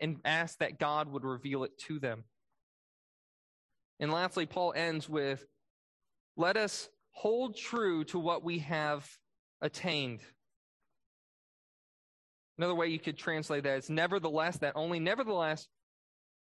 and 0.00 0.18
ask 0.24 0.58
that 0.58 0.78
God 0.78 1.10
would 1.10 1.24
reveal 1.24 1.64
it 1.64 1.76
to 1.88 1.98
them. 1.98 2.24
And 4.00 4.12
lastly, 4.12 4.46
Paul 4.46 4.72
ends 4.76 5.08
with 5.08 5.44
let 6.36 6.56
us 6.56 6.88
hold 7.10 7.56
true 7.56 8.04
to 8.04 8.18
what 8.18 8.44
we 8.44 8.60
have 8.60 9.08
attained. 9.60 10.20
Another 12.58 12.76
way 12.76 12.88
you 12.88 13.00
could 13.00 13.18
translate 13.18 13.64
that 13.64 13.78
is 13.78 13.90
nevertheless, 13.90 14.58
that 14.58 14.74
only 14.76 15.00
nevertheless, 15.00 15.66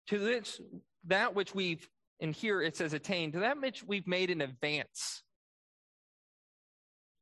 to 0.08 0.20
this, 0.20 0.62
that 1.06 1.36
which 1.36 1.56
we've, 1.56 1.88
and 2.20 2.34
here 2.34 2.62
it 2.62 2.76
says 2.76 2.94
attained, 2.94 3.34
to 3.34 3.40
that 3.40 3.62
which 3.62 3.84
we've 3.84 4.08
made 4.08 4.30
in 4.30 4.42
advance. 4.42 5.24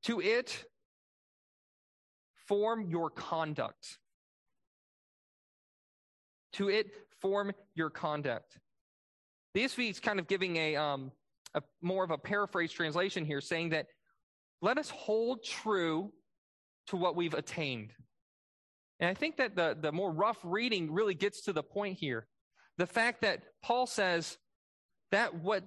To 0.04 0.22
it, 0.22 0.66
form 2.48 2.90
your 2.90 3.10
conduct. 3.10 3.98
To 6.54 6.70
it, 6.70 6.88
form 7.22 7.52
your 7.74 7.90
conduct. 7.90 8.58
The 9.54 9.64
ESV 9.64 9.90
is 9.90 10.00
kind 10.00 10.20
of 10.20 10.28
giving 10.28 10.58
a, 10.58 10.76
um, 10.76 11.12
a 11.54 11.62
more 11.82 12.04
of 12.04 12.12
a 12.12 12.18
paraphrase 12.18 12.72
translation 12.72 13.26
here, 13.26 13.42
saying 13.42 13.70
that 13.70 13.88
let 14.62 14.78
us 14.78 14.90
hold 14.90 15.44
true 15.44 16.12
to 16.88 16.98
what 16.98 17.16
we've 17.16 17.34
attained. 17.34 17.92
And 19.00 19.10
I 19.10 19.14
think 19.14 19.38
that 19.38 19.56
the, 19.56 19.78
the 19.80 19.92
more 19.92 20.12
rough 20.12 20.38
reading 20.44 20.94
really 20.94 21.14
gets 21.14 21.42
to 21.44 21.54
the 21.54 21.64
point 21.64 21.98
here. 22.00 22.28
The 22.78 22.86
fact 22.86 23.22
that 23.22 23.44
Paul 23.64 23.88
says 23.88 24.38
that 25.12 25.36
what, 25.36 25.64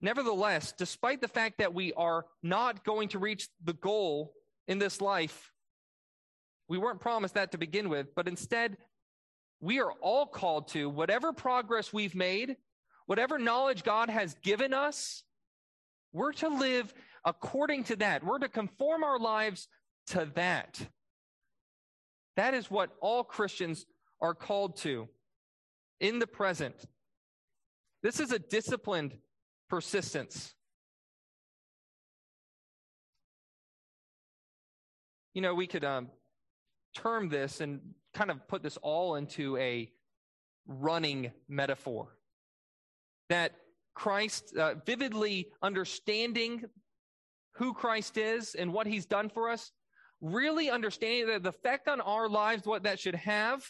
nevertheless, 0.00 0.72
despite 0.76 1.20
the 1.20 1.28
fact 1.28 1.58
that 1.58 1.74
we 1.74 1.92
are 1.94 2.26
not 2.42 2.84
going 2.84 3.08
to 3.08 3.18
reach 3.18 3.48
the 3.64 3.72
goal 3.74 4.32
in 4.68 4.78
this 4.78 5.00
life, 5.00 5.52
we 6.68 6.78
weren't 6.78 7.00
promised 7.00 7.34
that 7.34 7.52
to 7.52 7.58
begin 7.58 7.88
with, 7.88 8.14
but 8.14 8.28
instead, 8.28 8.76
we 9.60 9.80
are 9.80 9.92
all 10.00 10.26
called 10.26 10.68
to 10.68 10.88
whatever 10.88 11.32
progress 11.32 11.92
we've 11.92 12.14
made, 12.14 12.56
whatever 13.06 13.38
knowledge 13.38 13.84
God 13.84 14.10
has 14.10 14.34
given 14.42 14.72
us, 14.72 15.22
we're 16.12 16.32
to 16.32 16.48
live 16.48 16.92
according 17.24 17.84
to 17.84 17.96
that. 17.96 18.24
We're 18.24 18.38
to 18.38 18.48
conform 18.48 19.04
our 19.04 19.18
lives 19.18 19.68
to 20.08 20.28
that. 20.34 20.80
That 22.36 22.54
is 22.54 22.70
what 22.70 22.90
all 23.00 23.24
Christians 23.24 23.86
are 24.20 24.34
called 24.34 24.76
to 24.78 25.08
in 26.00 26.18
the 26.18 26.26
present. 26.26 26.74
This 28.02 28.18
is 28.18 28.32
a 28.32 28.38
disciplined 28.38 29.16
persistence. 29.68 30.54
You 35.34 35.42
know, 35.42 35.54
we 35.54 35.66
could 35.66 35.84
um, 35.84 36.08
term 36.96 37.28
this 37.28 37.60
and 37.60 37.80
kind 38.12 38.30
of 38.30 38.46
put 38.48 38.62
this 38.62 38.76
all 38.78 39.14
into 39.14 39.56
a 39.56 39.90
running 40.66 41.32
metaphor. 41.48 42.16
That 43.28 43.52
Christ, 43.94 44.56
uh, 44.56 44.74
vividly 44.84 45.48
understanding 45.62 46.64
who 47.54 47.72
Christ 47.72 48.18
is 48.18 48.54
and 48.54 48.72
what 48.72 48.86
he's 48.86 49.06
done 49.06 49.28
for 49.28 49.48
us, 49.48 49.70
really 50.20 50.70
understanding 50.70 51.26
that 51.28 51.42
the 51.42 51.50
effect 51.50 51.88
on 51.88 52.00
our 52.00 52.28
lives, 52.28 52.66
what 52.66 52.82
that 52.82 52.98
should 52.98 53.14
have, 53.14 53.64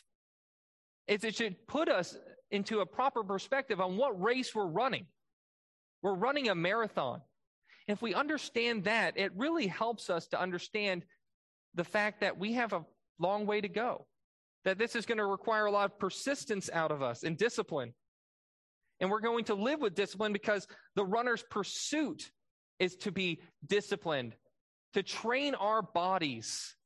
is 1.06 1.22
it 1.24 1.34
should 1.34 1.66
put 1.66 1.88
us 1.88 2.16
into 2.52 2.80
a 2.80 2.86
proper 2.86 3.24
perspective 3.24 3.80
on 3.80 3.96
what 3.96 4.20
race 4.20 4.54
we're 4.54 4.66
running. 4.66 5.06
We're 6.02 6.14
running 6.14 6.48
a 6.48 6.54
marathon. 6.54 7.22
If 7.88 8.02
we 8.02 8.14
understand 8.14 8.84
that, 8.84 9.16
it 9.16 9.32
really 9.36 9.66
helps 9.66 10.10
us 10.10 10.28
to 10.28 10.40
understand 10.40 11.04
the 11.74 11.84
fact 11.84 12.20
that 12.20 12.38
we 12.38 12.52
have 12.52 12.72
a 12.72 12.84
long 13.18 13.46
way 13.46 13.60
to 13.60 13.68
go, 13.68 14.06
that 14.64 14.78
this 14.78 14.94
is 14.94 15.06
going 15.06 15.18
to 15.18 15.26
require 15.26 15.66
a 15.66 15.70
lot 15.70 15.90
of 15.90 15.98
persistence 15.98 16.70
out 16.72 16.92
of 16.92 17.02
us 17.02 17.24
and 17.24 17.36
discipline. 17.36 17.92
And 19.00 19.10
we're 19.10 19.20
going 19.20 19.44
to 19.46 19.54
live 19.54 19.80
with 19.80 19.94
discipline 19.94 20.32
because 20.32 20.66
the 20.94 21.04
runner's 21.04 21.42
pursuit 21.50 22.30
is 22.78 22.94
to 22.96 23.10
be 23.10 23.40
disciplined, 23.66 24.34
to 24.94 25.02
train 25.02 25.54
our 25.54 25.82
bodies. 25.82 26.76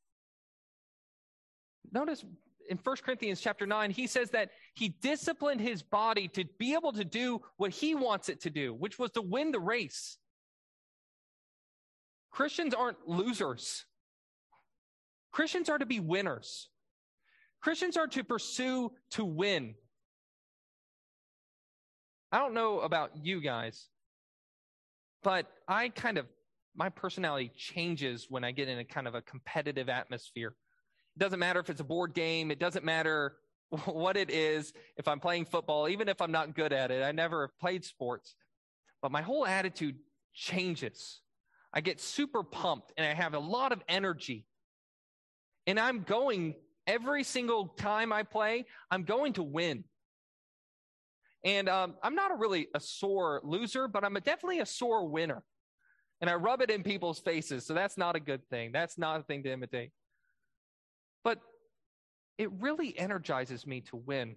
Notice 1.93 2.25
in 2.69 2.79
1 2.83 2.97
Corinthians 3.05 3.41
chapter 3.41 3.67
9, 3.67 3.91
he 3.91 4.07
says 4.07 4.31
that 4.31 4.51
he 4.75 4.89
disciplined 4.89 5.61
his 5.61 5.83
body 5.83 6.29
to 6.29 6.45
be 6.59 6.75
able 6.75 6.93
to 6.93 7.05
do 7.05 7.41
what 7.57 7.71
he 7.71 7.95
wants 7.95 8.29
it 8.29 8.41
to 8.43 8.51
do, 8.51 8.75
which 8.75 8.99
was 8.99 9.11
to 9.13 9.23
win 9.23 9.53
the 9.53 9.61
race. 9.61 10.19
Christians 12.31 12.75
aren't 12.75 13.09
losers. 13.09 13.85
Christians 15.33 15.69
are 15.69 15.79
to 15.79 15.87
be 15.87 16.01
winners. 16.01 16.69
Christians 17.63 17.97
are 17.97 18.07
to 18.09 18.25
pursue 18.25 18.93
to 19.13 19.25
win. 19.25 19.75
I 22.31 22.39
don't 22.39 22.55
know 22.55 22.81
about 22.81 23.13
you 23.23 23.41
guys, 23.41 23.89
but 25.23 25.47
I 25.67 25.89
kind 25.89 26.19
of, 26.19 26.27
my 26.75 26.91
personality 26.91 27.51
changes 27.57 28.27
when 28.29 28.45
I 28.45 28.53
get 28.53 28.69
in 28.69 28.79
a 28.79 28.85
kind 28.85 29.07
of 29.09 29.15
a 29.15 29.23
competitive 29.23 29.89
atmosphere. 29.89 30.55
It 31.17 31.21
doesn't 31.21 31.39
matter 31.39 31.61
if 31.61 31.71
it's 31.71 31.81
a 31.81 31.85
board 31.85 32.15
game, 32.15 32.51
it 32.51 32.59
doesn't 32.59 32.85
matter 32.85 33.37
what 33.85 34.17
it 34.17 34.31
is, 34.31 34.73
if 34.97 35.09
I'm 35.09 35.21
playing 35.21 35.47
football, 35.47 35.89
even 35.89 36.09
if 36.09 36.21
I'm 36.21 36.33
not 36.33 36.55
good 36.55 36.73
at 36.73 36.91
it. 36.91 37.03
I 37.03 37.13
never 37.13 37.43
have 37.43 37.59
played 37.59 37.85
sports, 37.85 38.37
but 39.03 39.11
my 39.11 39.23
whole 39.23 39.47
attitude 39.47 39.97
changes. 40.35 41.21
I 41.73 41.81
get 41.81 42.01
super 42.01 42.43
pumped 42.43 42.93
and 42.97 43.07
I 43.07 43.15
have 43.15 43.35
a 43.35 43.39
lot 43.39 43.73
of 43.73 43.83
energy. 43.89 44.47
And 45.67 45.81
I'm 45.81 46.03
going 46.03 46.55
every 46.87 47.25
single 47.25 47.69
time 47.69 48.13
I 48.13 48.23
play, 48.23 48.67
I'm 48.91 49.03
going 49.03 49.33
to 49.35 49.43
win. 49.43 49.85
And 51.45 51.69
um, 51.69 51.95
I'm 52.03 52.15
not 52.15 52.31
a 52.31 52.35
really 52.35 52.69
a 52.75 52.81
sore 52.81 53.41
loser, 53.45 53.89
but 53.89 54.05
I'm 54.05 54.17
a, 54.17 54.21
definitely 54.21 54.61
a 54.61 54.67
sore 54.67 55.09
winner. 55.09 55.43
And 56.21 56.31
I 56.31 56.35
rub 56.35 56.63
it 56.63 56.71
in 56.71 56.83
people's 56.83 57.21
faces. 57.21 57.67
So 57.67 57.75
that's 57.75 57.99
not 57.99 58.17
a 58.17 58.21
good 58.21 58.49
thing. 58.49 58.73
That's 58.73 58.97
not 58.97 59.21
a 59.21 59.23
thing 59.23 59.43
to 59.43 59.53
imitate. 59.53 59.91
It 62.39 62.51
really 62.61 62.97
energizes 62.99 63.67
me 63.67 63.81
to 63.83 63.97
win. 63.97 64.37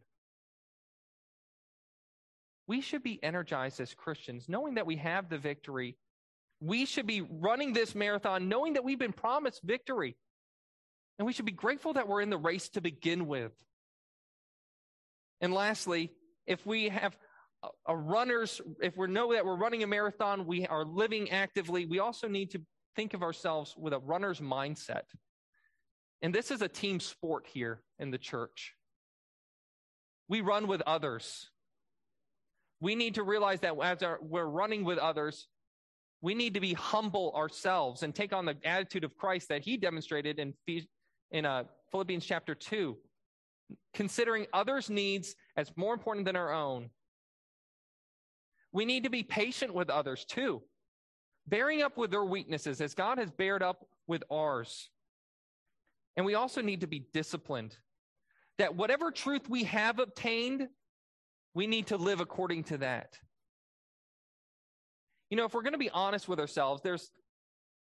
We 2.68 2.82
should 2.82 3.04
be 3.04 3.22
energized 3.24 3.80
as 3.80 3.94
Christians, 3.94 4.48
knowing 4.48 4.76
that 4.76 4.86
we 4.86 4.98
have 4.98 5.28
the 5.30 5.38
victory. 5.38 5.98
We 6.62 6.86
should 6.86 7.08
be 7.08 7.22
running 7.22 7.74
this 7.74 7.96
marathon, 7.96 8.48
knowing 8.48 8.74
that 8.74 8.84
we've 8.84 9.00
been 9.00 9.14
promised 9.14 9.62
victory. 9.64 10.16
And 11.18 11.26
we 11.26 11.34
should 11.34 11.46
be 11.46 11.52
grateful 11.52 11.94
that 11.94 12.08
we're 12.08 12.22
in 12.22 12.30
the 12.30 12.38
race 12.38 12.70
to 12.70 12.82
begin 12.82 13.28
with. 13.28 13.52
And 15.42 15.54
lastly, 15.54 16.12
if 16.46 16.66
we 16.66 16.90
have 16.90 17.18
a, 17.88 17.96
runner's, 17.96 18.62
if 18.82 18.96
we 18.98 19.08
know 19.08 19.34
that 19.34 19.46
we're 19.46 19.56
running 19.56 19.84
a 19.84 19.88
marathon, 19.88 20.46
we 20.46 20.66
are 20.68 20.86
living 20.86 21.32
actively, 21.32 21.86
we 21.86 22.00
also 22.00 22.28
need 22.28 22.52
to 22.52 22.62
think 22.96 23.14
of 23.14 23.24
ourselves 23.24 23.76
with 23.78 23.94
a 23.94 24.00
runner's 24.00 24.40
mindset. 24.40 25.04
And 26.22 26.34
this 26.34 26.52
is 26.52 26.62
a 26.62 26.68
team 26.68 27.00
sport 27.00 27.48
here 27.48 27.82
in 27.98 28.12
the 28.12 28.18
church. 28.18 28.74
We 30.28 30.42
run 30.42 30.68
with 30.68 30.82
others. 30.82 31.50
We 32.82 32.96
need 32.96 33.16
to 33.16 33.24
realize 33.24 33.62
that 33.62 33.74
as 33.82 34.04
our, 34.04 34.20
we're 34.22 34.46
running 34.46 34.84
with 34.84 34.98
others, 34.98 35.48
we 36.22 36.36
need 36.36 36.54
to 36.56 36.60
be 36.60 36.74
humble 36.74 37.34
ourselves 37.36 38.04
and 38.04 38.14
take 38.14 38.34
on 38.34 38.46
the 38.46 38.58
attitude 38.66 39.04
of 39.04 39.16
Christ 39.18 39.50
that 39.50 39.64
he 39.64 39.78
demonstrated 39.78 40.40
in, 40.40 40.54
in 41.32 41.46
uh, 41.46 41.64
Philippians 41.92 42.26
chapter 42.26 42.54
2 42.54 42.98
considering 43.94 44.48
others' 44.54 44.90
needs 44.90 45.36
as 45.56 45.72
more 45.76 45.94
important 45.94 46.26
than 46.26 46.36
our 46.36 46.52
own. 46.52 46.90
We 48.72 48.86
need 48.86 49.04
to 49.04 49.10
be 49.10 49.24
patient 49.24 49.74
with 49.74 49.90
others 49.90 50.26
too, 50.26 50.62
bearing 51.48 51.82
up 51.82 51.98
with 51.98 52.12
their 52.12 52.26
weaknesses 52.26 52.82
as 52.82 52.94
God 52.94 53.18
has 53.18 53.32
bared 53.32 53.64
up 53.64 53.86
with 54.08 54.24
ours. 54.32 54.90
And 56.18 56.26
we 56.26 56.36
also 56.36 56.62
need 56.62 56.82
to 56.82 56.88
be 56.88 57.06
disciplined. 57.14 57.78
That 58.58 58.76
whatever 58.76 59.12
truth 59.12 59.50
we 59.50 59.64
have 59.66 60.00
obtained, 60.00 60.68
we 61.54 61.68
need 61.68 61.88
to 61.88 61.98
live 61.98 62.20
according 62.20 62.66
to 62.66 62.78
that. 62.80 63.18
You 65.30 65.38
know, 65.38 65.46
if 65.46 65.54
we're 65.54 65.62
going 65.62 65.74
to 65.74 65.80
be 65.80 65.90
honest 65.90 66.28
with 66.28 66.40
ourselves, 66.40 66.82
there's 66.82 67.12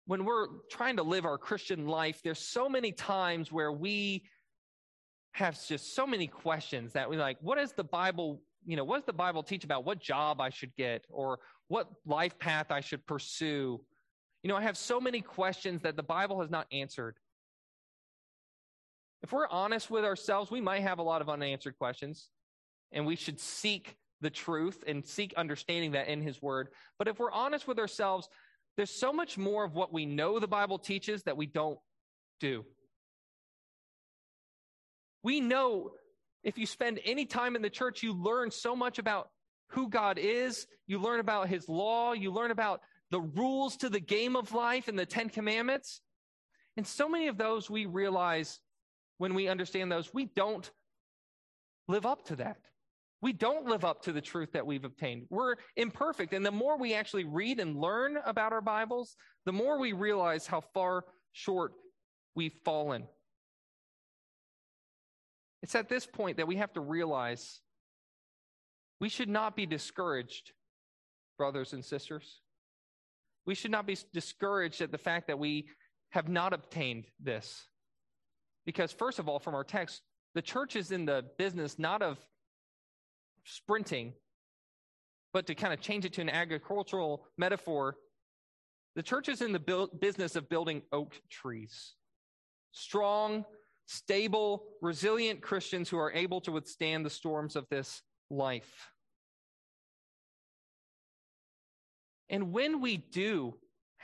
when 0.06 0.26
we're 0.26 0.48
trying 0.70 0.98
to 0.98 1.04
live 1.04 1.26
our 1.26 1.38
Christian 1.38 1.88
life, 1.88 2.22
there's 2.24 2.40
so 2.40 2.68
many 2.68 2.92
times 2.92 3.52
where 3.52 3.72
we 3.72 4.24
have 5.34 5.58
just 5.66 5.96
so 5.96 6.06
many 6.06 6.28
questions 6.28 6.94
that 6.94 7.10
we 7.10 7.18
like, 7.18 7.38
what 7.42 7.58
does 7.58 7.74
the 7.74 7.84
Bible, 7.84 8.42
you 8.66 8.76
know, 8.76 8.84
what 8.84 8.98
does 8.98 9.06
the 9.06 9.14
Bible 9.14 9.44
teach 9.44 9.64
about 9.64 9.86
what 9.86 10.02
job 10.02 10.42
I 10.42 10.50
should 10.50 10.76
get 10.76 11.06
or 11.10 11.40
what 11.68 11.88
life 12.06 12.38
path 12.40 12.72
I 12.72 12.82
should 12.82 13.06
pursue? 13.06 13.80
You 14.44 14.48
know, 14.50 14.58
I 14.58 14.64
have 14.64 14.78
so 14.78 15.00
many 15.00 15.22
questions 15.22 15.82
that 15.84 15.96
the 15.96 16.04
Bible 16.04 16.42
has 16.42 16.50
not 16.50 16.68
answered. 16.72 17.16
If 19.24 19.32
we're 19.32 19.48
honest 19.48 19.90
with 19.92 20.04
ourselves, 20.04 20.50
we 20.50 20.62
might 20.62 20.82
have 20.82 21.00
a 21.00 21.04
lot 21.04 21.22
of 21.22 21.30
unanswered 21.30 21.78
questions, 21.78 22.30
and 22.92 23.06
we 23.06 23.16
should 23.16 23.40
seek 23.40 23.96
the 24.20 24.30
truth 24.30 24.84
and 24.86 25.06
seek 25.06 25.34
understanding 25.36 25.92
that 25.92 26.08
in 26.08 26.22
His 26.22 26.42
Word. 26.42 26.70
But 26.98 27.08
if 27.08 27.20
we're 27.20 27.32
honest 27.32 27.68
with 27.68 27.80
ourselves, 27.80 28.28
there's 28.78 28.90
so 28.90 29.12
much 29.12 29.38
more 29.38 29.64
of 29.64 29.74
what 29.74 29.94
we 29.94 30.06
know 30.06 30.40
the 30.40 30.48
Bible 30.48 30.80
teaches 30.80 31.24
that 31.24 31.38
we 31.38 31.46
don't 31.46 31.80
do. 32.40 32.66
We 35.24 35.40
know 35.40 35.92
If 36.44 36.58
you 36.58 36.66
spend 36.66 37.00
any 37.06 37.26
time 37.26 37.56
in 37.56 37.62
the 37.62 37.70
church, 37.70 38.02
you 38.02 38.14
learn 38.14 38.52
so 38.52 38.76
much 38.76 38.98
about 38.98 39.30
who 39.70 39.90
God 39.90 40.18
is. 40.18 40.66
You 40.88 41.00
learn 41.00 41.20
about 41.20 41.48
his 41.48 41.70
law. 41.70 42.14
You 42.14 42.32
learn 42.32 42.52
about 42.52 42.82
the 43.12 43.22
rules 43.22 43.78
to 43.78 43.90
the 43.90 44.00
game 44.00 44.36
of 44.36 44.54
life 44.54 44.88
and 44.88 44.98
the 44.98 45.06
Ten 45.06 45.30
Commandments. 45.30 46.02
And 46.78 46.88
so 46.88 47.08
many 47.08 47.28
of 47.28 47.38
those 47.38 47.70
we 47.70 47.86
realize 47.86 48.60
when 49.22 49.36
we 49.36 49.48
understand 49.48 49.92
those, 49.92 50.12
we 50.12 50.26
don't 50.26 50.68
live 51.88 52.08
up 52.08 52.26
to 52.26 52.38
that. 52.38 52.58
We 53.22 53.34
don't 53.34 53.68
live 53.68 53.86
up 53.86 54.02
to 54.06 54.12
the 54.12 54.20
truth 54.20 54.54
that 54.54 54.66
we've 54.66 54.84
obtained. 54.84 55.28
We're 55.30 55.58
imperfect. 55.76 56.34
And 56.34 56.44
the 56.44 56.50
more 56.50 56.76
we 56.76 56.96
actually 56.96 57.26
read 57.26 57.60
and 57.60 57.80
learn 57.80 58.18
about 58.26 58.52
our 58.52 58.62
Bibles, 58.62 59.16
the 59.46 59.52
more 59.52 59.78
we 59.78 59.94
realize 59.94 60.48
how 60.48 60.62
far 60.74 61.06
short 61.34 61.74
we've 62.34 62.58
fallen. 62.66 63.04
It's 65.62 65.76
at 65.76 65.88
this 65.88 66.08
point 66.08 66.38
that 66.38 66.48
we 66.48 66.56
have 66.56 66.74
to 66.74 66.82
realize 66.82 67.62
we 69.00 69.10
should 69.10 69.30
not 69.30 69.56
be 69.56 69.68
discouraged, 69.68 70.54
brothers 71.38 71.74
and 71.74 71.86
sisters. 71.86 72.42
We 73.46 73.54
should 73.54 73.70
not 73.70 73.86
be 73.86 74.00
discouraged 74.16 74.82
at 74.82 74.92
the 74.92 74.98
fact 74.98 75.28
that 75.28 75.38
we 75.38 75.68
have 76.10 76.28
not 76.28 76.54
obtained 76.54 77.06
this. 77.20 77.68
Because, 78.66 78.92
first 78.92 79.20
of 79.20 79.28
all, 79.28 79.40
from 79.40 79.56
our 79.56 79.64
text, 79.64 80.02
the 80.34 80.42
church 80.42 80.76
is 80.76 80.92
in 80.92 81.06
the 81.06 81.26
business 81.38 81.80
not 81.80 82.02
of 82.02 82.18
sprinting, 83.44 84.14
but 85.34 85.48
to 85.48 85.56
kind 85.56 85.74
of 85.74 85.82
change 85.82 86.06
it 86.06 86.14
to 86.14 86.22
an 86.22 86.30
agricultural 86.30 87.26
metaphor, 87.38 87.96
the 88.96 89.04
church 89.04 89.30
is 89.30 89.42
in 89.42 89.52
the 89.52 89.60
build, 89.60 90.00
business 90.00 90.36
of 90.36 90.50
building 90.50 90.82
oak 90.92 91.20
trees. 91.30 91.94
Strong, 92.72 93.46
stable, 93.88 94.64
resilient 94.82 95.42
Christians 95.42 95.90
who 95.90 95.98
are 95.98 96.12
able 96.12 96.42
to 96.42 96.52
withstand 96.52 97.06
the 97.06 97.10
storms 97.10 97.56
of 97.56 97.66
this 97.70 98.02
life. 98.30 98.90
And 102.30 102.54
when 102.54 102.80
we 102.80 102.98
do 102.98 103.56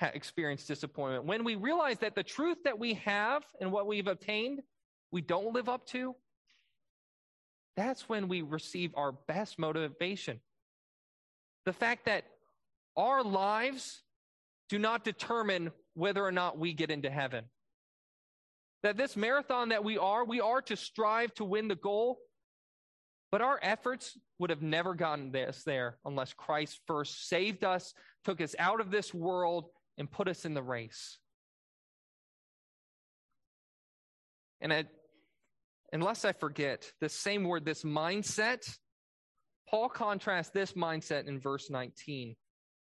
experience 0.01 0.65
disappointment, 0.65 1.25
when 1.25 1.43
we 1.43 1.55
realize 1.55 1.99
that 1.99 2.15
the 2.15 2.23
truth 2.23 2.57
that 2.63 2.77
we 2.77 2.95
have 2.95 3.43
and 3.59 3.71
what 3.71 3.87
we've 3.87 4.07
obtained, 4.07 4.61
we 5.11 5.21
don't 5.21 5.53
live 5.53 5.69
up 5.69 5.85
to, 5.87 6.15
that's 7.75 8.09
when 8.09 8.27
we 8.27 8.41
receive 8.41 8.91
our 8.95 9.11
best 9.11 9.59
motivation. 9.59 10.39
The 11.65 11.73
fact 11.73 12.05
that 12.05 12.25
our 12.95 13.23
lives 13.23 14.01
do 14.69 14.79
not 14.79 15.03
determine 15.03 15.71
whether 15.93 16.23
or 16.25 16.31
not 16.31 16.57
we 16.57 16.73
get 16.73 16.91
into 16.91 17.09
heaven. 17.09 17.45
That 18.83 18.97
this 18.97 19.15
marathon 19.15 19.69
that 19.69 19.83
we 19.83 19.97
are, 19.97 20.25
we 20.25 20.41
are 20.41 20.61
to 20.63 20.75
strive 20.75 21.33
to 21.35 21.45
win 21.45 21.67
the 21.67 21.75
goal, 21.75 22.19
but 23.31 23.41
our 23.41 23.59
efforts 23.61 24.17
would 24.39 24.49
have 24.49 24.61
never 24.61 24.93
gotten 24.93 25.35
us 25.35 25.63
there 25.63 25.97
unless 26.05 26.33
Christ 26.33 26.79
first 26.87 27.27
saved 27.27 27.63
us, 27.63 27.93
took 28.23 28.39
us 28.41 28.55
out 28.57 28.79
of 28.79 28.91
this 28.91 29.13
world, 29.13 29.65
and 29.97 30.11
put 30.11 30.27
us 30.27 30.45
in 30.45 30.53
the 30.53 30.61
race. 30.61 31.17
And 34.61 34.73
I, 34.73 34.85
unless 35.93 36.25
I 36.25 36.31
forget, 36.31 36.91
the 36.99 37.09
same 37.09 37.43
word, 37.43 37.65
this 37.65 37.83
mindset, 37.83 38.77
Paul 39.69 39.89
contrasts 39.89 40.51
this 40.51 40.73
mindset 40.73 41.27
in 41.27 41.39
verse 41.39 41.69
19 41.69 42.35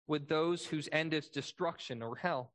with 0.06 0.28
those 0.28 0.64
whose 0.64 0.88
end 0.90 1.12
is 1.12 1.28
destruction 1.28 2.02
or 2.02 2.16
hell, 2.16 2.52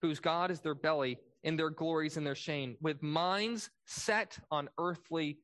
whose 0.00 0.20
God 0.20 0.50
is 0.50 0.60
their 0.60 0.74
belly, 0.74 1.18
and 1.42 1.58
their 1.58 1.70
glories 1.70 2.16
and 2.16 2.26
their 2.26 2.34
shame, 2.34 2.76
with 2.80 3.02
minds 3.02 3.70
set 3.84 4.38
on 4.50 4.68
earthly 4.78 5.38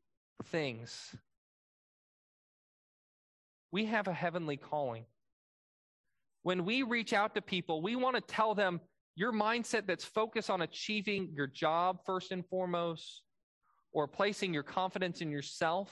things. 0.44 1.14
We 3.70 3.86
have 3.86 4.08
a 4.08 4.12
heavenly 4.12 4.56
calling. 4.56 5.06
When 6.42 6.64
we 6.64 6.82
reach 6.82 7.12
out 7.12 7.34
to 7.34 7.42
people, 7.42 7.82
we 7.82 7.96
want 7.96 8.16
to 8.16 8.20
tell 8.20 8.54
them 8.54 8.80
your 9.14 9.32
mindset 9.32 9.86
that's 9.86 10.04
focused 10.04 10.50
on 10.50 10.62
achieving 10.62 11.30
your 11.34 11.46
job 11.46 11.98
first 12.04 12.32
and 12.32 12.46
foremost, 12.46 13.22
or 13.92 14.08
placing 14.08 14.54
your 14.54 14.62
confidence 14.62 15.20
in 15.20 15.30
yourself. 15.30 15.90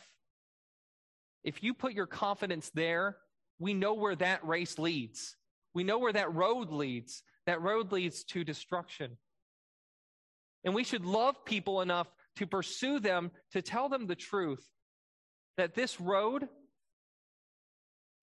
If 1.44 1.62
you 1.62 1.74
put 1.74 1.92
your 1.92 2.06
confidence 2.06 2.70
there, 2.74 3.18
we 3.58 3.74
know 3.74 3.94
where 3.94 4.16
that 4.16 4.46
race 4.46 4.78
leads. 4.78 5.36
We 5.74 5.84
know 5.84 5.98
where 5.98 6.12
that 6.12 6.34
road 6.34 6.70
leads. 6.70 7.22
That 7.46 7.60
road 7.60 7.92
leads 7.92 8.24
to 8.24 8.42
destruction. 8.42 9.18
And 10.64 10.74
we 10.74 10.84
should 10.84 11.04
love 11.04 11.44
people 11.44 11.80
enough 11.80 12.08
to 12.36 12.46
pursue 12.46 13.00
them, 13.00 13.30
to 13.52 13.62
tell 13.62 13.88
them 13.88 14.06
the 14.06 14.16
truth 14.16 14.66
that 15.56 15.74
this 15.74 16.00
road, 16.00 16.48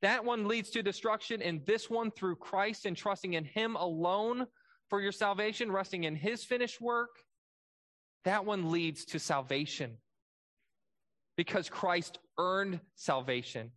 that 0.02 0.24
one 0.24 0.48
leads 0.48 0.70
to 0.72 0.84
destruction, 0.84 1.42
and 1.42 1.66
this 1.66 1.90
one 1.90 2.12
through 2.12 2.36
Christ 2.36 2.86
and 2.86 2.96
trusting 2.96 3.34
in 3.34 3.46
Him 3.46 3.76
alone 3.76 4.46
for 4.90 5.02
your 5.02 5.12
salvation, 5.12 5.72
resting 5.72 6.04
in 6.04 6.16
His 6.16 6.44
finished 6.44 6.80
work, 6.80 7.10
that 8.26 8.46
one 8.46 8.72
leads 8.72 9.06
to 9.06 9.20
salvation 9.20 9.98
because 11.36 11.70
Christ 11.70 12.20
earned 12.38 12.80
salvation. 12.96 13.72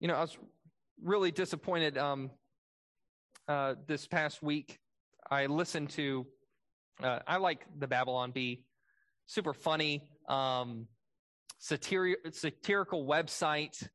You 0.00 0.08
know, 0.08 0.14
I 0.14 0.20
was 0.20 0.36
really 1.02 1.30
disappointed 1.30 1.98
um, 1.98 2.30
uh, 3.48 3.74
this 3.86 4.06
past 4.06 4.42
week. 4.42 4.78
I 5.30 5.46
listened 5.46 5.90
to, 5.90 6.26
uh, 7.02 7.20
I 7.26 7.36
like 7.36 7.66
the 7.78 7.86
Babylon 7.86 8.32
Bee, 8.32 8.64
super 9.26 9.52
funny, 9.52 10.08
um, 10.28 10.86
satiri- 11.60 12.16
satirical 12.32 13.06
website. 13.06 13.88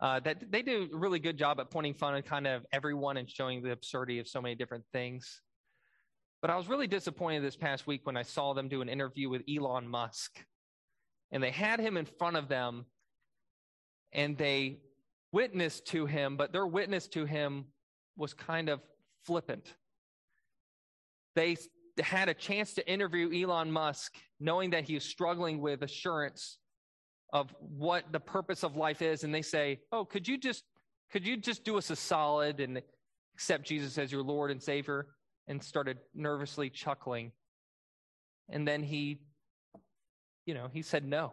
Uh, 0.00 0.20
that 0.20 0.50
they 0.50 0.60
do 0.60 0.88
a 0.92 0.96
really 0.96 1.18
good 1.18 1.38
job 1.38 1.60
at 1.60 1.70
pointing 1.70 1.94
fun 1.94 2.14
at 2.14 2.26
kind 2.26 2.46
of 2.46 2.66
everyone 2.72 3.16
and 3.16 3.30
showing 3.30 3.62
the 3.62 3.70
absurdity 3.70 4.18
of 4.18 4.28
so 4.28 4.40
many 4.40 4.54
different 4.54 4.84
things. 4.92 5.40
But 6.42 6.50
I 6.50 6.56
was 6.56 6.68
really 6.68 6.86
disappointed 6.86 7.42
this 7.42 7.56
past 7.56 7.86
week 7.86 8.02
when 8.04 8.16
I 8.16 8.22
saw 8.22 8.52
them 8.52 8.68
do 8.68 8.82
an 8.82 8.88
interview 8.88 9.30
with 9.30 9.42
Elon 9.48 9.88
Musk. 9.88 10.44
And 11.32 11.42
they 11.42 11.50
had 11.50 11.80
him 11.80 11.96
in 11.96 12.04
front 12.04 12.36
of 12.36 12.48
them 12.48 12.84
and 14.12 14.36
they 14.36 14.80
witnessed 15.32 15.86
to 15.86 16.06
him, 16.06 16.36
but 16.36 16.52
their 16.52 16.66
witness 16.66 17.08
to 17.08 17.24
him 17.24 17.64
was 18.16 18.34
kind 18.34 18.68
of 18.68 18.80
flippant. 19.24 19.74
They 21.34 21.56
had 21.98 22.28
a 22.28 22.34
chance 22.34 22.74
to 22.74 22.88
interview 22.88 23.42
Elon 23.42 23.70
Musk, 23.70 24.14
knowing 24.38 24.70
that 24.70 24.84
he 24.84 24.94
was 24.94 25.04
struggling 25.04 25.60
with 25.60 25.82
assurance 25.82 26.58
of 27.34 27.54
what 27.58 28.10
the 28.12 28.20
purpose 28.20 28.64
of 28.64 28.76
life 28.76 29.02
is. 29.02 29.24
And 29.24 29.34
they 29.34 29.42
say, 29.42 29.80
Oh, 29.92 30.06
could 30.06 30.26
you 30.26 30.38
just 30.38 30.64
could 31.12 31.26
you 31.26 31.36
just 31.36 31.64
do 31.64 31.76
us 31.76 31.90
a 31.90 31.96
solid 31.96 32.60
and 32.60 32.80
accept 33.34 33.66
Jesus 33.66 33.98
as 33.98 34.10
your 34.10 34.22
Lord 34.22 34.50
and 34.50 34.62
Savior? 34.62 35.08
and 35.46 35.62
started 35.62 35.98
nervously 36.14 36.70
chuckling. 36.70 37.32
And 38.48 38.66
then 38.66 38.82
he, 38.82 39.20
you 40.46 40.54
know, 40.54 40.68
he 40.72 40.82
said 40.82 41.04
no. 41.04 41.32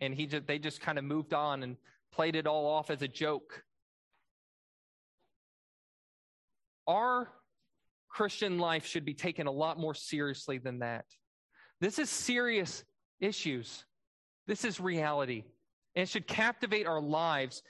And 0.00 0.14
he 0.14 0.26
just, 0.26 0.46
they 0.46 0.58
just 0.58 0.80
kind 0.80 0.98
of 0.98 1.04
moved 1.04 1.32
on 1.32 1.62
and 1.62 1.76
played 2.12 2.36
it 2.36 2.46
all 2.46 2.66
off 2.66 2.90
as 2.90 3.02
a 3.02 3.08
joke. 3.08 3.62
Our 6.86 7.28
Christian 8.08 8.58
life 8.58 8.86
should 8.86 9.04
be 9.04 9.14
taken 9.14 9.46
a 9.46 9.50
lot 9.50 9.78
more 9.78 9.94
seriously 9.94 10.58
than 10.58 10.80
that. 10.80 11.04
This 11.80 11.98
is 11.98 12.08
serious 12.08 12.84
issues. 13.20 13.84
This 14.46 14.64
is 14.64 14.80
reality. 14.80 15.44
And 15.94 16.02
it 16.04 16.08
should 16.08 16.26
captivate 16.26 16.86
our 16.86 17.00
lives. 17.00 17.62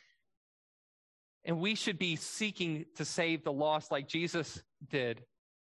And 1.44 1.60
we 1.60 1.74
should 1.74 1.98
be 1.98 2.16
seeking 2.16 2.86
to 2.96 3.04
save 3.04 3.44
the 3.44 3.52
lost 3.52 3.90
like 3.90 4.08
Jesus 4.08 4.62
did 4.88 5.22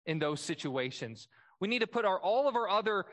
in 0.07 0.19
those 0.19 0.41
situations. 0.41 1.29
We 1.61 1.69
need 1.69 1.81
to 1.81 1.87
put 1.87 2.05
our, 2.05 2.21
all 2.21 2.49
of 2.49 2.57
our 2.57 2.69
other 2.69 3.07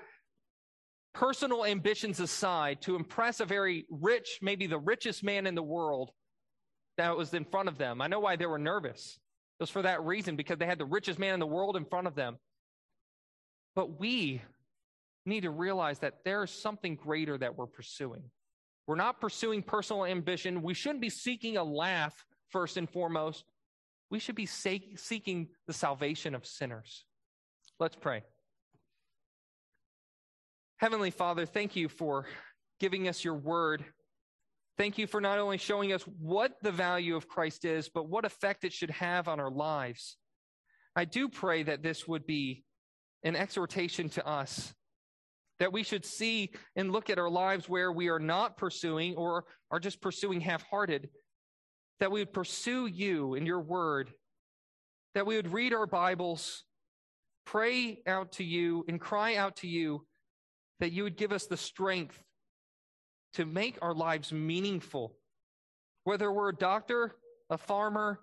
personal 1.13 1.65
ambitions 1.65 2.19
aside 2.19 2.81
to 2.83 2.95
impress 2.95 3.39
a 3.39 3.45
very 3.45 3.85
rich, 3.89 4.39
maybe 4.41 4.67
the 4.67 4.79
richest 4.79 5.23
man 5.23 5.47
in 5.47 5.55
the 5.55 5.63
world 5.63 6.11
that 6.97 7.17
was 7.17 7.33
in 7.33 7.45
front 7.45 7.67
of 7.67 7.77
them. 7.77 8.01
I 8.01 8.07
know 8.07 8.19
why 8.19 8.35
they 8.35 8.45
were 8.45 8.59
nervous. 8.59 9.19
It 9.59 9.63
was 9.63 9.69
for 9.69 9.81
that 9.81 10.03
reason, 10.03 10.35
because 10.35 10.57
they 10.57 10.65
had 10.65 10.79
the 10.79 10.85
richest 10.85 11.19
man 11.19 11.33
in 11.33 11.39
the 11.39 11.45
world 11.45 11.75
in 11.75 11.85
front 11.85 12.07
of 12.07 12.15
them. 12.15 12.37
But 13.75 13.99
we 13.99 14.41
need 15.25 15.41
to 15.41 15.51
realize 15.51 15.99
that 15.99 16.23
there 16.25 16.43
is 16.43 16.51
something 16.51 16.95
greater 16.95 17.37
that 17.37 17.57
we're 17.57 17.67
pursuing. 17.67 18.23
We're 18.87 18.95
not 18.95 19.21
pursuing 19.21 19.61
personal 19.61 20.05
ambition. 20.05 20.61
We 20.61 20.73
shouldn't 20.73 21.01
be 21.01 21.09
seeking 21.09 21.57
a 21.57 21.63
laugh 21.63 22.25
first 22.49 22.77
and 22.77 22.89
foremost 22.89 23.45
we 24.11 24.19
should 24.19 24.35
be 24.35 24.45
seeking 24.45 25.47
the 25.65 25.73
salvation 25.73 26.35
of 26.35 26.45
sinners. 26.45 27.05
Let's 27.79 27.95
pray. 27.95 28.23
Heavenly 30.77 31.11
Father, 31.11 31.45
thank 31.45 31.75
you 31.77 31.87
for 31.87 32.27
giving 32.79 33.07
us 33.07 33.23
your 33.23 33.35
word. 33.35 33.85
Thank 34.77 34.97
you 34.97 35.07
for 35.07 35.21
not 35.21 35.39
only 35.39 35.57
showing 35.57 35.93
us 35.93 36.03
what 36.03 36.53
the 36.61 36.71
value 36.71 37.15
of 37.15 37.29
Christ 37.29 37.63
is, 37.63 37.87
but 37.87 38.09
what 38.09 38.25
effect 38.25 38.65
it 38.65 38.73
should 38.73 38.89
have 38.91 39.29
on 39.29 39.39
our 39.39 39.51
lives. 39.51 40.17
I 40.95 41.05
do 41.05 41.29
pray 41.29 41.63
that 41.63 41.81
this 41.81 42.05
would 42.05 42.25
be 42.25 42.65
an 43.23 43.37
exhortation 43.37 44.09
to 44.09 44.27
us 44.27 44.73
that 45.61 45.71
we 45.71 45.83
should 45.83 46.03
see 46.03 46.49
and 46.75 46.91
look 46.91 47.11
at 47.11 47.19
our 47.19 47.29
lives 47.29 47.69
where 47.69 47.91
we 47.91 48.09
are 48.09 48.17
not 48.17 48.57
pursuing 48.57 49.15
or 49.15 49.45
are 49.69 49.79
just 49.79 50.01
pursuing 50.01 50.41
half 50.41 50.63
hearted, 50.63 51.07
that 51.99 52.11
we 52.11 52.19
would 52.19 52.33
pursue 52.33 52.87
you 52.87 53.35
in 53.35 53.45
your 53.45 53.61
word, 53.61 54.11
that 55.13 55.27
we 55.27 55.35
would 55.35 55.53
read 55.53 55.71
our 55.71 55.85
Bibles, 55.85 56.63
pray 57.45 57.99
out 58.07 58.31
to 58.33 58.43
you, 58.43 58.83
and 58.87 58.99
cry 58.99 59.35
out 59.35 59.57
to 59.57 59.67
you 59.67 60.03
that 60.79 60.93
you 60.93 61.03
would 61.03 61.15
give 61.15 61.31
us 61.31 61.45
the 61.45 61.57
strength 61.57 62.17
to 63.33 63.45
make 63.45 63.77
our 63.83 63.93
lives 63.93 64.33
meaningful. 64.33 65.15
Whether 66.05 66.31
we're 66.31 66.49
a 66.49 66.55
doctor, 66.55 67.17
a 67.51 67.57
farmer, 67.59 68.21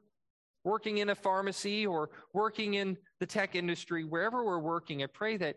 working 0.65 0.99
in 0.99 1.11
a 1.11 1.15
pharmacy, 1.15 1.87
or 1.87 2.11
working 2.35 2.75
in 2.75 2.97
the 3.21 3.27
tech 3.27 3.55
industry, 3.55 4.03
wherever 4.03 4.45
we're 4.45 4.59
working, 4.59 5.05
I 5.05 5.07
pray 5.07 5.37
that 5.37 5.55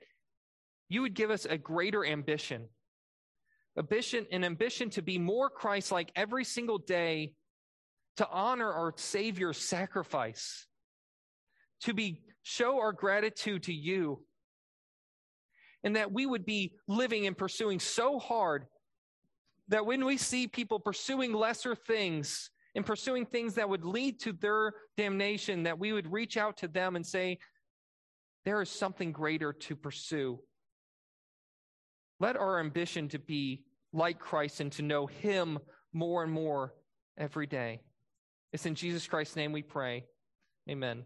you 0.91 1.01
would 1.01 1.13
give 1.13 1.31
us 1.31 1.45
a 1.45 1.57
greater 1.57 2.05
ambition. 2.05 2.67
Ambition, 3.77 4.27
an 4.29 4.43
ambition 4.43 4.89
to 4.89 5.01
be 5.01 5.17
more 5.17 5.49
Christ 5.49 5.89
like 5.89 6.11
every 6.17 6.43
single 6.43 6.79
day, 6.79 7.31
to 8.17 8.27
honor 8.29 8.69
our 8.69 8.93
Savior's 8.97 9.57
sacrifice, 9.57 10.67
to 11.83 11.93
be 11.93 12.23
show 12.43 12.77
our 12.79 12.91
gratitude 12.91 13.63
to 13.63 13.73
you, 13.73 14.25
and 15.85 15.95
that 15.95 16.11
we 16.11 16.25
would 16.25 16.45
be 16.45 16.73
living 16.89 17.25
and 17.25 17.37
pursuing 17.37 17.79
so 17.79 18.19
hard 18.19 18.65
that 19.69 19.85
when 19.85 20.03
we 20.03 20.17
see 20.17 20.45
people 20.45 20.77
pursuing 20.77 21.31
lesser 21.31 21.73
things 21.73 22.49
and 22.75 22.85
pursuing 22.85 23.25
things 23.25 23.53
that 23.53 23.69
would 23.69 23.85
lead 23.85 24.19
to 24.19 24.33
their 24.33 24.73
damnation, 24.97 25.63
that 25.63 25.79
we 25.79 25.93
would 25.93 26.11
reach 26.11 26.35
out 26.35 26.57
to 26.57 26.67
them 26.67 26.97
and 26.97 27.05
say, 27.05 27.39
There 28.43 28.61
is 28.61 28.69
something 28.69 29.13
greater 29.13 29.53
to 29.53 29.75
pursue. 29.77 30.41
Let 32.21 32.37
our 32.37 32.59
ambition 32.59 33.09
to 33.09 33.17
be 33.17 33.63
like 33.93 34.19
Christ 34.19 34.59
and 34.59 34.71
to 34.73 34.83
know 34.83 35.07
Him 35.07 35.57
more 35.91 36.21
and 36.21 36.31
more 36.31 36.71
every 37.17 37.47
day. 37.47 37.81
It's 38.53 38.67
in 38.67 38.75
Jesus 38.75 39.07
Christ's 39.07 39.35
name 39.35 39.51
we 39.51 39.63
pray. 39.63 40.05
Amen. 40.69 41.03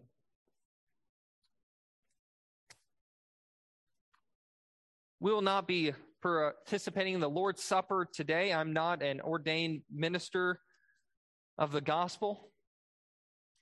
We 5.21 5.31
will 5.31 5.41
not 5.41 5.69
be 5.69 5.93
participating 6.21 7.13
in 7.13 7.21
the 7.21 7.29
Lord's 7.29 7.63
Supper 7.63 8.09
today. 8.13 8.51
I'm 8.51 8.73
not 8.73 9.01
an 9.01 9.21
ordained 9.21 9.83
minister 9.89 10.59
of 11.57 11.71
the 11.71 11.79
gospel. 11.79 12.49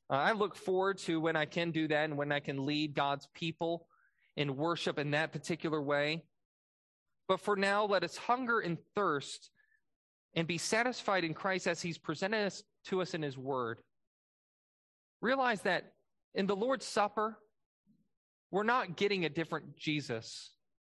Uh, 0.10 0.16
I 0.16 0.32
look 0.32 0.56
forward 0.56 0.98
to 1.02 1.22
when 1.22 1.36
I 1.36 1.46
can 1.46 1.70
do 1.70 1.88
that 1.90 2.06
and 2.06 2.18
when 2.18 2.32
I 2.32 2.40
can 2.40 2.66
lead 2.66 2.96
God's 2.96 3.28
people 3.36 3.86
in 4.36 4.58
worship 4.58 4.98
in 4.98 5.12
that 5.12 5.32
particular 5.32 5.80
way. 5.80 6.24
But 7.28 7.40
for 7.40 7.56
now, 7.56 7.86
let 7.86 8.04
us 8.04 8.18
hunger 8.18 8.60
and 8.60 8.78
thirst 8.96 9.50
and 10.36 10.48
be 10.48 10.58
satisfied 10.58 11.24
in 11.24 11.34
Christ 11.34 11.68
as 11.68 11.82
he's 11.82 11.98
presented 11.98 12.46
us 12.46 12.64
to 12.86 13.02
us 13.02 13.14
in 13.14 13.22
his 13.22 13.38
word. 13.38 13.80
Realize 15.22 15.62
that 15.62 15.94
in 16.36 16.48
the 16.48 16.56
Lord's 16.56 16.86
Supper, 16.86 17.38
we're 18.52 18.64
not 18.64 18.98
getting 18.98 19.26
a 19.26 19.30
different 19.30 19.78
Jesus. 19.78 20.52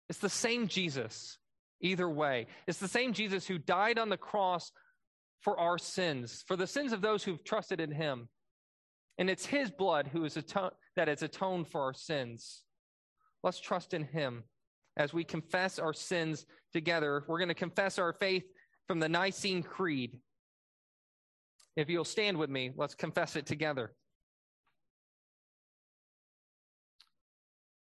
It's 0.09 0.19
the 0.19 0.29
same 0.29 0.67
Jesus 0.67 1.37
either 1.81 2.09
way. 2.09 2.47
It's 2.67 2.79
the 2.79 2.87
same 2.87 3.13
Jesus 3.13 3.47
who 3.47 3.57
died 3.57 3.99
on 3.99 4.09
the 4.09 4.17
cross 4.17 4.71
for 5.41 5.59
our 5.59 5.77
sins, 5.77 6.43
for 6.47 6.55
the 6.55 6.67
sins 6.67 6.93
of 6.93 7.01
those 7.01 7.23
who've 7.23 7.43
trusted 7.43 7.79
in 7.79 7.91
him. 7.91 8.29
And 9.17 9.29
it's 9.29 9.45
his 9.45 9.71
blood 9.71 10.09
who 10.11 10.23
is 10.23 10.37
aton- 10.37 10.71
that 10.95 11.07
has 11.07 11.23
atoned 11.23 11.67
for 11.67 11.81
our 11.81 11.93
sins. 11.93 12.63
Let's 13.43 13.59
trust 13.59 13.93
in 13.93 14.03
him 14.03 14.43
as 14.97 15.13
we 15.13 15.23
confess 15.23 15.79
our 15.79 15.93
sins 15.93 16.45
together. 16.73 17.23
We're 17.27 17.39
going 17.39 17.49
to 17.49 17.55
confess 17.55 17.97
our 17.99 18.13
faith 18.13 18.43
from 18.87 18.99
the 18.99 19.09
Nicene 19.09 19.63
Creed. 19.63 20.17
If 21.75 21.89
you'll 21.89 22.03
stand 22.03 22.37
with 22.37 22.49
me, 22.49 22.71
let's 22.75 22.95
confess 22.95 23.35
it 23.35 23.45
together. 23.45 23.93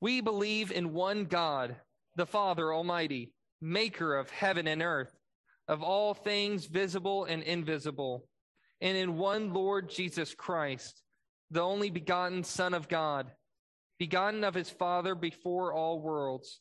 We 0.01 0.21
believe 0.21 0.73
in 0.73 0.93
one 0.93 1.25
God, 1.25 1.77
the 2.17 2.27
Father 2.27 2.73
Almighty 2.73 3.33
maker 3.61 4.17
of 4.17 4.31
heaven 4.31 4.69
and 4.69 4.83
earth, 4.83 5.17
of 5.69 5.83
all 5.83 6.13
things 6.13 6.67
visible 6.67 7.25
and 7.25 7.43
invisible, 7.43 8.27
and 8.81 8.97
in 8.97 9.17
one 9.17 9.55
Lord 9.55 9.89
Jesus 9.89 10.35
Christ, 10.35 11.03
the 11.51 11.63
only 11.63 11.89
begotten 11.89 12.45
Son 12.45 12.75
of 12.75 12.89
God, 12.89 13.31
begotten 13.99 14.45
of 14.45 14.55
his 14.55 14.69
Father 14.69 15.15
before 15.15 15.73
all 15.73 16.01
worlds, 16.01 16.61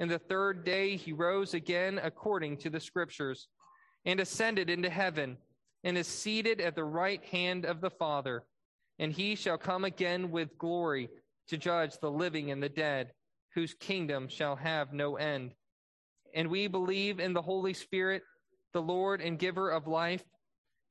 And 0.00 0.10
the 0.10 0.18
third 0.18 0.64
day 0.64 0.96
he 0.96 1.12
rose 1.12 1.54
again 1.54 2.00
according 2.02 2.58
to 2.58 2.70
the 2.70 2.80
Scriptures, 2.80 3.48
and 4.04 4.20
ascended 4.20 4.68
into 4.68 4.90
heaven, 4.90 5.38
and 5.82 5.96
is 5.96 6.06
seated 6.06 6.60
at 6.60 6.74
the 6.74 6.84
right 6.84 7.24
hand 7.24 7.64
of 7.64 7.80
the 7.80 7.90
Father. 7.90 8.44
And 8.98 9.12
he 9.12 9.34
shall 9.34 9.58
come 9.58 9.84
again 9.84 10.30
with 10.30 10.58
glory 10.58 11.08
to 11.48 11.56
judge 11.56 11.98
the 12.00 12.10
living 12.10 12.50
and 12.50 12.62
the 12.62 12.68
dead, 12.68 13.12
whose 13.54 13.74
kingdom 13.74 14.28
shall 14.28 14.56
have 14.56 14.92
no 14.92 15.16
end 15.16 15.54
and 16.34 16.48
we 16.48 16.66
believe 16.66 17.20
in 17.20 17.32
the 17.32 17.42
Holy 17.42 17.72
Spirit, 17.72 18.22
the 18.72 18.82
Lord 18.82 19.20
and 19.20 19.38
giver 19.38 19.70
of 19.70 19.86
life, 19.86 20.24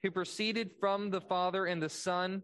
who 0.01 0.09
proceeded 0.09 0.71
from 0.79 1.09
the 1.09 1.21
Father 1.21 1.65
and 1.65 1.83
the 1.83 1.89
Son, 1.89 2.41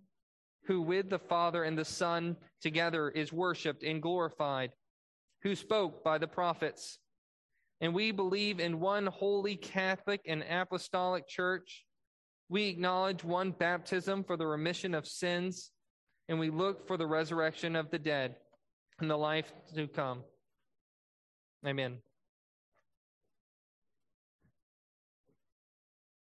who 0.65 0.81
with 0.81 1.09
the 1.09 1.19
Father 1.19 1.63
and 1.63 1.77
the 1.77 1.85
Son 1.85 2.35
together 2.61 3.09
is 3.09 3.31
worshiped 3.31 3.83
and 3.83 4.01
glorified, 4.01 4.71
who 5.43 5.55
spoke 5.55 6.03
by 6.03 6.17
the 6.17 6.27
prophets. 6.27 6.99
And 7.81 7.93
we 7.93 8.11
believe 8.11 8.59
in 8.59 8.79
one 8.79 9.05
holy 9.05 9.55
Catholic 9.55 10.21
and 10.27 10.43
apostolic 10.49 11.27
church. 11.27 11.85
We 12.49 12.67
acknowledge 12.67 13.23
one 13.23 13.51
baptism 13.51 14.23
for 14.23 14.35
the 14.35 14.47
remission 14.47 14.93
of 14.93 15.07
sins, 15.07 15.71
and 16.27 16.39
we 16.39 16.49
look 16.49 16.87
for 16.87 16.97
the 16.97 17.07
resurrection 17.07 17.75
of 17.75 17.89
the 17.91 17.99
dead 17.99 18.35
and 18.99 19.09
the 19.09 19.17
life 19.17 19.53
to 19.75 19.87
come. 19.87 20.23
Amen. 21.65 21.99